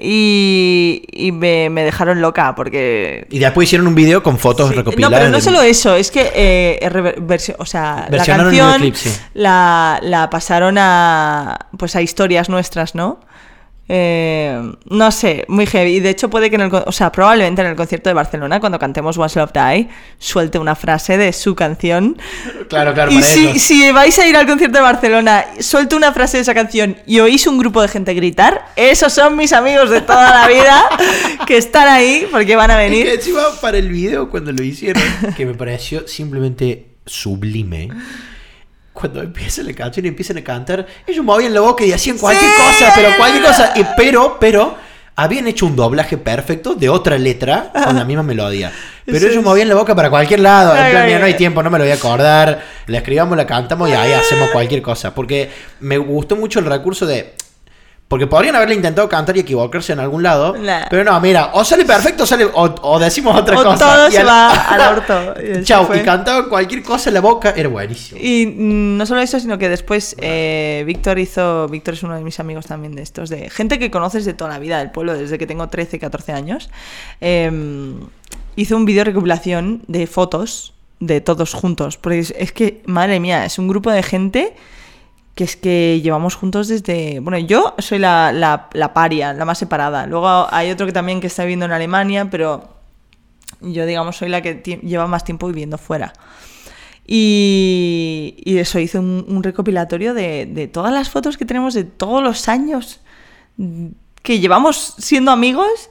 Y, 0.00 1.02
y 1.12 1.32
me, 1.32 1.70
me 1.70 1.82
dejaron 1.82 2.20
loca 2.20 2.54
porque... 2.54 3.26
Y 3.30 3.40
después 3.40 3.68
hicieron 3.68 3.88
un 3.88 3.96
video 3.96 4.22
con 4.22 4.38
fotos 4.38 4.68
Sí, 4.70 4.76
recopiladas. 4.76 5.10
No, 5.10 5.16
pero 5.18 5.30
no 5.30 5.36
de- 5.38 5.42
solo 5.42 5.60
eso, 5.62 5.96
es 5.96 6.12
que 6.12 6.30
eh, 6.34 6.88
rever- 6.88 7.56
o 7.58 7.66
sea, 7.66 8.06
la 8.08 8.08
Versionaron 8.08 8.54
el 8.54 8.58
canción 8.60 8.80
videoclip, 8.82 8.94
sí. 8.94 9.20
la, 9.34 9.98
la 10.02 10.30
pasaron 10.30 10.76
a 10.78 11.58
pues 11.76 11.96
a 11.96 12.00
historias 12.02 12.48
nuestras, 12.48 12.94
¿no? 12.94 13.18
Eh, 13.90 14.60
no 14.90 15.10
sé, 15.10 15.46
muy 15.48 15.64
heavy. 15.66 15.96
Y 15.96 16.00
de 16.00 16.10
hecho 16.10 16.28
puede 16.28 16.50
que 16.50 16.56
en 16.56 16.62
el... 16.62 16.70
O 16.74 16.92
sea, 16.92 17.10
probablemente 17.10 17.62
en 17.62 17.68
el 17.68 17.76
concierto 17.76 18.10
de 18.10 18.14
Barcelona, 18.14 18.60
cuando 18.60 18.78
cantemos 18.78 19.16
What's 19.16 19.36
Love 19.36 19.52
Die, 19.52 19.88
suelte 20.18 20.58
una 20.58 20.74
frase 20.74 21.16
de 21.16 21.32
su 21.32 21.54
canción. 21.54 22.18
Claro, 22.68 22.92
claro, 22.92 23.10
y 23.10 23.22
si, 23.22 23.58
si 23.58 23.90
vais 23.92 24.18
a 24.18 24.26
ir 24.26 24.36
al 24.36 24.46
concierto 24.46 24.76
de 24.78 24.82
Barcelona, 24.82 25.46
suelto 25.60 25.96
una 25.96 26.12
frase 26.12 26.36
de 26.36 26.42
esa 26.42 26.54
canción 26.54 26.96
y 27.06 27.20
oís 27.20 27.46
un 27.46 27.58
grupo 27.58 27.80
de 27.80 27.88
gente 27.88 28.12
gritar, 28.14 28.66
esos 28.76 29.12
son 29.12 29.36
mis 29.36 29.52
amigos 29.54 29.88
de 29.90 30.02
toda 30.02 30.30
la 30.30 30.48
vida 30.48 30.84
que 31.46 31.56
están 31.56 31.88
ahí 31.88 32.26
porque 32.30 32.56
van 32.56 32.70
a 32.70 32.84
Es 32.84 32.90
que 32.90 32.98
venir. 32.98 33.14
encima 33.14 33.40
para 33.62 33.78
el 33.78 33.88
video 33.88 34.28
cuando 34.28 34.52
lo 34.52 34.62
hicieron, 34.62 35.02
que 35.36 35.46
me 35.46 35.54
pareció 35.54 36.06
simplemente 36.06 36.88
sublime. 37.06 37.88
Cuando 38.98 39.22
empieza 39.22 39.62
la 39.62 39.72
canción 39.74 40.06
y 40.06 40.08
empiezan 40.08 40.38
a 40.38 40.42
cantar, 40.42 40.84
ellos 41.06 41.24
movían 41.24 41.54
la 41.54 41.60
boca 41.60 41.84
y 41.84 41.92
hacían 41.92 42.18
cualquier 42.18 42.50
Sí. 42.50 42.56
cosa, 42.66 42.92
pero 42.96 43.16
cualquier 43.16 43.44
cosa. 43.44 43.72
Y, 43.76 43.84
pero, 43.96 44.38
pero, 44.40 44.74
habían 45.14 45.46
hecho 45.46 45.66
un 45.66 45.76
doblaje 45.76 46.16
perfecto 46.16 46.74
de 46.74 46.88
otra 46.88 47.16
letra 47.18 47.70
con 47.84 47.94
la 47.96 48.04
misma 48.04 48.22
melodía. 48.22 48.72
Pero 49.04 49.20
Sí. 49.20 49.26
ellos 49.26 49.42
movían 49.42 49.68
la 49.68 49.74
boca 49.74 49.94
para 49.94 50.10
cualquier 50.10 50.40
lado. 50.40 50.76
En 50.76 50.90
plan, 50.90 51.06
mira, 51.06 51.18
no 51.18 51.24
hay 51.24 51.32
ay. 51.32 51.38
tiempo, 51.38 51.62
no 51.62 51.70
me 51.70 51.78
lo 51.78 51.84
voy 51.84 51.92
a 51.92 51.94
acordar. 51.94 52.62
La 52.86 52.98
escribamos, 52.98 53.36
la 53.38 53.46
cantamos 53.46 53.88
y 53.88 53.92
ahí 53.92 54.12
hacemos 54.12 54.50
cualquier 54.50 54.82
cosa. 54.82 55.14
Porque 55.14 55.50
me 55.80 55.96
gustó 55.96 56.36
mucho 56.36 56.58
el 56.58 56.66
recurso 56.66 57.06
de. 57.06 57.34
Porque 58.08 58.26
podrían 58.26 58.56
haberle 58.56 58.74
intentado 58.74 59.06
cantar 59.06 59.36
y 59.36 59.40
equivocarse 59.40 59.92
en 59.92 60.00
algún 60.00 60.22
lado. 60.22 60.56
Nah. 60.56 60.86
Pero 60.88 61.04
no, 61.04 61.20
mira, 61.20 61.50
o 61.52 61.62
sale 61.62 61.84
perfecto 61.84 62.22
o, 62.22 62.26
sale, 62.26 62.46
o, 62.46 62.74
o 62.80 62.98
decimos 62.98 63.36
otra 63.38 63.60
O 63.60 63.62
cosa. 63.62 63.84
todo 63.96 64.08
Y 64.08 64.12
se 64.12 64.20
al- 64.20 64.26
va 64.26 64.50
al 64.50 64.80
orto. 64.96 65.34
Y 65.42 65.62
Chau, 65.62 65.84
fue. 65.86 65.98
y 65.98 66.04
cantaba 66.04 66.48
cualquier 66.48 66.82
cosa 66.82 67.10
en 67.10 67.14
la 67.14 67.20
boca, 67.20 67.52
era 67.54 67.68
buenísimo. 67.68 68.18
Y 68.18 68.46
no 68.56 69.04
solo 69.04 69.20
eso, 69.20 69.38
sino 69.38 69.58
que 69.58 69.68
después 69.68 70.16
eh, 70.20 70.84
Víctor 70.86 71.18
hizo. 71.18 71.68
Víctor 71.68 71.94
es 71.94 72.02
uno 72.02 72.14
de 72.16 72.22
mis 72.22 72.40
amigos 72.40 72.64
también 72.66 72.94
de 72.94 73.02
estos, 73.02 73.28
de 73.28 73.50
gente 73.50 73.78
que 73.78 73.90
conoces 73.90 74.24
de 74.24 74.32
toda 74.32 74.48
la 74.48 74.58
vida 74.58 74.78
del 74.78 74.90
pueblo, 74.90 75.12
desde 75.14 75.36
que 75.36 75.46
tengo 75.46 75.68
13, 75.68 75.98
14 75.98 76.32
años. 76.32 76.70
Eh, 77.20 77.92
hizo 78.56 78.74
un 78.76 78.86
vídeo 78.86 79.04
recopilación 79.04 79.82
de 79.86 80.06
fotos 80.06 80.72
de 81.00 81.20
todos 81.20 81.52
juntos. 81.52 81.98
Porque 81.98 82.20
es, 82.20 82.34
es 82.38 82.52
que, 82.52 82.80
madre 82.86 83.20
mía, 83.20 83.44
es 83.44 83.58
un 83.58 83.68
grupo 83.68 83.90
de 83.90 84.02
gente 84.02 84.54
que 85.38 85.44
es 85.44 85.54
que 85.54 86.00
llevamos 86.02 86.34
juntos 86.34 86.66
desde... 86.66 87.20
Bueno, 87.20 87.38
yo 87.38 87.76
soy 87.78 88.00
la, 88.00 88.32
la, 88.32 88.68
la 88.72 88.92
paria, 88.92 89.32
la 89.32 89.44
más 89.44 89.56
separada. 89.58 90.04
Luego 90.04 90.48
hay 90.50 90.68
otro 90.72 90.84
que 90.84 90.90
también 90.92 91.20
que 91.20 91.28
está 91.28 91.44
viviendo 91.44 91.64
en 91.64 91.70
Alemania, 91.70 92.28
pero 92.28 92.74
yo, 93.60 93.86
digamos, 93.86 94.16
soy 94.16 94.30
la 94.30 94.42
que 94.42 94.54
lleva 94.82 95.06
más 95.06 95.22
tiempo 95.22 95.46
viviendo 95.46 95.78
fuera. 95.78 96.12
Y, 97.06 98.34
y 98.38 98.58
eso, 98.58 98.80
hice 98.80 98.98
un, 98.98 99.24
un 99.28 99.44
recopilatorio 99.44 100.12
de, 100.12 100.46
de 100.46 100.66
todas 100.66 100.92
las 100.92 101.08
fotos 101.08 101.36
que 101.36 101.44
tenemos 101.44 101.72
de 101.72 101.84
todos 101.84 102.20
los 102.20 102.48
años 102.48 103.00
que 104.24 104.40
llevamos 104.40 104.96
siendo 104.98 105.30
amigos 105.30 105.88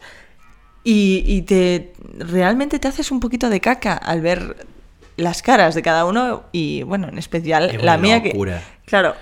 y, 0.83 1.23
y 1.25 1.43
te 1.43 1.93
realmente 2.17 2.79
te 2.79 2.89
haces 2.89 3.11
un 3.11 3.21
poquito 3.21 3.49
de 3.49 3.61
caca 3.61 3.93
al 3.93 4.19
ver 4.19 4.67
las 5.15 5.41
caras 5.41 5.73
de 5.73 5.81
cada 5.81 6.03
uno 6.03 6.43
y 6.51 6.83
bueno, 6.83 7.07
en 7.07 7.17
especial 7.17 7.69
Es 7.73 7.81
la 7.81 7.97
mía 7.97 8.21
locura. 8.21 8.59
que 8.83 8.89
claro, 8.89 9.15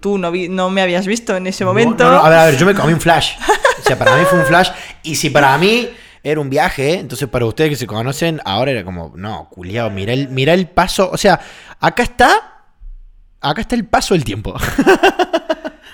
tú 0.00 0.18
no, 0.18 0.30
vi- 0.30 0.48
no 0.48 0.70
me 0.70 0.82
habías 0.82 1.06
visto 1.06 1.36
en 1.36 1.46
ese 1.46 1.64
momento. 1.64 2.04
no, 2.04 2.10
no, 2.12 2.18
a 2.18 2.28
ver, 2.28 2.38
a 2.38 2.44
ver, 2.46 2.56
yo 2.58 2.66
me 2.66 2.74
comí 2.74 2.92
un 2.92 3.00
flash. 3.00 3.32
O 3.80 3.82
sea, 3.82 3.98
para 3.98 4.16
mí 4.16 4.24
fue 4.28 4.38
un 4.40 4.46
flash. 4.46 4.70
Y 5.02 5.14
si 5.16 5.30
para 5.30 5.56
mí 5.58 5.88
era 6.22 6.40
un 6.40 6.50
viaje, 6.50 6.94
entonces 6.94 7.28
para 7.28 7.46
ustedes 7.46 7.70
que 7.70 7.76
se 7.76 7.86
conocen, 7.86 8.40
ahora 8.44 8.70
era 8.72 8.84
como, 8.84 9.12
no, 9.16 9.48
culiao, 9.50 9.90
mira 9.90 10.12
el, 10.12 10.28
mira 10.28 10.54
el 10.54 10.68
paso. 10.68 11.08
O 11.12 11.16
sea, 11.16 11.40
acá 11.80 12.02
está. 12.02 12.52
Acá 13.40 13.60
está 13.60 13.76
el 13.76 13.84
paso 13.86 14.14
del 14.14 14.24
tiempo. 14.24 14.54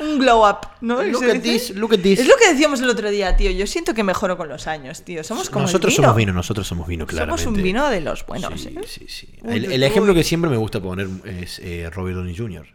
Un 0.00 0.18
glow 0.18 0.48
up, 0.48 0.66
¿no? 0.80 1.02
Look 1.02 1.22
¿Se 1.22 1.30
at 1.30 1.40
this, 1.42 1.70
look 1.76 1.94
at 1.94 2.00
this. 2.00 2.18
Es 2.18 2.26
lo 2.26 2.34
que 2.36 2.48
decíamos 2.52 2.80
el 2.80 2.88
otro 2.88 3.08
día, 3.10 3.36
tío. 3.36 3.50
Yo 3.52 3.66
siento 3.68 3.94
que 3.94 4.02
mejoro 4.02 4.36
con 4.36 4.48
los 4.48 4.66
años, 4.66 5.02
tío. 5.02 5.22
Somos 5.22 5.48
como 5.48 5.60
el 5.60 5.66
nosotros 5.66 5.92
vino. 5.92 6.02
somos 6.04 6.16
vino, 6.16 6.32
nosotros 6.32 6.66
somos 6.66 6.88
vino, 6.88 7.06
claramente. 7.06 7.42
Somos 7.42 7.56
un 7.58 7.62
vino 7.62 7.88
de 7.88 8.00
los 8.00 8.26
buenos, 8.26 8.60
Sí, 8.60 8.68
¿eh? 8.76 8.80
sí, 8.86 9.06
sí. 9.08 9.28
El, 9.44 9.82
ejemplo 9.82 10.12
que 10.14 10.24
siempre 10.24 10.50
me 10.50 10.56
gusta 10.56 10.80
poner 10.80 11.08
es 11.40 11.60
eh, 11.60 11.88
Robert 11.92 12.16
Downey 12.16 12.36
Jr. 12.36 12.66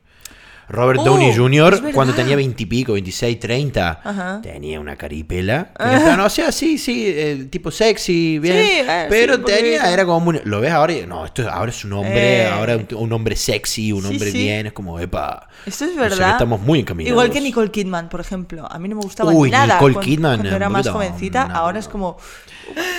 Robert 0.69 0.99
Oh, 1.01 1.05
Downey 1.05 1.33
Jr. 1.33 1.71
verdad. 1.75 1.89
cuando 1.93 2.13
tenía 2.13 2.35
20 2.35 2.61
y 2.63 2.65
pico, 2.65 2.93
26, 2.93 3.39
30, 3.39 4.01
Ajá. 4.03 4.39
tenía 4.41 4.79
una 4.81 4.95
caripela. 4.97 5.71
en 5.79 6.01
plan, 6.03 6.19
o 6.19 6.29
sea, 6.29 6.51
sí, 6.51 6.77
sí, 6.77 7.05
eh, 7.07 7.47
tipo 7.49 7.71
sexy, 7.71 8.37
bien. 8.39 8.55
Sí, 8.65 8.71
eh, 8.87 9.05
pero 9.09 9.35
sí, 9.35 9.39
un 9.39 9.45
tenía, 9.45 9.93
era 9.93 10.05
como 10.05 10.19
muy- 10.19 10.41
Lo 10.43 10.59
ves 10.59 10.71
ahora 10.73 10.91
y 10.93 11.05
no, 11.05 11.25
esto 11.25 11.49
ahora 11.49 11.71
es 11.71 11.85
un 11.85 11.93
hombre, 11.93 12.41
Eh. 12.43 12.47
ahora 12.47 12.75
un, 12.75 12.87
un 12.95 13.13
hombre 13.13 13.35
sexy, 13.37 13.91
un 13.93 14.01
Sí, 14.01 14.07
hombre 14.09 14.31
bien, 14.31 14.67
es 14.67 14.73
como, 14.73 14.99
epa. 14.99 15.47
Esto 15.65 15.85
es 15.85 15.91
O 15.91 15.93
sea, 15.93 16.01
verdad. 16.03 16.31
estamos 16.31 16.59
muy 16.61 16.79
encaminados. 16.81 17.11
Igual 17.11 17.31
que 17.31 17.39
Nicole 17.41 17.71
Kidman, 17.71 18.09
por 18.09 18.19
ejemplo. 18.19 18.67
A 18.69 18.77
mí 18.77 18.89
no 18.89 18.95
me 18.97 19.01
gustaba 19.03 19.31
Uy, 19.31 19.49
nada 19.49 19.75
Nicole 19.75 19.99
Kidman, 19.99 20.39
cuando 20.39 20.55
era 20.55 20.67
más 20.69 20.87
jovencita. 20.89 21.47
no, 21.47 21.55
ahora 21.55 21.79
es 21.79 21.87
como... 21.87 22.17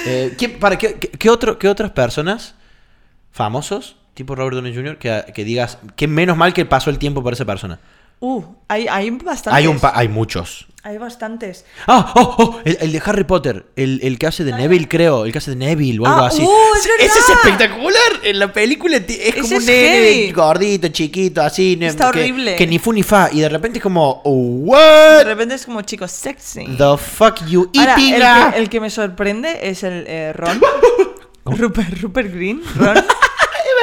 Eh, 0.06 0.34
¿quién- 0.38 0.58
para, 0.58 0.78
¿qué, 0.78 0.94
qué, 0.94 1.08
qué 1.10 1.28
otro, 1.28 1.58
¿Qué 1.58 1.68
otras 1.68 1.90
personas 1.90 2.54
famosos, 3.30 3.96
tipo 4.18 4.34
Robert 4.34 4.56
Downey 4.56 4.74
Jr., 4.74 4.98
que, 4.98 5.24
que 5.34 5.44
digas 5.44 5.78
que 5.96 6.06
menos 6.06 6.36
mal 6.36 6.52
que 6.52 6.64
pasó 6.66 6.90
el 6.90 6.98
tiempo 6.98 7.22
para 7.24 7.34
esa 7.34 7.44
persona? 7.46 7.78
Uh, 8.20 8.42
hay, 8.66 8.88
hay 8.88 9.10
bastantes. 9.10 9.52
Hay, 9.52 9.68
un 9.68 9.78
pa- 9.78 9.92
hay 9.94 10.08
muchos. 10.08 10.66
Hay 10.82 10.98
bastantes. 10.98 11.64
Ah, 11.86 12.12
oh, 12.16 12.34
oh, 12.38 12.60
el, 12.64 12.76
el 12.80 12.90
de 12.90 13.00
Harry 13.04 13.22
Potter, 13.22 13.66
el, 13.76 14.00
el 14.02 14.18
que 14.18 14.26
hace 14.26 14.42
de 14.42 14.50
Neville, 14.52 14.88
creo, 14.88 15.24
el 15.24 15.30
que 15.30 15.38
hace 15.38 15.50
de 15.52 15.56
Neville 15.56 16.00
o 16.00 16.06
algo 16.06 16.22
Ah, 16.22 16.26
así. 16.26 16.42
uh, 16.42 16.74
es 16.76 16.84
Ese 16.98 17.18
es 17.20 17.28
espectacular. 17.28 18.02
En 18.24 18.40
la 18.40 18.52
película 18.52 18.96
es 18.96 19.04
Ese 19.08 19.40
como 19.40 19.54
es 19.54 19.60
un 19.60 19.66
nene 19.66 19.88
heavy. 20.14 20.32
gordito, 20.32 20.88
chiquito, 20.88 21.42
así. 21.42 21.78
Está 21.80 22.10
que, 22.10 22.18
horrible. 22.22 22.56
Que 22.56 22.66
ni 22.66 22.80
fu 22.80 22.92
ni 22.92 23.04
fa. 23.04 23.28
Y 23.32 23.38
de 23.40 23.48
repente 23.48 23.78
es 23.78 23.82
como, 23.84 24.20
oh, 24.24 24.34
De 24.34 24.64
what 24.64 25.24
repente 25.24 25.54
es 25.54 25.64
como 25.64 25.82
chicos 25.82 26.10
sexy. 26.10 26.64
the 26.76 26.96
fuck 26.98 27.44
you 27.46 27.70
Ahora, 27.78 27.92
eating? 27.92 28.14
el, 28.14 28.20
que, 28.52 28.58
el 28.58 28.68
que 28.68 28.80
me 28.80 28.90
sorprende 28.90 29.60
es 29.62 29.84
el 29.84 30.04
eh, 30.08 30.32
Ron. 30.32 30.60
Rupert, 31.44 32.00
Rupert 32.00 32.34
Green. 32.34 32.62
Ron. 32.74 32.96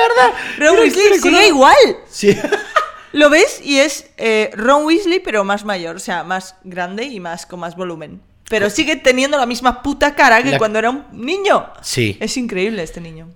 Verdad. 0.10 0.38
Ron 0.60 0.78
Weasley 0.80 1.20
sigue 1.20 1.48
igual. 1.48 1.76
Sí. 2.10 2.38
Lo 3.14 3.30
ves 3.30 3.62
y 3.64 3.78
es 3.80 4.08
eh, 4.18 4.52
Ron 4.56 4.86
Weasley, 4.86 5.20
pero 5.20 5.44
más 5.46 5.64
mayor, 5.64 5.96
o 5.96 6.00
sea, 6.00 6.24
más 6.24 6.56
grande 6.64 7.06
y 7.06 7.20
más 7.20 7.46
con 7.46 7.62
más 7.62 7.76
volumen. 7.78 8.22
Pero 8.50 8.70
sigue 8.70 8.96
teniendo 8.98 9.38
la 9.38 9.46
misma 9.46 9.82
puta 9.82 10.14
cara 10.16 10.44
que 10.44 10.52
La- 10.52 10.58
cuando 10.58 10.80
era 10.80 10.90
un 10.90 11.06
niño. 11.14 11.68
Sí. 11.82 12.18
Es 12.20 12.36
increíble 12.38 12.84
este 12.84 13.02
niño. 13.02 13.30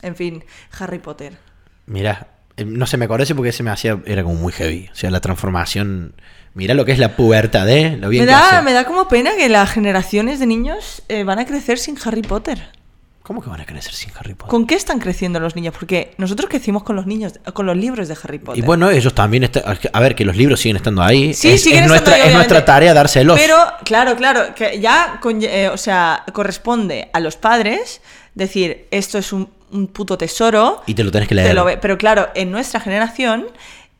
En 0.00 0.14
fin, 0.16 0.44
Harry 0.78 0.98
Potter. 1.00 1.36
Mira, 1.86 2.28
eh, 2.56 2.64
no 2.64 2.86
se 2.86 2.96
me 2.96 3.04
acuerda 3.06 3.26
porque 3.34 3.52
se 3.52 3.62
me 3.62 3.70
hacía, 3.70 3.98
era 4.06 4.22
como 4.22 4.36
muy 4.36 4.52
heavy. 4.52 4.88
O 4.92 4.94
sea, 4.94 5.10
la 5.10 5.20
transformación. 5.20 6.14
Mira 6.54 6.74
lo 6.74 6.84
que 6.84 6.92
es 6.92 6.98
la 6.98 7.16
pubertad, 7.16 7.68
¿eh? 7.68 7.96
Lo 8.00 8.08
bien 8.08 8.22
Me 8.24 8.26
que 8.28 8.32
da, 8.32 8.48
hace. 8.58 8.62
me 8.62 8.72
da 8.72 8.84
como 8.84 9.08
pena 9.08 9.36
que 9.36 9.48
las 9.48 9.70
generaciones 9.70 10.38
de 10.38 10.46
niños 10.46 11.02
eh, 11.08 11.24
van 11.24 11.38
a 11.40 11.46
crecer 11.46 11.78
sin 11.78 11.96
Harry 12.04 12.22
Potter. 12.22 12.70
¿Cómo 13.28 13.42
que 13.42 13.50
van 13.50 13.60
a 13.60 13.66
crecer 13.66 13.92
sin 13.92 14.08
Harry 14.18 14.32
Potter? 14.32 14.48
¿Con 14.48 14.66
qué 14.66 14.74
están 14.74 15.00
creciendo 15.00 15.38
los 15.38 15.54
niños? 15.54 15.74
Porque 15.78 16.14
nosotros 16.16 16.48
crecimos 16.48 16.82
con 16.82 16.96
los 16.96 17.04
niños, 17.06 17.34
con 17.52 17.66
los 17.66 17.76
libros 17.76 18.08
de 18.08 18.16
Harry 18.24 18.38
Potter. 18.38 18.64
Y 18.64 18.66
bueno, 18.66 18.88
ellos 18.88 19.14
también 19.14 19.44
están. 19.44 19.64
A 19.92 20.00
ver, 20.00 20.14
que 20.14 20.24
los 20.24 20.34
libros 20.34 20.60
siguen 20.60 20.76
estando 20.76 21.02
ahí. 21.02 21.34
Sí, 21.34 21.50
es, 21.50 21.62
siguen 21.62 21.84
es 21.84 21.90
estando 21.90 21.92
nuestra, 21.92 22.14
ahí, 22.14 22.28
es 22.30 22.34
nuestra 22.34 22.64
tarea 22.64 22.94
dárselos. 22.94 23.38
Pero, 23.38 23.58
claro, 23.84 24.16
claro, 24.16 24.54
que 24.54 24.80
ya, 24.80 25.18
con- 25.20 25.42
eh, 25.42 25.68
o 25.68 25.76
sea, 25.76 26.24
corresponde 26.32 27.10
a 27.12 27.20
los 27.20 27.36
padres 27.36 28.00
decir, 28.34 28.86
esto 28.90 29.18
es 29.18 29.30
un, 29.34 29.50
un 29.72 29.88
puto 29.88 30.16
tesoro. 30.16 30.82
Y 30.86 30.94
te 30.94 31.04
lo 31.04 31.10
tenés 31.10 31.28
que 31.28 31.34
te 31.34 31.42
leer. 31.42 31.54
lo 31.54 31.66
Pero 31.82 31.98
claro, 31.98 32.28
en 32.34 32.50
nuestra 32.50 32.80
generación, 32.80 33.44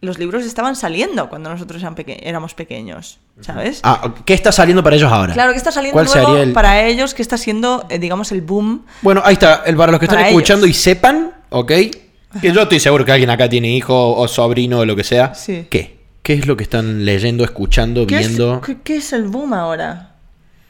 los 0.01 0.19
libros 0.19 0.45
estaban 0.45 0.77
saliendo 0.77 1.29
cuando 1.29 1.51
nosotros 1.51 1.83
peque- 1.97 2.21
éramos 2.23 2.55
pequeños, 2.55 3.19
¿sabes? 3.41 3.81
Ah, 3.83 4.15
¿qué 4.25 4.35
está 4.35 4.53
saliendo 4.53 4.83
para 4.83 4.95
ellos 4.97 5.11
ahora? 5.13 5.33
Claro, 5.35 5.53
que 5.53 5.59
está 5.59 5.73
saliendo 5.73 5.95
¿Cuál 5.95 6.07
nuevo 6.07 6.27
sería 6.29 6.43
el- 6.45 6.53
para 6.53 6.87
ellos, 6.87 7.15
que 7.15 7.23
está 7.23 7.37
siendo, 7.37 7.85
eh, 7.91 7.99
digamos, 7.99 8.31
el 8.31 8.41
boom. 8.43 8.85
Bueno, 9.03 9.23
ahí 9.25 9.33
está. 9.33 9.63
El, 9.67 9.77
para 9.77 9.91
los 9.91 9.99
que 9.99 10.07
están 10.07 10.21
escuchando 10.27 10.67
y 10.67 10.73
sepan, 10.73 11.33
¿ok? 11.51 11.73
Que 12.41 12.53
yo 12.53 12.63
estoy 12.63 12.79
seguro 12.79 13.05
que 13.05 13.13
alguien 13.13 13.31
acá 13.31 13.49
tiene 13.49 13.75
hijo 13.75 14.15
o 14.17 14.29
sobrino 14.29 14.81
o 14.81 14.85
lo 14.85 14.95
que 14.95 15.03
sea. 15.05 15.35
Sí. 15.35 15.67
¿Qué? 15.71 15.99
¿Qué 16.23 16.35
es 16.35 16.47
lo 16.47 16.57
que 16.57 16.63
están 16.65 17.05
leyendo, 17.07 17.43
escuchando, 17.43 18.07
¿Qué 18.07 18.19
es, 18.21 18.29
viendo? 18.29 18.61
qué- 18.61 18.77
qué 18.85 18.97
es 18.99 19.13
el 19.15 19.25
boom 19.25 19.55
ahora? 19.55 20.08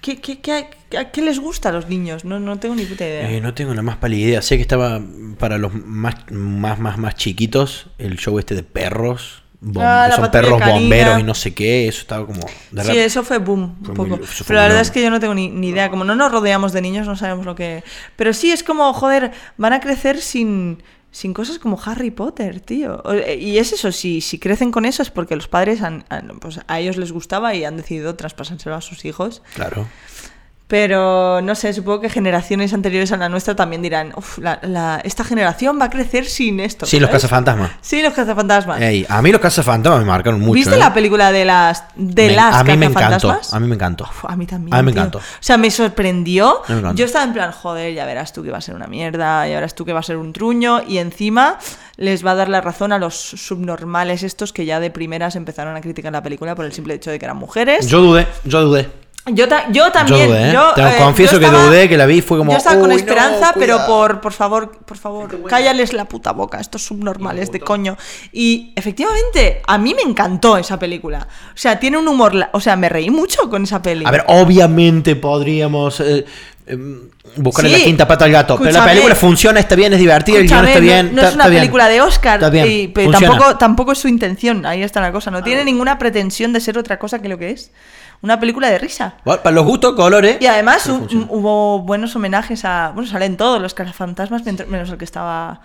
¿Qué, 0.01 0.21
qué, 0.21 0.41
qué- 0.41 0.97
a 0.97 1.11
qué 1.11 1.23
les 1.23 1.39
gusta 1.41 1.69
a 1.71 1.73
los 1.73 1.89
niños? 1.89 2.25
No, 2.25 2.39
no 2.39 2.59
tengo 2.59 2.75
ni 2.75 2.85
puta 2.85 3.05
idea. 3.07 3.31
Eh, 3.31 3.41
no 3.41 3.53
tengo 3.55 3.75
la 3.75 3.83
más 3.83 3.97
pálida 3.97 4.27
idea. 4.29 4.43
Sé 4.43 4.57
que 4.57 4.63
estaba 4.63 5.01
para 5.39 5.59
los 5.59 5.75
más, 5.75 6.15
más, 6.31 6.79
más, 6.79 6.99
más 6.99 7.15
chiquitos 7.17 7.89
el 7.99 8.17
show 8.17 8.39
este 8.39 8.55
de 8.55 8.63
perros. 8.63 9.43
bom- 9.61 9.83
Ah, 9.85 10.07
que 10.09 10.17
son 10.17 10.31
perros 10.31 10.59
canina. 10.61 10.79
bomberos 10.81 11.21
y 11.21 11.23
no 11.25 11.35
sé 11.35 11.53
qué. 11.53 11.89
Eso 11.89 12.01
estaba 12.03 12.25
como. 12.27 12.41
de 12.71 12.85
Sí, 12.85 12.97
eso 12.97 13.25
fue 13.25 13.39
boom, 13.39 13.77
un 13.81 13.95
poco. 13.95 14.07
muy- 14.07 14.21
Pero 14.47 14.57
la 14.61 14.67
verdad 14.67 14.81
es 14.83 14.91
que 14.93 15.03
yo 15.03 15.11
no 15.11 15.19
tengo 15.19 15.35
ni, 15.35 15.49
ni 15.49 15.71
idea. 15.71 15.91
Como 15.91 16.05
no 16.05 16.15
nos 16.15 16.31
rodeamos 16.31 16.73
de 16.73 16.81
niños, 16.81 17.07
no 17.07 17.17
sabemos 17.17 17.45
lo 17.45 17.55
que. 17.57 17.83
Pero 18.17 18.33
sí, 18.33 18.53
es 18.53 18.63
como, 18.63 18.93
joder, 18.93 19.33
van 19.57 19.73
a 19.73 19.81
crecer 19.81 20.21
sin, 20.21 20.81
sin 21.11 21.33
cosas 21.35 21.59
como 21.59 21.81
Harry 21.85 22.11
Potter, 22.11 22.61
tío. 22.61 23.03
Eh, 23.13 23.37
Y 23.41 23.59
es 23.59 23.73
eso, 23.73 23.91
si, 23.93 24.21
si 24.21 24.39
crecen 24.39 24.71
con 24.71 24.85
eso 24.85 25.03
es 25.03 25.11
porque 25.11 25.35
los 25.37 25.49
padres 25.49 25.83
han, 25.83 26.05
han- 26.11 26.39
pues, 26.41 26.61
a 26.67 26.81
ellos 26.81 26.97
les 26.97 27.13
gustaba 27.13 27.55
y 27.55 27.65
han 27.65 27.77
decidido 27.77 28.15
traspasárselo 28.15 28.75
a 28.77 28.81
sus 28.81 29.05
hijos. 29.05 29.43
Claro. 29.55 29.89
Pero 30.69 31.41
no 31.41 31.55
sé, 31.55 31.73
supongo 31.73 32.03
que 32.03 32.11
generaciones 32.11 32.75
anteriores 32.75 33.11
a 33.13 33.17
la 33.17 33.31
nuestra 33.31 33.57
también 33.57 33.81
dirán, 33.81 34.13
"Uf, 34.17 34.37
la- 34.37 34.59
la- 34.63 35.01
esta 35.03 35.25
generación 35.25 35.79
va 35.81 35.87
a 35.87 35.91
crecer 35.91 36.27
sin 36.27 36.61
esto. 36.61 36.85
Sí, 36.85 37.01
los 37.01 37.09
¿sabes? 37.09 37.23
cazafantasmas. 37.23 37.71
Sí, 37.81 38.03
los 38.03 38.13
cazafantasmas. 38.13 38.79
Ey, 38.83 39.07
a 39.09 39.23
mí 39.23 39.33
los 39.33 39.41
cazafantasmas 39.41 40.01
me 40.01 40.07
marcaron 40.07 40.41
mucho. 40.41 40.53
¿Viste 40.53 40.75
¿eh? 40.75 40.79
la 40.79 40.93
película 40.93 41.33
de 41.33 41.47
las 41.47 41.85
de 41.97 42.29
Me- 42.29 42.37
las 42.37 42.55
a 42.55 42.65
mí 42.65 42.77
me 42.77 42.85
encantó. 42.87 43.31
A 43.51 43.59
mí 43.61 43.67
me 43.67 43.75
encantó. 43.77 44.05
Uf, 44.05 44.27
a 44.27 44.37
mí 44.37 44.45
también. 44.45 44.75
A 44.75 44.83
mí 44.83 44.87
me 44.87 44.93
tío. 44.93 45.01
encantó. 45.01 45.19
O 45.19 45.23
sea, 45.41 45.57
me 45.57 45.71
sorprendió. 45.71 46.61
Me. 46.69 46.95
Yo 46.95 47.07
estaba 47.07 47.25
en 47.25 47.33
plan, 47.33 47.51
joder, 47.51 47.95
ya 47.95 48.05
verás 48.05 48.35
tú 48.35 48.43
que 48.43 48.51
va 48.51 48.59
a 48.59 48.61
ser 48.61 48.75
una 48.75 48.87
mierda, 48.89 49.49
ya 49.49 49.55
verás 49.55 49.75
tú 49.75 49.87
que 49.87 49.95
va 49.95 50.01
a 50.01 50.03
ser 50.03 50.19
un 50.19 50.35
truño. 50.35 50.83
Y 50.87 50.99
encima 50.99 51.59
les 51.97 52.25
va 52.27 52.33
a 52.33 52.35
dar 52.35 52.51
la 52.51 52.61
razón 52.61 52.93
a 52.93 52.99
los 52.99 53.15
subnormales 53.19 54.23
estos 54.23 54.53
que 54.53 54.67
ya 54.67 54.81
de 54.81 54.91
primeras 54.91 55.35
empezaron 55.35 55.75
a 55.77 55.81
criticar 55.81 56.13
la 56.13 56.23
película 56.23 56.55
por 56.55 56.67
el 56.67 56.73
simple 56.75 56.93
hecho 56.93 57.11
de 57.11 57.19
que 57.19 57.25
eran 57.25 57.39
mujeres. 57.39 57.87
Yo 57.89 58.03
dudé, 58.03 58.27
yo 58.45 58.61
dudé. 58.61 59.08
Yo, 59.33 59.49
ta- 59.49 59.67
yo 59.71 59.91
también. 59.93 60.29
yo 60.29 60.35
dudé, 60.35 60.49
¿eh? 60.49 60.53
yo, 60.53 60.73
Te 60.75 60.83
eh, 60.83 60.95
confieso 60.99 61.33
yo 61.35 61.39
que 61.41 61.45
estaba- 61.47 61.65
dudé, 61.65 61.89
que 61.89 61.97
la 61.97 62.07
vi, 62.07 62.21
fue 62.23 62.39
como. 62.39 62.53
Yo 62.53 62.59
estaba 62.59 62.77
con 62.81 62.91
"Uy, 62.91 62.95
no, 62.95 62.99
esperanza, 62.99 63.53
pero 63.55 63.75
cuidado". 63.77 63.87
por, 63.87 64.21
por 64.21 64.33
favor, 64.33 64.79
por 64.85 64.97
favor, 64.97 65.43
cállales 65.49 65.93
la 65.93 66.05
puta 66.07 66.33
boca, 66.33 66.61
estos 66.61 66.83
subnormales 66.85 67.53
de 67.53 67.61
coño. 67.61 67.97
Y 68.33 68.73
efectivamente, 68.77 69.63
a 69.67 69.79
mí 69.79 69.95
me 69.95 70.03
encantó 70.03 70.57
esa 70.59 70.79
película. 70.79 71.27
O 71.55 71.57
sea, 71.57 71.79
tiene 71.79 71.99
un 71.99 72.09
humor. 72.09 72.33
O 72.53 72.61
sea, 72.61 72.77
me 72.77 72.89
reí 72.89 73.11
mucho 73.11 73.49
con 73.51 73.65
esa 73.65 73.81
peli. 73.83 74.05
A 74.07 74.11
ver, 74.11 74.25
obviamente 74.29 75.17
podríamos 75.17 76.01
eh, 76.01 76.25
em, 76.67 77.09
buscarle 77.37 77.71
Sí. 77.73 77.79
la 77.79 77.85
quinta 77.85 78.09
pata 78.09 78.25
al 78.25 78.33
gato. 78.33 78.59
Pero 78.59 78.73
la 78.73 78.85
película 78.85 79.15
funciona, 79.15 79.61
está 79.61 79.75
bien, 79.75 79.93
es 79.93 79.99
divertida, 79.99 80.39
el 80.39 80.45
Escúchame, 80.45 80.69
está 80.69 80.81
bien. 80.81 81.07
no, 81.09 81.13
no 81.13 81.19
está- 81.19 81.29
es 81.29 81.35
una 81.35 81.45
está 81.45 81.51
bien. 81.51 81.61
película 81.63 81.89
de 81.89 82.01
Oscar, 82.03 82.35
Está 82.39 82.51
bien, 82.51 82.67
y- 82.71 82.89
pero 82.89 83.11
tampoco, 83.13 83.57
tampoco 83.57 83.93
es 83.93 83.99
su 83.99 84.09
intención. 84.09 84.67
Ahí 84.67 84.83
está 84.83 85.01
la 85.01 85.13
cosa. 85.13 85.31
No 85.31 85.43
tiene 85.43 85.65
ninguna 85.65 85.99
pretensión 85.99 86.53
de 86.53 86.61
ser 86.61 86.79
otra 86.79 86.99
cosa 86.99 87.21
que 87.21 87.29
lo 87.29 87.39
que 87.39 87.51
es. 87.51 87.71
Una 88.21 88.41
película 88.41 88.69
de 88.69 88.79
risa. 88.79 89.15
Bueno, 89.25 89.43
para 89.43 89.55
los 89.55 89.65
gustos, 89.65 89.95
colores. 89.95 90.39
Y 90.41 90.47
además 90.47 90.89
hu- 90.89 91.27
hubo 91.31 91.81
buenos 91.81 92.15
homenajes 92.17 92.65
a. 92.65 92.91
Bueno, 92.95 93.09
salen 93.09 93.37
todos 93.37 93.61
los 93.63 93.75
cazafantasmas, 93.75 94.45
men- 94.45 94.65
menos 94.69 94.91
el 94.91 94.99
que 94.99 95.05
estaba 95.05 95.61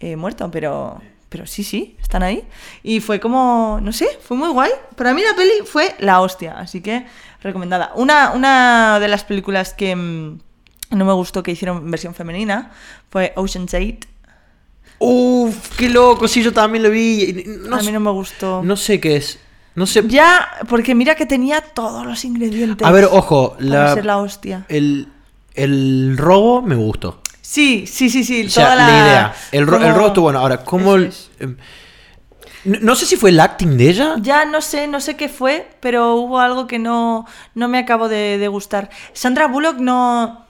eh, 0.00 0.16
muerto, 0.16 0.50
pero. 0.50 1.00
Pero 1.28 1.44
sí, 1.48 1.64
sí, 1.64 1.96
están 2.00 2.22
ahí. 2.22 2.44
Y 2.84 3.00
fue 3.00 3.18
como. 3.18 3.80
No 3.82 3.92
sé, 3.92 4.06
fue 4.22 4.36
muy 4.36 4.48
guay. 4.50 4.70
Para 4.94 5.12
mí 5.14 5.22
la 5.28 5.34
peli 5.34 5.50
fue 5.64 5.94
la 5.98 6.20
hostia, 6.20 6.56
así 6.58 6.80
que 6.80 7.04
recomendada. 7.42 7.90
Una, 7.96 8.30
una 8.30 8.98
de 9.00 9.08
las 9.08 9.24
películas 9.24 9.74
que 9.74 9.96
mm, 9.96 10.38
no 10.92 11.04
me 11.04 11.12
gustó 11.12 11.42
que 11.42 11.50
hicieron 11.50 11.90
versión 11.90 12.14
femenina 12.14 12.70
fue 13.10 13.32
Ocean's 13.34 13.74
8. 13.74 14.06
Uf, 14.98 15.76
qué 15.76 15.88
loco, 15.88 16.26
sí, 16.28 16.42
yo 16.42 16.52
también 16.52 16.82
lo 16.84 16.90
vi. 16.90 17.44
No, 17.68 17.76
a 17.76 17.82
mí 17.82 17.92
no 17.92 18.00
me 18.00 18.10
gustó. 18.12 18.62
no 18.64 18.76
sé 18.76 18.98
qué 19.00 19.16
es. 19.16 19.38
No 19.76 19.86
sé. 19.86 20.02
Ya, 20.08 20.48
porque 20.68 20.94
mira 20.94 21.14
que 21.14 21.26
tenía 21.26 21.60
todos 21.60 22.04
los 22.04 22.24
ingredientes. 22.24 22.84
A 22.86 22.90
ver, 22.90 23.04
ojo, 23.04 23.54
la, 23.60 23.94
ser 23.94 24.04
la 24.04 24.18
hostia. 24.18 24.64
el, 24.68 25.08
el 25.54 26.16
robo 26.18 26.62
me 26.62 26.74
gustó. 26.74 27.20
Sí, 27.42 27.86
sí, 27.86 28.10
sí, 28.10 28.24
sí. 28.24 28.46
O 28.46 28.50
sea, 28.50 28.64
toda 28.64 28.76
la, 28.76 28.86
la, 28.88 28.98
idea. 29.06 29.34
El, 29.52 29.66
ro- 29.66 29.76
el 29.80 29.94
robo 29.94 30.06
estuvo 30.08 30.24
bueno. 30.24 30.40
Ahora, 30.40 30.64
¿cómo 30.64 30.96
el- 30.96 31.12
em, 31.38 31.56
no, 32.64 32.78
no 32.80 32.94
sé 32.96 33.06
si 33.06 33.16
fue 33.16 33.30
el 33.30 33.38
acting 33.38 33.76
de 33.76 33.90
ella. 33.90 34.14
Ya 34.20 34.44
no 34.46 34.60
sé, 34.60 34.88
no 34.88 34.98
sé 35.00 35.14
qué 35.16 35.28
fue, 35.28 35.68
pero 35.80 36.14
hubo 36.16 36.40
algo 36.40 36.66
que 36.66 36.78
no, 36.80 37.26
no 37.54 37.68
me 37.68 37.78
acabo 37.78 38.08
de, 38.08 38.38
de 38.38 38.48
gustar. 38.48 38.90
Sandra 39.12 39.46
Bullock 39.46 39.76
no. 39.78 40.45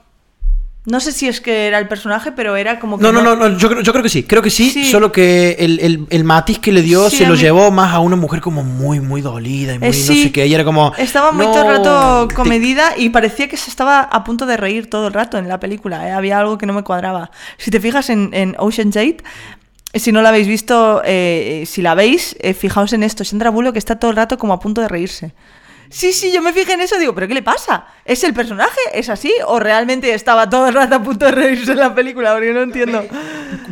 No 0.89 1.01
sé 1.01 1.11
si 1.11 1.27
es 1.27 1.41
que 1.41 1.67
era 1.67 1.79
el 1.79 1.87
personaje, 1.89 2.31
pero 2.31 2.55
era 2.55 2.79
como 2.79 2.97
que. 2.97 3.03
No, 3.03 3.11
no, 3.11 3.21
no, 3.21 3.35
no, 3.35 3.57
yo, 3.57 3.67
creo- 3.69 3.81
yo 3.81 3.91
creo 3.91 4.01
que 4.03 4.07
sí, 4.09 4.23
creo 4.23 4.41
que 4.41 4.49
sí, 4.49 4.69
Sí. 4.71 4.85
solo 4.85 5.11
que 5.11 5.57
el, 5.59 5.79
el- 5.81 6.07
el 6.09 6.23
matiz 6.23 6.59
que 6.59 6.71
le 6.71 6.81
dio 6.81 7.09
Sí, 7.09 7.17
se 7.17 7.25
lo 7.27 7.33
mí- 7.33 7.39
llevó 7.39 7.71
más 7.71 7.93
a 7.93 7.99
una 7.99 8.15
mujer 8.15 8.39
como 8.39 8.63
muy, 8.63 9.01
muy 9.01 9.19
dolida 9.19 9.73
y 9.73 9.79
muy 9.79 9.89
Eh, 9.89 9.91
no 9.91 10.13
sé 10.15 10.31
qué, 10.31 10.43
ella 10.43 10.55
era 10.55 10.63
como... 10.63 10.93
Estaba 10.97 11.33
muy 11.33 11.45
"No, 11.45 11.51
todo 11.51 11.61
el 11.69 11.77
rato 11.77 12.27
te- 12.29 12.35
comedida 12.35 12.93
y 12.97 13.09
parecía 13.09 13.49
que 13.49 13.57
se 13.57 13.69
estaba 13.69 13.99
a 14.01 14.23
punto 14.23 14.45
de 14.45 14.55
reír 14.55 14.89
todo 14.89 15.07
el 15.07 15.13
rato 15.13 15.37
en 15.37 15.49
la 15.49 15.59
película. 15.59 16.07
¿eh? 16.07 16.11
Había 16.13 16.39
algo 16.39 16.57
que 16.57 16.65
no 16.65 16.71
me 16.71 16.83
cuadraba. 16.83 17.31
Si 17.57 17.69
te 17.69 17.81
fijas 17.81 18.09
en, 18.09 18.29
en 18.33 18.55
Ocean's 18.57 18.95
8, 18.95 19.17
si 19.93 20.13
no 20.13 20.21
la 20.21 20.29
habéis 20.29 20.47
visto, 20.47 21.01
eh, 21.03 21.63
si 21.67 21.81
la 21.81 21.95
veis, 21.95 22.37
eh, 22.39 22.53
fijaos 22.53 22.93
en 22.93 23.03
esto. 23.03 23.25
Sandra 23.25 23.49
Bullock 23.49 23.75
está 23.75 23.97
todo 23.99 24.11
el 24.11 24.15
rato 24.17 24.37
como 24.37 24.53
a 24.53 24.59
punto 24.61 24.79
de 24.79 24.87
reírse. 24.87 25.33
Sí, 25.89 26.11
sí, 26.13 26.31
yo 26.33 26.41
me 26.41 26.51
fijé 26.53 26.73
en 26.73 26.81
eso 26.81 26.97
digo, 26.99 27.15
¿pero 27.15 27.27
qué 27.27 27.33
le 27.33 27.41
pasa? 27.43 27.87
¿Es 28.03 28.23
el 28.23 28.33
personaje? 28.33 28.79
¿Es 28.93 29.09
así? 29.09 29.33
¿O 29.45 29.59
realmente 29.59 30.13
estaba 30.13 30.49
todo 30.49 30.67
el 30.67 30.73
rato 30.73 30.95
a 30.95 31.03
punto 31.03 31.25
de 31.25 31.31
reírse 31.31 31.71
en 31.71 31.79
la 31.79 31.95
película? 31.95 32.33
Porque 32.33 32.51
no 32.53 32.61
entiendo. 32.61 33.05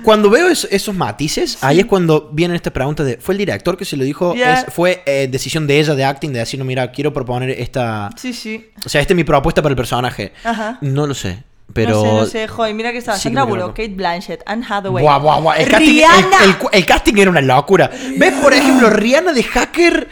Cuando 0.03 0.29
veo 0.29 0.47
es- 0.47 0.67
esos 0.71 0.95
matices, 0.95 1.57
ahí 1.61 1.79
es 1.81 1.85
cuando 1.85 2.29
vienen 2.31 2.55
estas 2.55 2.71
preguntas 2.73 3.05
de... 3.05 3.17
¿Fue 3.17 3.33
el 3.33 3.39
director 3.39 3.77
que 3.77 3.85
se 3.85 3.97
lo 3.97 4.03
dijo? 4.03 4.33
Es- 4.53 4.65
¿Fue 4.73 5.03
eh, 5.05 5.27
decisión 5.29 5.67
de 5.67 5.79
ella 5.79 5.93
de 5.95 6.05
acting 6.05 6.31
de 6.31 6.39
decir, 6.39 6.57
no, 6.59 6.65
mira, 6.65 6.91
quiero 6.91 7.11
proponer 7.13 7.49
esta... 7.49 8.09
Sí, 8.15 8.33
sí. 8.33 8.69
O 8.85 8.89
sea, 8.89 9.01
esta 9.01 9.13
es 9.13 9.17
mi 9.17 9.23
propuesta 9.23 9.61
para 9.61 9.71
el 9.71 9.77
personaje? 9.77 10.31
Ajá. 10.43 10.77
No 10.81 11.07
lo 11.07 11.13
sé, 11.13 11.43
pero... 11.73 11.95
No 11.95 12.01
sé, 12.01 12.07
no 12.13 12.25
sé, 12.27 12.47
joder, 12.47 12.73
mira 12.75 12.91
que 12.91 12.99
estaba 12.99 13.17
Sí 13.17 13.23
Sandra 13.23 13.43
Bullock. 13.43 13.69
Kate 13.75 13.89
Blanchett, 13.95 14.41
Anne 14.45 14.65
Hathaway. 14.69 15.03
El 15.57 15.67
casting, 15.69 15.87
Rihanna. 15.89 16.43
el- 16.43 16.49
el- 16.51 16.55
el 16.71 16.85
casting 16.85 17.13
era 17.17 17.29
una 17.31 17.41
locura. 17.41 17.89
¿Ves, 18.17 18.33
por 18.41 18.53
ejemplo, 18.53 18.89
Rihanna 18.89 19.33
de 19.33 19.43
Hacker? 19.43 20.07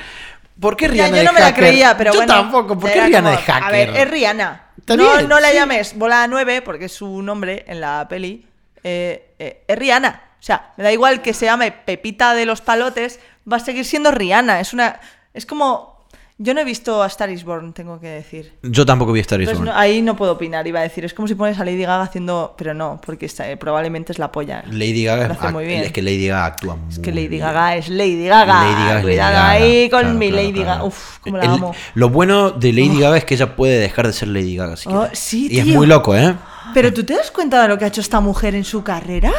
¿Por 0.63 0.77
qué 0.77 0.85
Ya, 0.85 0.91
Rihanna 0.93 1.09
yo 1.09 1.15
de 1.17 1.23
no 1.25 1.33
me 1.33 1.39
la 1.41 1.45
Hacker? 1.47 1.63
creía, 1.65 1.97
pero 1.97 2.13
yo 2.13 2.19
bueno. 2.19 2.33
tampoco. 2.33 2.79
¿Por 2.79 2.89
qué 2.89 3.01
Rihanna 3.05 3.31
de 3.31 3.35
como, 3.35 3.47
Hacker? 3.47 3.63
A 3.63 3.69
ver, 3.69 3.89
es 3.89 4.09
Rihanna. 4.09 4.63
No, 4.87 5.21
no 5.23 5.39
la 5.41 5.49
sí. 5.49 5.55
llames 5.55 5.97
Bola 5.97 6.25
9, 6.27 6.61
porque 6.61 6.85
es 6.85 6.93
su 6.93 7.21
nombre 7.21 7.65
en 7.67 7.81
la 7.81 8.07
peli. 8.09 8.47
Eh, 8.81 9.33
eh, 9.39 9.65
es 9.67 9.77
Rihanna. 9.77 10.21
O 10.39 10.41
sea, 10.43 10.71
me 10.77 10.85
da 10.85 10.91
igual 10.93 11.21
que 11.21 11.33
se 11.33 11.47
llame 11.47 11.73
Pepita 11.73 12.33
de 12.33 12.45
los 12.45 12.61
Palotes, 12.61 13.19
va 13.51 13.57
a 13.57 13.59
seguir 13.59 13.83
siendo 13.83 14.11
Rihanna. 14.11 14.61
Es 14.61 14.71
una. 14.73 15.01
Es 15.33 15.45
como. 15.45 15.92
Yo 16.39 16.55
no 16.55 16.61
he 16.61 16.63
visto 16.65 17.03
a 17.03 17.07
Star 17.07 17.29
is 17.29 17.43
Born, 17.43 17.73
tengo 17.73 17.99
que 17.99 18.07
decir. 18.07 18.53
Yo 18.63 18.85
tampoco 18.87 19.11
vi 19.11 19.19
Star 19.19 19.39
is 19.39 19.47
Entonces, 19.47 19.65
Born. 19.65 19.75
no- 19.75 19.79
ahí 19.79 20.01
no 20.01 20.15
puedo 20.15 20.31
opinar, 20.31 20.65
iba 20.65 20.79
a 20.79 20.83
decir. 20.83 21.05
Es 21.05 21.13
como 21.13 21.27
si 21.27 21.35
pones 21.35 21.59
a 21.59 21.63
Lady 21.63 21.83
Gaga 21.83 22.01
haciendo. 22.01 22.55
Pero 22.57 22.73
no, 22.73 22.99
porque 23.05 23.27
eh, 23.39 23.55
probablemente 23.57 24.11
es 24.11 24.19
la 24.19 24.31
polla. 24.31 24.63
Lady 24.71 25.03
Gaga 25.03 25.27
Lo 25.27 25.33
hace 25.35 25.47
muy 25.51 25.65
bien. 25.65 25.83
Es 25.83 25.91
que 25.91 26.01
Lady 26.01 26.27
Gaga 26.27 26.45
actúa 26.45 26.75
muy 26.75 26.91
Es 26.91 26.97
que 26.99 27.11
Lady 27.11 27.27
bien. 27.27 27.41
Gaga 27.43 27.75
es 27.75 27.87
Lady 27.87 28.25
Gaga. 28.25 28.63
Lady 28.63 28.73
Gaga 28.73 28.97
es 28.97 29.03
Cuidado 29.03 29.31
Lady 29.33 29.35
Gaga. 29.43 29.49
ahí 29.51 29.89
con 29.91 29.99
Claro, 30.01 30.15
mi 30.17 30.27
claro, 30.29 30.43
Lady 30.43 30.53
claro. 30.53 30.69
Gaga. 30.69 30.83
Uf, 30.85 31.19
cómo 31.19 31.37
la 31.37 31.43
El- 31.43 31.49
amo. 31.51 31.75
Lo 31.93 32.09
bueno 32.09 32.51
de 32.51 32.73
Lady 32.73 32.99
Gaga 32.99 33.17
es 33.17 33.25
que 33.25 33.35
ella 33.35 33.55
puede 33.55 33.77
dejar 33.79 34.07
de 34.07 34.13
ser 34.13 34.27
Lady 34.29 34.55
Gaga. 34.55 34.75
si 34.75 34.89
Oh, 34.89 35.07
sí, 35.13 35.47
y 35.51 35.59
es 35.59 35.67
muy 35.67 35.85
loco, 35.85 36.15
¿eh? 36.17 36.35
Pero 36.73 36.91
tú 36.91 37.03
te 37.03 37.13
das 37.13 37.29
cuenta 37.29 37.61
de 37.61 37.67
lo 37.67 37.77
que 37.77 37.85
ha 37.85 37.89
hecho 37.89 38.01
esta 38.01 38.19
mujer 38.21 38.55
en 38.55 38.63
su 38.63 38.83
carrera? 38.83 39.31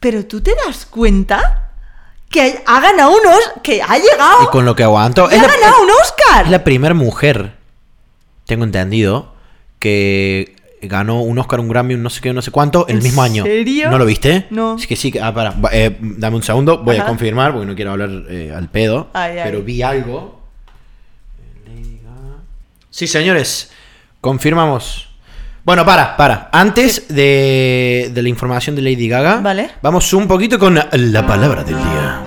Pero 0.00 0.26
tú 0.26 0.40
te 0.42 0.54
das 0.66 0.84
cuenta 0.84 1.71
que 2.32 2.62
ha 2.66 2.80
ganado 2.80 3.10
unos. 3.12 3.38
que 3.62 3.80
ha 3.80 3.96
llegado. 3.96 4.42
Y 4.42 4.46
con 4.46 4.64
lo 4.64 4.74
que 4.74 4.82
aguanto. 4.82 5.26
ha 5.26 5.28
ganado 5.28 5.82
un 5.82 5.90
Oscar. 5.90 6.46
Es 6.46 6.50
la 6.50 6.64
primera 6.64 6.94
mujer, 6.94 7.52
tengo 8.46 8.64
entendido, 8.64 9.34
que 9.78 10.56
ganó 10.82 11.22
un 11.22 11.38
Oscar, 11.38 11.60
un 11.60 11.68
Grammy, 11.68 11.94
un 11.94 12.02
no 12.02 12.10
sé 12.10 12.20
qué, 12.20 12.32
no 12.32 12.42
sé 12.42 12.50
cuánto, 12.50 12.86
el 12.88 12.96
¿En 12.96 13.02
mismo 13.02 13.22
año. 13.22 13.44
serio? 13.44 13.90
¿No 13.90 13.98
lo 13.98 14.04
viste? 14.04 14.46
No. 14.50 14.76
Es 14.76 14.86
que 14.86 14.96
sí, 14.96 15.12
ah, 15.22 15.32
para, 15.32 15.54
eh, 15.72 15.96
dame 16.00 16.36
un 16.36 16.42
segundo, 16.42 16.78
voy 16.78 16.96
a 16.96 17.06
confirmar 17.06 17.52
porque 17.52 17.66
no 17.66 17.76
quiero 17.76 17.92
hablar 17.92 18.10
eh, 18.28 18.52
al 18.54 18.68
pedo. 18.68 19.08
Ay, 19.12 19.38
ay. 19.38 19.42
Pero 19.44 19.62
vi 19.62 19.82
algo. 19.82 20.40
Sí, 22.90 23.06
señores, 23.06 23.70
confirmamos. 24.20 25.11
Bueno, 25.64 25.84
para, 25.84 26.16
para. 26.16 26.48
Antes 26.52 27.06
de, 27.08 28.10
de 28.12 28.22
la 28.22 28.28
información 28.28 28.74
de 28.74 28.82
Lady 28.82 29.08
Gaga, 29.08 29.36
Vale. 29.40 29.70
vamos 29.80 30.12
un 30.12 30.26
poquito 30.26 30.58
con 30.58 30.74
la 30.74 31.26
palabra 31.26 31.62
del 31.62 31.76
día. 31.76 32.22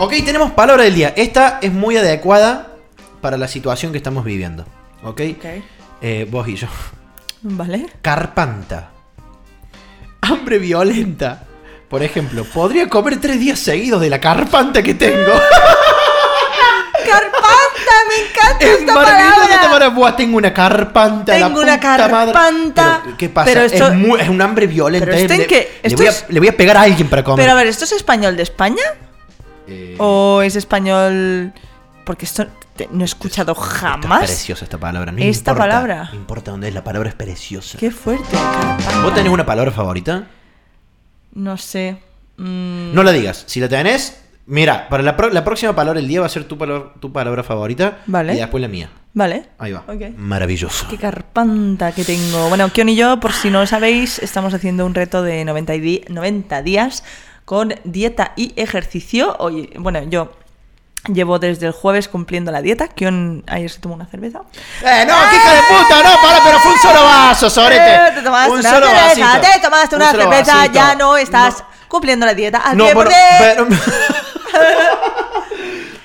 Ok, 0.00 0.14
tenemos 0.24 0.50
palabra 0.52 0.82
del 0.84 0.94
día. 0.94 1.12
Esta 1.16 1.58
es 1.62 1.72
muy 1.72 1.96
adecuada 1.96 2.72
para 3.20 3.36
la 3.36 3.46
situación 3.46 3.92
que 3.92 3.98
estamos 3.98 4.24
viviendo. 4.24 4.64
Ok. 5.04 5.20
Ok. 5.36 5.44
Eh, 6.02 6.26
vos 6.28 6.48
y 6.48 6.56
yo. 6.56 6.66
Vale. 7.42 7.86
Carpanta. 8.02 8.90
Hambre 10.22 10.58
violenta. 10.58 11.44
Por 11.88 12.02
ejemplo, 12.02 12.44
podría 12.44 12.88
comer 12.88 13.20
tres 13.20 13.38
días 13.38 13.58
seguidos 13.58 14.00
de 14.00 14.10
la 14.10 14.20
carpanta 14.20 14.82
que 14.82 14.94
tengo. 14.94 15.32
¡Carpanta! 17.06 17.49
¡Me 18.08 18.28
encanta 18.28 18.64
Es 18.66 18.80
esta 18.80 18.94
palabra! 18.94 19.88
Buah, 19.88 20.16
tengo 20.16 20.36
una 20.36 20.52
carpanta. 20.52 21.38
la 21.38 21.46
Tengo 21.46 21.60
una 21.60 21.80
carpanta. 21.80 23.00
Pero, 23.04 23.16
¿Qué 23.16 23.28
pasa? 23.28 23.44
Pero 23.46 23.62
esto- 23.62 23.88
es, 23.88 23.94
muy- 23.94 24.20
es 24.20 24.28
un 24.28 24.40
hambre 24.42 24.66
violenta. 24.66 25.04
Pero 25.06 25.16
esto 25.16 25.32
en 25.32 25.40
le, 25.90 25.96
voy 25.96 26.06
a, 26.06 26.10
es- 26.10 26.24
le 26.28 26.38
voy 26.38 26.48
a 26.48 26.56
pegar 26.56 26.76
a 26.76 26.82
alguien 26.82 27.08
para 27.08 27.24
comer. 27.24 27.44
Pero 27.44 27.52
a 27.52 27.54
ver, 27.56 27.66
¿esto 27.66 27.84
es 27.84 27.92
español 27.92 28.36
de 28.36 28.42
España? 28.42 28.82
Eh, 29.66 29.96
¿O 29.98 30.42
es 30.42 30.56
español.? 30.56 31.52
Porque 32.04 32.24
esto 32.24 32.46
te- 32.76 32.88
no 32.90 33.02
he 33.02 33.04
escuchado 33.04 33.54
jamás. 33.54 34.22
es 34.24 34.30
preciosa 34.30 34.64
esta 34.64 34.78
palabra. 34.78 35.12
No 35.12 35.18
Esta 35.18 35.52
importa, 35.52 35.68
palabra. 35.70 36.08
No 36.12 36.16
importa 36.18 36.50
dónde 36.50 36.68
es, 36.68 36.74
la 36.74 36.82
palabra 36.84 37.08
es 37.08 37.14
preciosa. 37.14 37.78
Qué 37.78 37.90
fuerte. 37.90 38.24
carpanta. 38.36 39.02
¿Vos 39.02 39.14
tenés 39.14 39.32
una 39.32 39.46
palabra 39.46 39.70
favorita? 39.70 40.24
No 41.34 41.56
sé. 41.56 41.98
Mm, 42.36 42.94
No 42.94 43.02
la 43.02 43.12
digas. 43.12 43.44
Si 43.46 43.60
la 43.60 43.68
tenés, 43.68 44.20
mira, 44.50 44.88
para 44.88 45.02
la, 45.02 45.16
pro- 45.16 45.30
la 45.30 45.42
próxima 45.44 45.74
palabra 45.74 46.00
del 46.00 46.08
día 46.08 46.20
va 46.20 46.26
a 46.26 46.30
ser 46.30 46.44
tu, 46.44 46.58
palabra- 46.58 46.92
tu 47.00 47.12
palabra 47.12 47.42
favorita. 47.42 47.98
Vale. 48.06 48.34
Y 48.34 48.36
después 48.36 48.60
la 48.60 48.68
mía. 48.68 48.90
Vale. 49.14 49.48
Ahí 49.58 49.72
va. 49.72 49.84
Ok. 49.88 50.16
Maravilloso. 50.16 50.86
Qué 50.88 50.96
carpanta 50.98 51.92
que 51.92 52.04
tengo. 52.04 52.48
Bueno, 52.48 52.68
Kion 52.70 52.88
y 52.90 52.96
yo, 52.96 53.18
por 53.18 53.32
si 53.32 53.50
no 53.50 53.60
lo 53.60 53.66
sabéis, 53.66 54.18
estamos 54.20 54.52
haciendo 54.54 54.84
un 54.86 54.94
reto 54.94 55.22
de 55.22 55.44
90, 55.44 55.74
y 55.74 55.80
di- 55.80 56.04
90 56.08 56.62
días 56.62 57.02
con 57.44 57.74
dieta 57.84 58.32
y 58.36 58.52
ejercicio. 58.56 59.36
Oye, 59.38 59.70
bueno, 59.78 60.02
yo 60.04 60.32
Llevo 61.08 61.38
desde 61.38 61.64
el 61.64 61.72
jueves 61.72 62.08
cumpliendo 62.08 62.52
la 62.52 62.60
dieta. 62.60 62.88
Kion 62.88 63.42
ayer 63.46 63.70
se 63.70 63.80
tomó 63.80 63.94
una 63.94 64.04
cerveza. 64.04 64.40
¡Eh, 64.84 65.04
no, 65.08 65.14
qué 65.30 65.36
hija 65.36 65.54
de 65.54 65.60
puta! 65.62 66.02
No, 66.02 66.10
para, 66.22 66.44
pero 66.44 66.58
fue 66.58 66.72
un 66.72 66.78
solo 66.78 67.02
vaso, 67.04 67.48
Sorete. 67.48 67.94
Eh, 67.94 67.98
te 68.16 68.20
tomaste 68.22 68.50
un 68.52 68.58
una 68.60 68.70
solo 68.70 68.86
cerveza, 68.86 69.24
vasito. 69.24 69.40
te 69.54 69.60
tomaste 69.60 69.96
Un 69.96 70.02
una 70.02 70.10
solo 70.10 70.22
cerveza, 70.24 70.54
vasito. 70.56 70.74
ya 70.74 70.94
no 70.96 71.16
estás 71.16 71.64
cumpliendo 71.88 72.26
la 72.26 72.34
dieta. 72.34 72.58
Al 72.58 72.76
No, 72.76 72.84
pie 72.84 72.92
bueno, 72.94 73.10
de- 73.10 73.16
pero... 73.38 73.66
Pero 73.66 73.78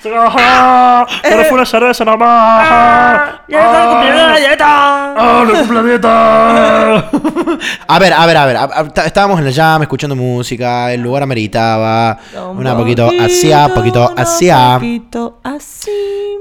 fue 0.01 1.53
una 1.53 1.65
cerveza 1.65 2.05
nomás. 2.05 3.39
¡Ya 3.47 3.59
estás 3.65 3.87
cumpliendo 3.87 4.27
la 4.27 4.37
dieta! 4.37 5.13
¡Ah, 5.17 5.43
no 5.47 5.53
cumple 5.53 5.75
la 5.75 5.83
dieta! 5.83 7.09
A 7.87 7.99
ver, 7.99 8.13
a 8.13 8.25
ver, 8.25 8.37
a 8.37 8.45
ver. 8.45 8.57
a- 8.57 8.63
a- 8.65 8.81
está- 8.81 9.05
Estábamos 9.05 9.39
en 9.39 9.45
la 9.45 9.53
jam 9.53 9.81
escuchando 9.81 10.15
música, 10.15 10.91
el 10.91 11.01
lugar 11.01 11.23
ameritaba. 11.23 12.17
Una 12.53 12.75
poquito 12.75 13.09
hacia, 13.19 13.73
poquito 13.73 14.09
Un 14.09 14.19
hacia. 14.19 14.73
poquito 14.75 15.39
así. 15.43 15.91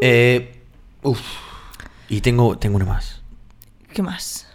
Eh, 0.02 0.62
uf. 1.02 1.20
Y 2.08 2.20
tengo, 2.20 2.58
tengo 2.58 2.76
una 2.76 2.84
más. 2.84 3.22
¿Qué 3.92 4.02
más? 4.02 4.46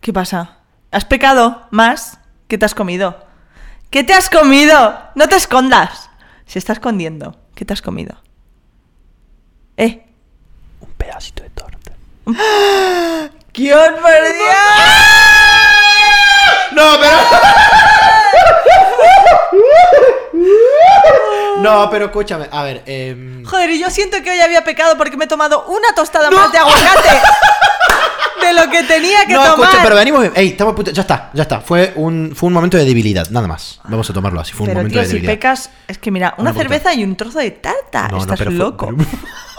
¿Qué 0.00 0.12
pasa? 0.12 0.56
¿Has 0.90 1.04
pecado 1.04 1.62
más? 1.70 2.18
¿Qué 2.48 2.58
te 2.58 2.64
has 2.64 2.74
comido? 2.74 3.16
¿Qué 3.90 4.02
te 4.04 4.12
has 4.12 4.28
comido? 4.28 4.98
No 5.14 5.28
te 5.28 5.36
escondas. 5.36 6.09
Se 6.50 6.58
está 6.58 6.72
escondiendo. 6.72 7.36
¿Qué 7.54 7.64
te 7.64 7.72
has 7.74 7.80
comido? 7.80 8.16
¿Eh? 9.76 10.04
Un 10.80 10.88
pedacito 10.94 11.44
de 11.44 11.50
torta. 11.50 11.92
¡Quién 13.52 13.94
perdió! 14.02 14.50
No, 16.72 16.98
pero. 17.00 17.16
No, 21.62 21.88
pero 21.90 22.06
escúchame. 22.06 22.46
A 22.50 22.62
ver, 22.62 22.82
eh. 22.86 23.42
Joder, 23.46 23.70
y 23.70 23.78
yo 23.80 23.90
siento 23.90 24.22
que 24.22 24.30
hoy 24.30 24.40
había 24.40 24.64
pecado 24.64 24.96
porque 24.96 25.16
me 25.16 25.24
he 25.24 25.28
tomado 25.28 25.66
una 25.66 25.92
tostada 25.94 26.30
más 26.30 26.50
de 26.52 26.58
aguacate 26.58 27.08
de 28.40 28.52
lo 28.54 28.70
que 28.70 28.82
tenía 28.84 29.26
que 29.26 29.34
No, 29.34 29.42
tomar. 29.44 29.68
escucha, 29.68 29.82
pero 29.82 29.96
venimos 29.96 30.20
bien. 30.22 30.32
Ey, 30.34 30.48
estamos 30.48 30.72
a 30.72 30.76
punto- 30.76 30.90
Ya 30.92 31.02
está, 31.02 31.30
ya 31.34 31.42
está. 31.42 31.60
Fue 31.60 31.92
un, 31.96 32.32
fue 32.34 32.46
un 32.48 32.52
momento 32.54 32.76
de 32.78 32.84
debilidad, 32.84 33.28
nada 33.30 33.46
más. 33.46 33.80
Vamos 33.84 34.08
a 34.08 34.12
tomarlo 34.12 34.40
así. 34.40 34.52
Fue 34.52 34.62
un 34.64 34.68
Pero, 34.68 34.78
momento 34.80 34.92
tío, 34.94 35.02
de 35.02 35.06
si 35.06 35.12
debilidad. 35.14 35.32
pecas, 35.34 35.70
es 35.88 35.98
que 35.98 36.10
mira, 36.10 36.34
una 36.38 36.52
cerveza 36.54 36.94
y 36.94 37.04
un 37.04 37.16
trozo 37.16 37.38
de 37.38 37.50
tarta. 37.50 38.08
No, 38.08 38.18
Estás 38.18 38.38
pero 38.38 38.50
loco. 38.50 38.88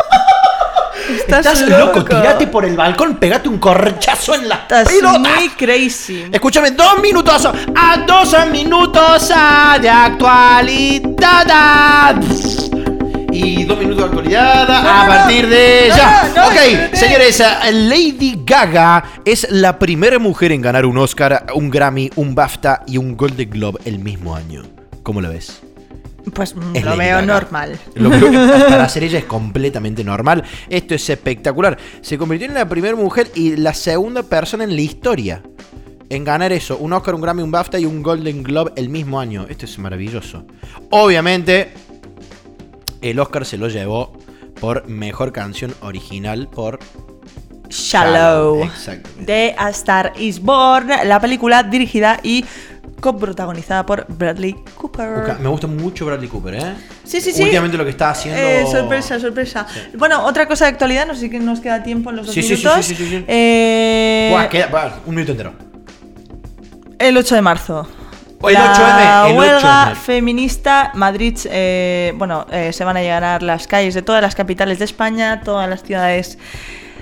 Estás, 1.10 1.46
Estás 1.46 1.62
loco, 1.70 2.04
tirate 2.06 2.48
por 2.48 2.66
el 2.66 2.76
balcón, 2.76 3.18
pegate 3.18 3.50
un 3.50 3.58
correchazo 3.58 4.36
en 4.36 4.48
la 4.50 4.56
Estás 4.56 4.90
muy 5.20 5.50
crazy. 5.50 6.26
Escúchame, 6.32 6.72
dos 6.72 7.00
minutos. 7.02 7.46
A 7.76 7.98
dos 8.06 8.36
minutos 8.52 9.30
de 9.82 9.90
actualidad. 9.90 11.02
Y 13.32 13.64
dos 13.64 13.78
minutos 13.80 13.98
de 14.00 14.06
actualidad 14.06 14.70
a 14.70 15.04
no, 15.04 15.08
partir 15.08 15.48
de 15.48 15.88
No, 15.90 15.96
ya. 15.96 16.34
ok, 16.48 16.94
señores, 16.94 17.40
ah, 17.42 17.72
Lady 17.72 18.42
Gaga 18.46 19.04
es 19.24 19.48
la 19.50 19.80
primera 19.80 20.20
mujer 20.20 20.52
en 20.52 20.62
ganar 20.62 20.86
un 20.86 20.98
Oscar, 20.98 21.46
un 21.56 21.70
Grammy, 21.70 22.10
un 22.16 22.36
BAFTA 22.36 22.84
y 22.88 22.98
un 22.98 23.16
Golden 23.16 23.50
Globe 23.50 23.80
el 23.86 24.00
mismo 24.00 24.36
año. 24.36 24.64
¿Cómo 25.04 25.22
lo 25.22 25.30
ves? 25.30 25.62
Pues 26.34 26.56
mm, 26.56 26.76
Es 26.76 26.84
lo 26.84 26.98
veo 26.98 27.16
Gaga. 27.16 27.22
normal. 27.26 27.80
Lo 27.96 28.10
que 28.10 28.20
para 28.70 28.84
hacer 28.84 29.04
ella 29.04 29.20
es 29.20 29.26
completamente 29.26 30.04
normal. 30.04 30.44
Esto 30.70 30.96
es 30.96 31.10
espectacular. 31.10 31.78
Se 32.02 32.18
convirtió 32.18 32.48
en 32.48 32.54
la 32.54 32.68
primera 32.70 32.96
mujer 32.96 33.32
y 33.36 33.56
la 33.58 33.74
segunda 33.74 34.24
persona 34.24 34.64
en 34.64 34.76
la 34.76 34.82
historia 34.82 35.42
en 36.10 36.24
ganar 36.26 36.52
eso. 36.52 36.78
Un 36.78 36.94
Oscar, 36.94 37.16
un 37.16 37.22
Grammy, 37.22 37.42
un 37.42 37.52
BAFTA 37.52 37.80
y 37.80 37.86
un 37.86 38.04
Golden 38.04 38.44
Globe 38.44 38.74
el 38.76 38.90
mismo 38.90 39.20
año. 39.20 39.46
Esto 39.50 39.66
es 39.66 39.80
maravilloso. 39.80 40.46
Obviamente, 40.90 41.72
el 43.02 43.20
Oscar 43.20 43.46
se 43.46 43.58
lo 43.58 43.70
llevó 43.70 44.14
por 44.60 44.88
mejor 44.88 45.32
canción 45.32 45.74
original 45.82 46.48
por 46.50 46.80
Shallow. 47.70 48.70
De 49.20 49.56
A 49.58 49.70
Star 49.70 50.14
is 50.18 50.42
Born, 50.42 50.90
la 51.06 51.20
película 51.20 51.64
dirigida 51.64 52.20
y 52.22 52.46
coprotagonizada 53.02 53.86
por 53.86 54.06
Bradley 54.08 54.56
Cooper. 54.76 55.38
Me 55.42 55.50
gusta 55.50 55.68
mucho 55.68 56.06
Bradley 56.06 56.30
Cooper, 56.30 56.56
¿eh? 56.56 56.74
Sí, 57.04 57.20
sí, 57.20 57.34
sí. 57.34 57.42
Últimamente 57.44 57.78
lo 57.78 57.84
que 57.84 57.90
está 57.90 58.12
haciendo. 58.12 58.40
Eh, 58.40 58.66
sorpresa, 58.72 59.20
sorpresa. 59.20 59.68
Bueno, 59.98 60.24
otra 60.26 60.48
cosa 60.48 60.66
de 60.66 60.72
actualidad, 60.72 61.06
no 61.06 61.14
sé 61.16 61.28
si 61.30 61.40
nos 61.40 61.60
queda 61.60 61.84
tiempo 61.84 62.10
en 62.12 62.16
los 62.18 62.28
dos 62.28 62.34
Sí, 62.36 62.42
sí, 62.44 62.56
sí, 62.56 62.64
minutos. 62.64 62.86
sí, 62.86 62.96
sí, 62.96 63.04
sí, 63.04 63.10
sí. 63.18 63.26
Eh, 63.28 64.30
Buah, 64.32 64.48
queda- 64.48 64.94
un 65.06 65.16
minuto 65.16 65.32
entero. 65.34 65.54
El 67.00 67.18
8 67.18 67.36
de 67.36 67.42
marzo. 67.42 67.88
El 68.44 68.54
la 68.54 68.74
8M, 68.74 69.30
el 69.32 69.38
huelga 69.38 69.92
8M. 69.92 69.96
feminista, 69.96 70.92
Madrid, 70.96 71.38
eh, 71.46 72.12
bueno, 72.16 72.48
eh, 72.52 72.74
se 72.74 72.84
van 72.84 72.98
a 72.98 73.02
llenar 73.02 73.44
las 73.44 73.68
calles 73.68 73.94
de 73.94 74.02
todas 74.02 74.22
las 74.22 74.34
capitales 74.34 74.80
de 74.80 74.86
España, 74.86 75.42
todas 75.42 75.70
las 75.70 75.84
ciudades 75.84 76.40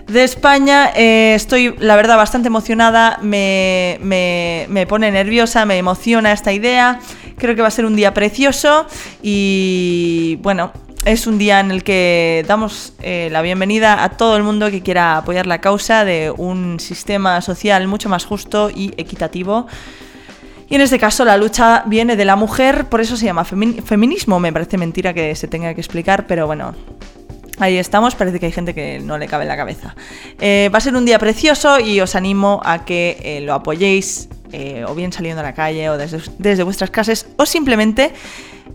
de 0.10 0.24
España. 0.24 0.92
Eh, 0.96 1.34
estoy, 1.36 1.76
la 1.80 1.96
verdad, 1.96 2.18
bastante 2.18 2.48
emocionada, 2.48 3.20
me, 3.22 3.98
me- 4.02 4.66
me 4.70 4.86
pone 4.88 5.12
nerviosa, 5.12 5.66
me 5.66 5.78
emociona 5.78 6.32
esta 6.32 6.52
idea. 6.52 7.00
Creo 7.38 7.56
que 7.56 7.62
va 7.62 7.68
a 7.70 7.72
ser 7.72 7.86
un 7.86 7.96
día 7.96 8.14
precioso 8.14 8.86
y, 9.22 10.38
bueno, 10.42 10.72
es 11.06 11.26
un 11.28 11.38
día 11.38 11.62
en 11.62 11.72
el 11.72 11.84
que 11.84 12.44
damos 12.48 12.94
eh, 13.02 13.30
la 13.32 13.42
bienvenida 13.42 14.04
a 14.04 14.10
todo 14.10 14.36
el 14.36 14.44
mundo 14.44 14.70
que 14.70 14.82
quiera 14.82 15.18
apoyar 15.18 15.48
la 15.48 15.62
causa 15.62 16.04
de 16.04 16.34
un 16.36 16.80
sistema 16.82 17.40
social 17.42 17.88
mucho 17.88 18.10
más 18.10 18.26
justo 18.26 18.70
y 18.70 18.94
equitativo. 18.98 19.68
Y 20.68 20.76
en 20.76 20.82
este 20.82 21.00
caso 21.00 21.24
la 21.26 21.38
lucha 21.38 21.84
viene 21.88 22.16
de 22.16 22.26
la 22.26 22.36
mujer, 22.36 22.86
por 22.86 23.00
eso 23.02 23.16
se 23.16 23.26
llama 23.26 23.46
femi- 23.46 23.82
feminismo. 23.82 24.40
Me 24.40 24.52
parece 24.52 24.78
mentira 24.78 25.14
que 25.14 25.34
se 25.36 25.48
tenga 25.48 25.74
que 25.74 25.82
explicar, 25.82 26.28
pero 26.28 26.46
bueno, 26.46 26.76
ahí 27.60 27.78
estamos. 27.78 28.16
Parece 28.16 28.40
que 28.40 28.48
hay 28.48 28.52
gente 28.52 28.74
que 28.74 29.00
no 29.00 29.18
le 29.18 29.28
cabe 29.28 29.44
en 29.44 29.50
la 29.50 29.58
cabeza. 29.58 29.96
Eh, 30.40 30.70
va 30.74 30.78
a 30.78 30.82
ser 30.82 30.96
un 30.96 31.06
día 31.06 31.20
precioso 31.20 31.80
y 31.80 32.00
os 32.00 32.16
animo 32.16 32.62
a 32.64 32.86
que 32.86 33.18
eh, 33.24 33.42
lo 33.42 33.54
apoyéis, 33.54 34.30
eh, 34.52 34.84
o 34.88 34.96
bien 34.96 35.12
saliendo 35.12 35.42
a 35.42 35.44
la 35.44 35.54
calle 35.54 35.90
o 35.90 35.98
desde, 35.98 36.22
desde 36.38 36.64
vuestras 36.64 36.90
casas, 36.90 37.28
o 37.38 37.46
simplemente 37.46 38.12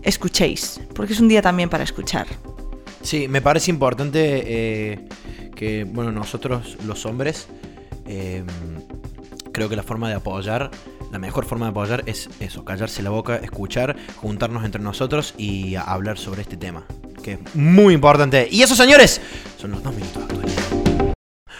escuchéis, 0.03 0.79
porque 0.93 1.13
es 1.13 1.19
un 1.19 1.27
día 1.27 1.41
también 1.41 1.69
para 1.69 1.83
escuchar. 1.83 2.27
Sí, 3.01 3.27
me 3.27 3.41
parece 3.41 3.71
importante 3.71 5.07
que, 5.55 5.85
bueno, 5.87 6.11
nosotros 6.11 6.77
los 6.85 7.05
hombres, 7.05 7.47
creo 9.51 9.69
que 9.69 9.75
la 9.75 9.83
forma 9.83 10.09
de 10.09 10.15
apoyar, 10.15 10.71
la 11.15 11.19
mejor 11.19 11.45
forma 11.45 11.67
de 11.67 11.69
apoyar 11.69 12.03
es 12.07 12.29
eso, 12.41 12.65
callarse 12.65 13.01
la 13.01 13.09
boca, 13.09 13.37
escuchar, 13.37 13.95
juntarnos 14.17 14.65
entre 14.65 14.81
nosotros 14.81 15.33
y 15.37 15.75
hablar 15.75 16.17
sobre 16.17 16.41
este 16.41 16.57
tema, 16.57 16.83
que 17.23 17.31
es 17.31 17.55
muy 17.55 17.93
importante. 17.93 18.49
Y 18.51 18.61
eso, 18.61 18.75
señores, 18.75 19.21
son 19.57 19.71
los 19.71 19.81
dos 19.81 19.95
minutos 19.95 20.27
de 20.27 20.33
actualidad. 20.33 21.13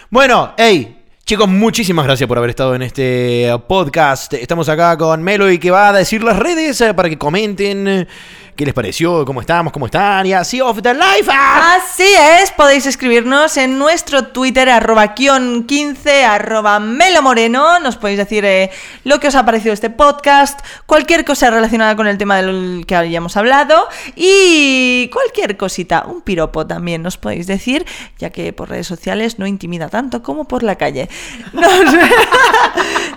Bueno, 0.09 0.53
hey. 0.57 1.03
Chicos, 1.23 1.47
muchísimas 1.47 2.05
gracias 2.05 2.27
por 2.27 2.37
haber 2.37 2.49
estado 2.49 2.75
en 2.75 2.81
este 2.81 3.49
podcast. 3.65 4.33
Estamos 4.33 4.67
acá 4.67 4.97
con 4.97 5.23
Meloy 5.23 5.57
que 5.57 5.71
va 5.71 5.87
a 5.87 5.93
decir 5.93 6.21
las 6.21 6.37
redes 6.37 6.81
eh, 6.81 6.93
para 6.93 7.09
que 7.09 7.17
comenten 7.17 8.07
qué 8.55 8.65
les 8.65 8.73
pareció, 8.73 9.25
cómo 9.25 9.41
estamos, 9.41 9.73
cómo 9.73 9.87
están 9.87 10.25
y 10.25 10.33
así 10.33 10.61
off 10.61 10.81
the 10.81 10.93
life. 10.93 11.29
¡Ah! 11.29 11.75
Así 11.75 12.03
es, 12.03 12.51
podéis 12.51 12.85
escribirnos 12.85 13.57
en 13.57 13.77
nuestro 13.77 14.27
Twitter, 14.27 14.69
arroba 14.69 15.13
kion 15.13 15.65
15, 15.65 16.23
arroba 16.23 16.79
melomoreno. 16.79 17.79
Nos 17.79 17.97
podéis 17.97 18.17
decir 18.17 18.45
eh, 18.45 18.71
lo 19.03 19.19
que 19.19 19.27
os 19.27 19.35
ha 19.35 19.45
parecido 19.45 19.73
este 19.73 19.89
podcast, 19.89 20.59
cualquier 20.85 21.25
cosa 21.25 21.49
relacionada 21.49 21.95
con 21.95 22.07
el 22.07 22.17
tema 22.17 22.37
del 22.37 22.85
que 22.87 22.95
hayamos 22.95 23.35
hablado 23.35 23.87
y 24.15 25.09
cualquier 25.11 25.57
cosita, 25.57 26.05
un 26.07 26.21
piropo 26.21 26.65
también 26.65 27.03
nos 27.03 27.17
podéis 27.17 27.47
decir, 27.47 27.85
ya 28.19 28.29
que 28.29 28.53
por 28.53 28.69
redes 28.69 28.87
sociales 28.87 29.37
no 29.37 29.47
intimida 29.47 29.89
tanto 29.89 30.23
como 30.23 30.47
por 30.47 30.63
la 30.63 30.75
calle. 30.75 31.09
Nos, 31.51 31.65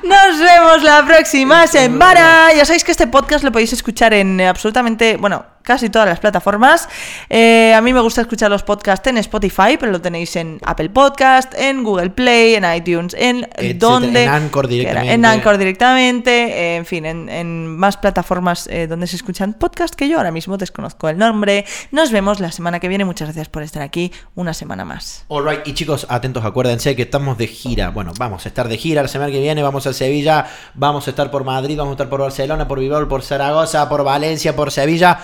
nos 0.09 0.39
vemos 0.41 0.83
la 0.83 1.05
próxima 1.05 1.67
semana. 1.67 2.53
Ya 2.57 2.65
sabéis 2.65 2.83
que 2.83 2.93
este 2.93 3.07
podcast 3.07 3.45
lo 3.45 3.53
podéis 3.53 3.73
escuchar 3.75 4.15
en 4.15 4.41
absolutamente, 4.41 5.17
bueno, 5.19 5.45
casi 5.69 5.91
todas 5.91 6.09
las 6.09 6.19
plataformas. 6.19 6.89
Eh, 7.29 7.75
a 7.75 7.83
mí 7.83 7.93
me 7.93 8.01
gusta 8.01 8.23
escuchar 8.23 8.51
los 8.51 8.63
podcasts 8.63 9.07
en 9.07 9.19
Spotify, 9.19 9.77
pero 9.79 9.93
lo 9.93 10.01
tenéis 10.01 10.35
en 10.37 10.59
Apple 10.65 10.89
Podcast, 10.89 11.53
en 11.59 11.85
Google 11.85 12.09
Play, 12.09 12.55
en 12.55 12.65
iTunes, 12.75 13.15
en 13.19 13.45
Etcétera, 13.55 13.75
donde 13.79 14.23
en 14.25 14.31
Anchor 14.31 14.67
directamente. 14.67 15.13
En 15.13 15.25
Anchor 15.27 15.59
directamente, 15.59 16.77
en 16.77 16.87
fin, 16.87 17.05
en, 17.05 17.29
en 17.29 17.67
más 17.67 17.99
plataformas 17.99 18.67
eh, 18.69 18.87
donde 18.87 19.07
se 19.07 19.17
escuchan 19.17 19.53
podcasts 19.53 19.95
que 19.95 20.09
yo 20.09 20.17
ahora 20.17 20.31
mismo 20.31 20.57
desconozco 20.57 21.07
el 21.11 21.19
nombre. 21.19 21.67
Nos 21.91 22.13
vemos 22.13 22.41
la 22.41 22.51
semana 22.51 22.81
que 22.81 22.89
viene. 22.89 23.05
Muchas 23.05 23.29
gracias 23.29 23.51
por 23.51 23.63
estar 23.63 23.83
aquí 23.83 24.11
una 24.37 24.55
semana 24.55 24.87
más. 24.87 25.27
Alright, 25.29 25.69
y 25.69 25.75
chicos, 25.75 26.07
atentos, 26.09 26.47
acuérdense 26.47 26.97
que 26.97 27.03
estamos 27.03 27.37
de 27.37 27.47
gira. 27.47 27.91
Bueno, 27.91 28.15
vamos 28.19 28.47
a 28.47 28.49
estar 28.49 28.69
de 28.69 28.79
gira 28.79 29.03
la 29.03 29.09
semana 29.09 29.31
que 29.31 29.41
viene, 29.41 29.63
vamos 29.63 29.87
a 29.87 29.93
Sevilla, 29.93 30.47
vamos 30.73 31.07
a 31.09 31.11
estar 31.11 31.31
por 31.31 31.45
Madrid, 31.45 31.77
vamos 31.77 31.93
a 31.93 31.95
estar 31.97 32.09
por 32.09 32.21
Barcelona, 32.21 32.67
por 32.67 32.81
Bilbao, 32.81 33.07
por 33.07 33.23
Zaragoza, 33.23 33.87
por 33.87 34.03
Valencia, 34.03 34.57
por 34.57 34.71
Sevilla. 34.71 35.19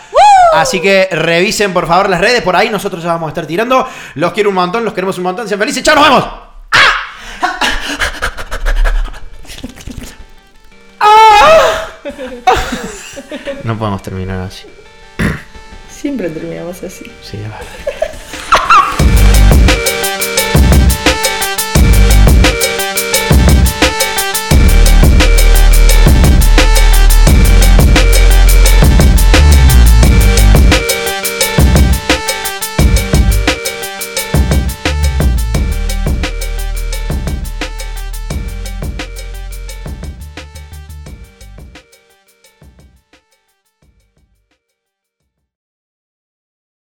Así 0.55 0.81
que 0.81 1.09
revisen 1.11 1.73
por 1.73 1.87
favor 1.87 2.09
las 2.09 2.21
redes, 2.21 2.43
por 2.43 2.57
ahí 2.57 2.71
nosotros 2.71 3.03
ya 3.03 3.11
vamos 3.11 3.29
a 3.29 3.31
estar 3.31 3.47
tirando. 3.47 3.87
Los 4.15 4.33
quiero 4.33 4.51
un 4.51 4.55
montón, 4.55 4.85
los 4.85 4.95
queremos 4.95 5.17
un 5.19 5.25
montón, 5.25 5.49
sean 5.49 5.61
felices, 5.61 5.83
chao, 5.83 5.95
nos 5.97 6.05
vemos. 6.05 6.25
No 13.65 13.79
podemos 13.79 14.03
terminar 14.03 14.41
así. 14.41 14.67
Siempre 15.91 16.29
terminamos 16.29 16.83
así. 16.83 17.11
Sí, 17.23 17.39
ya 17.41 17.49
va. 17.49 17.59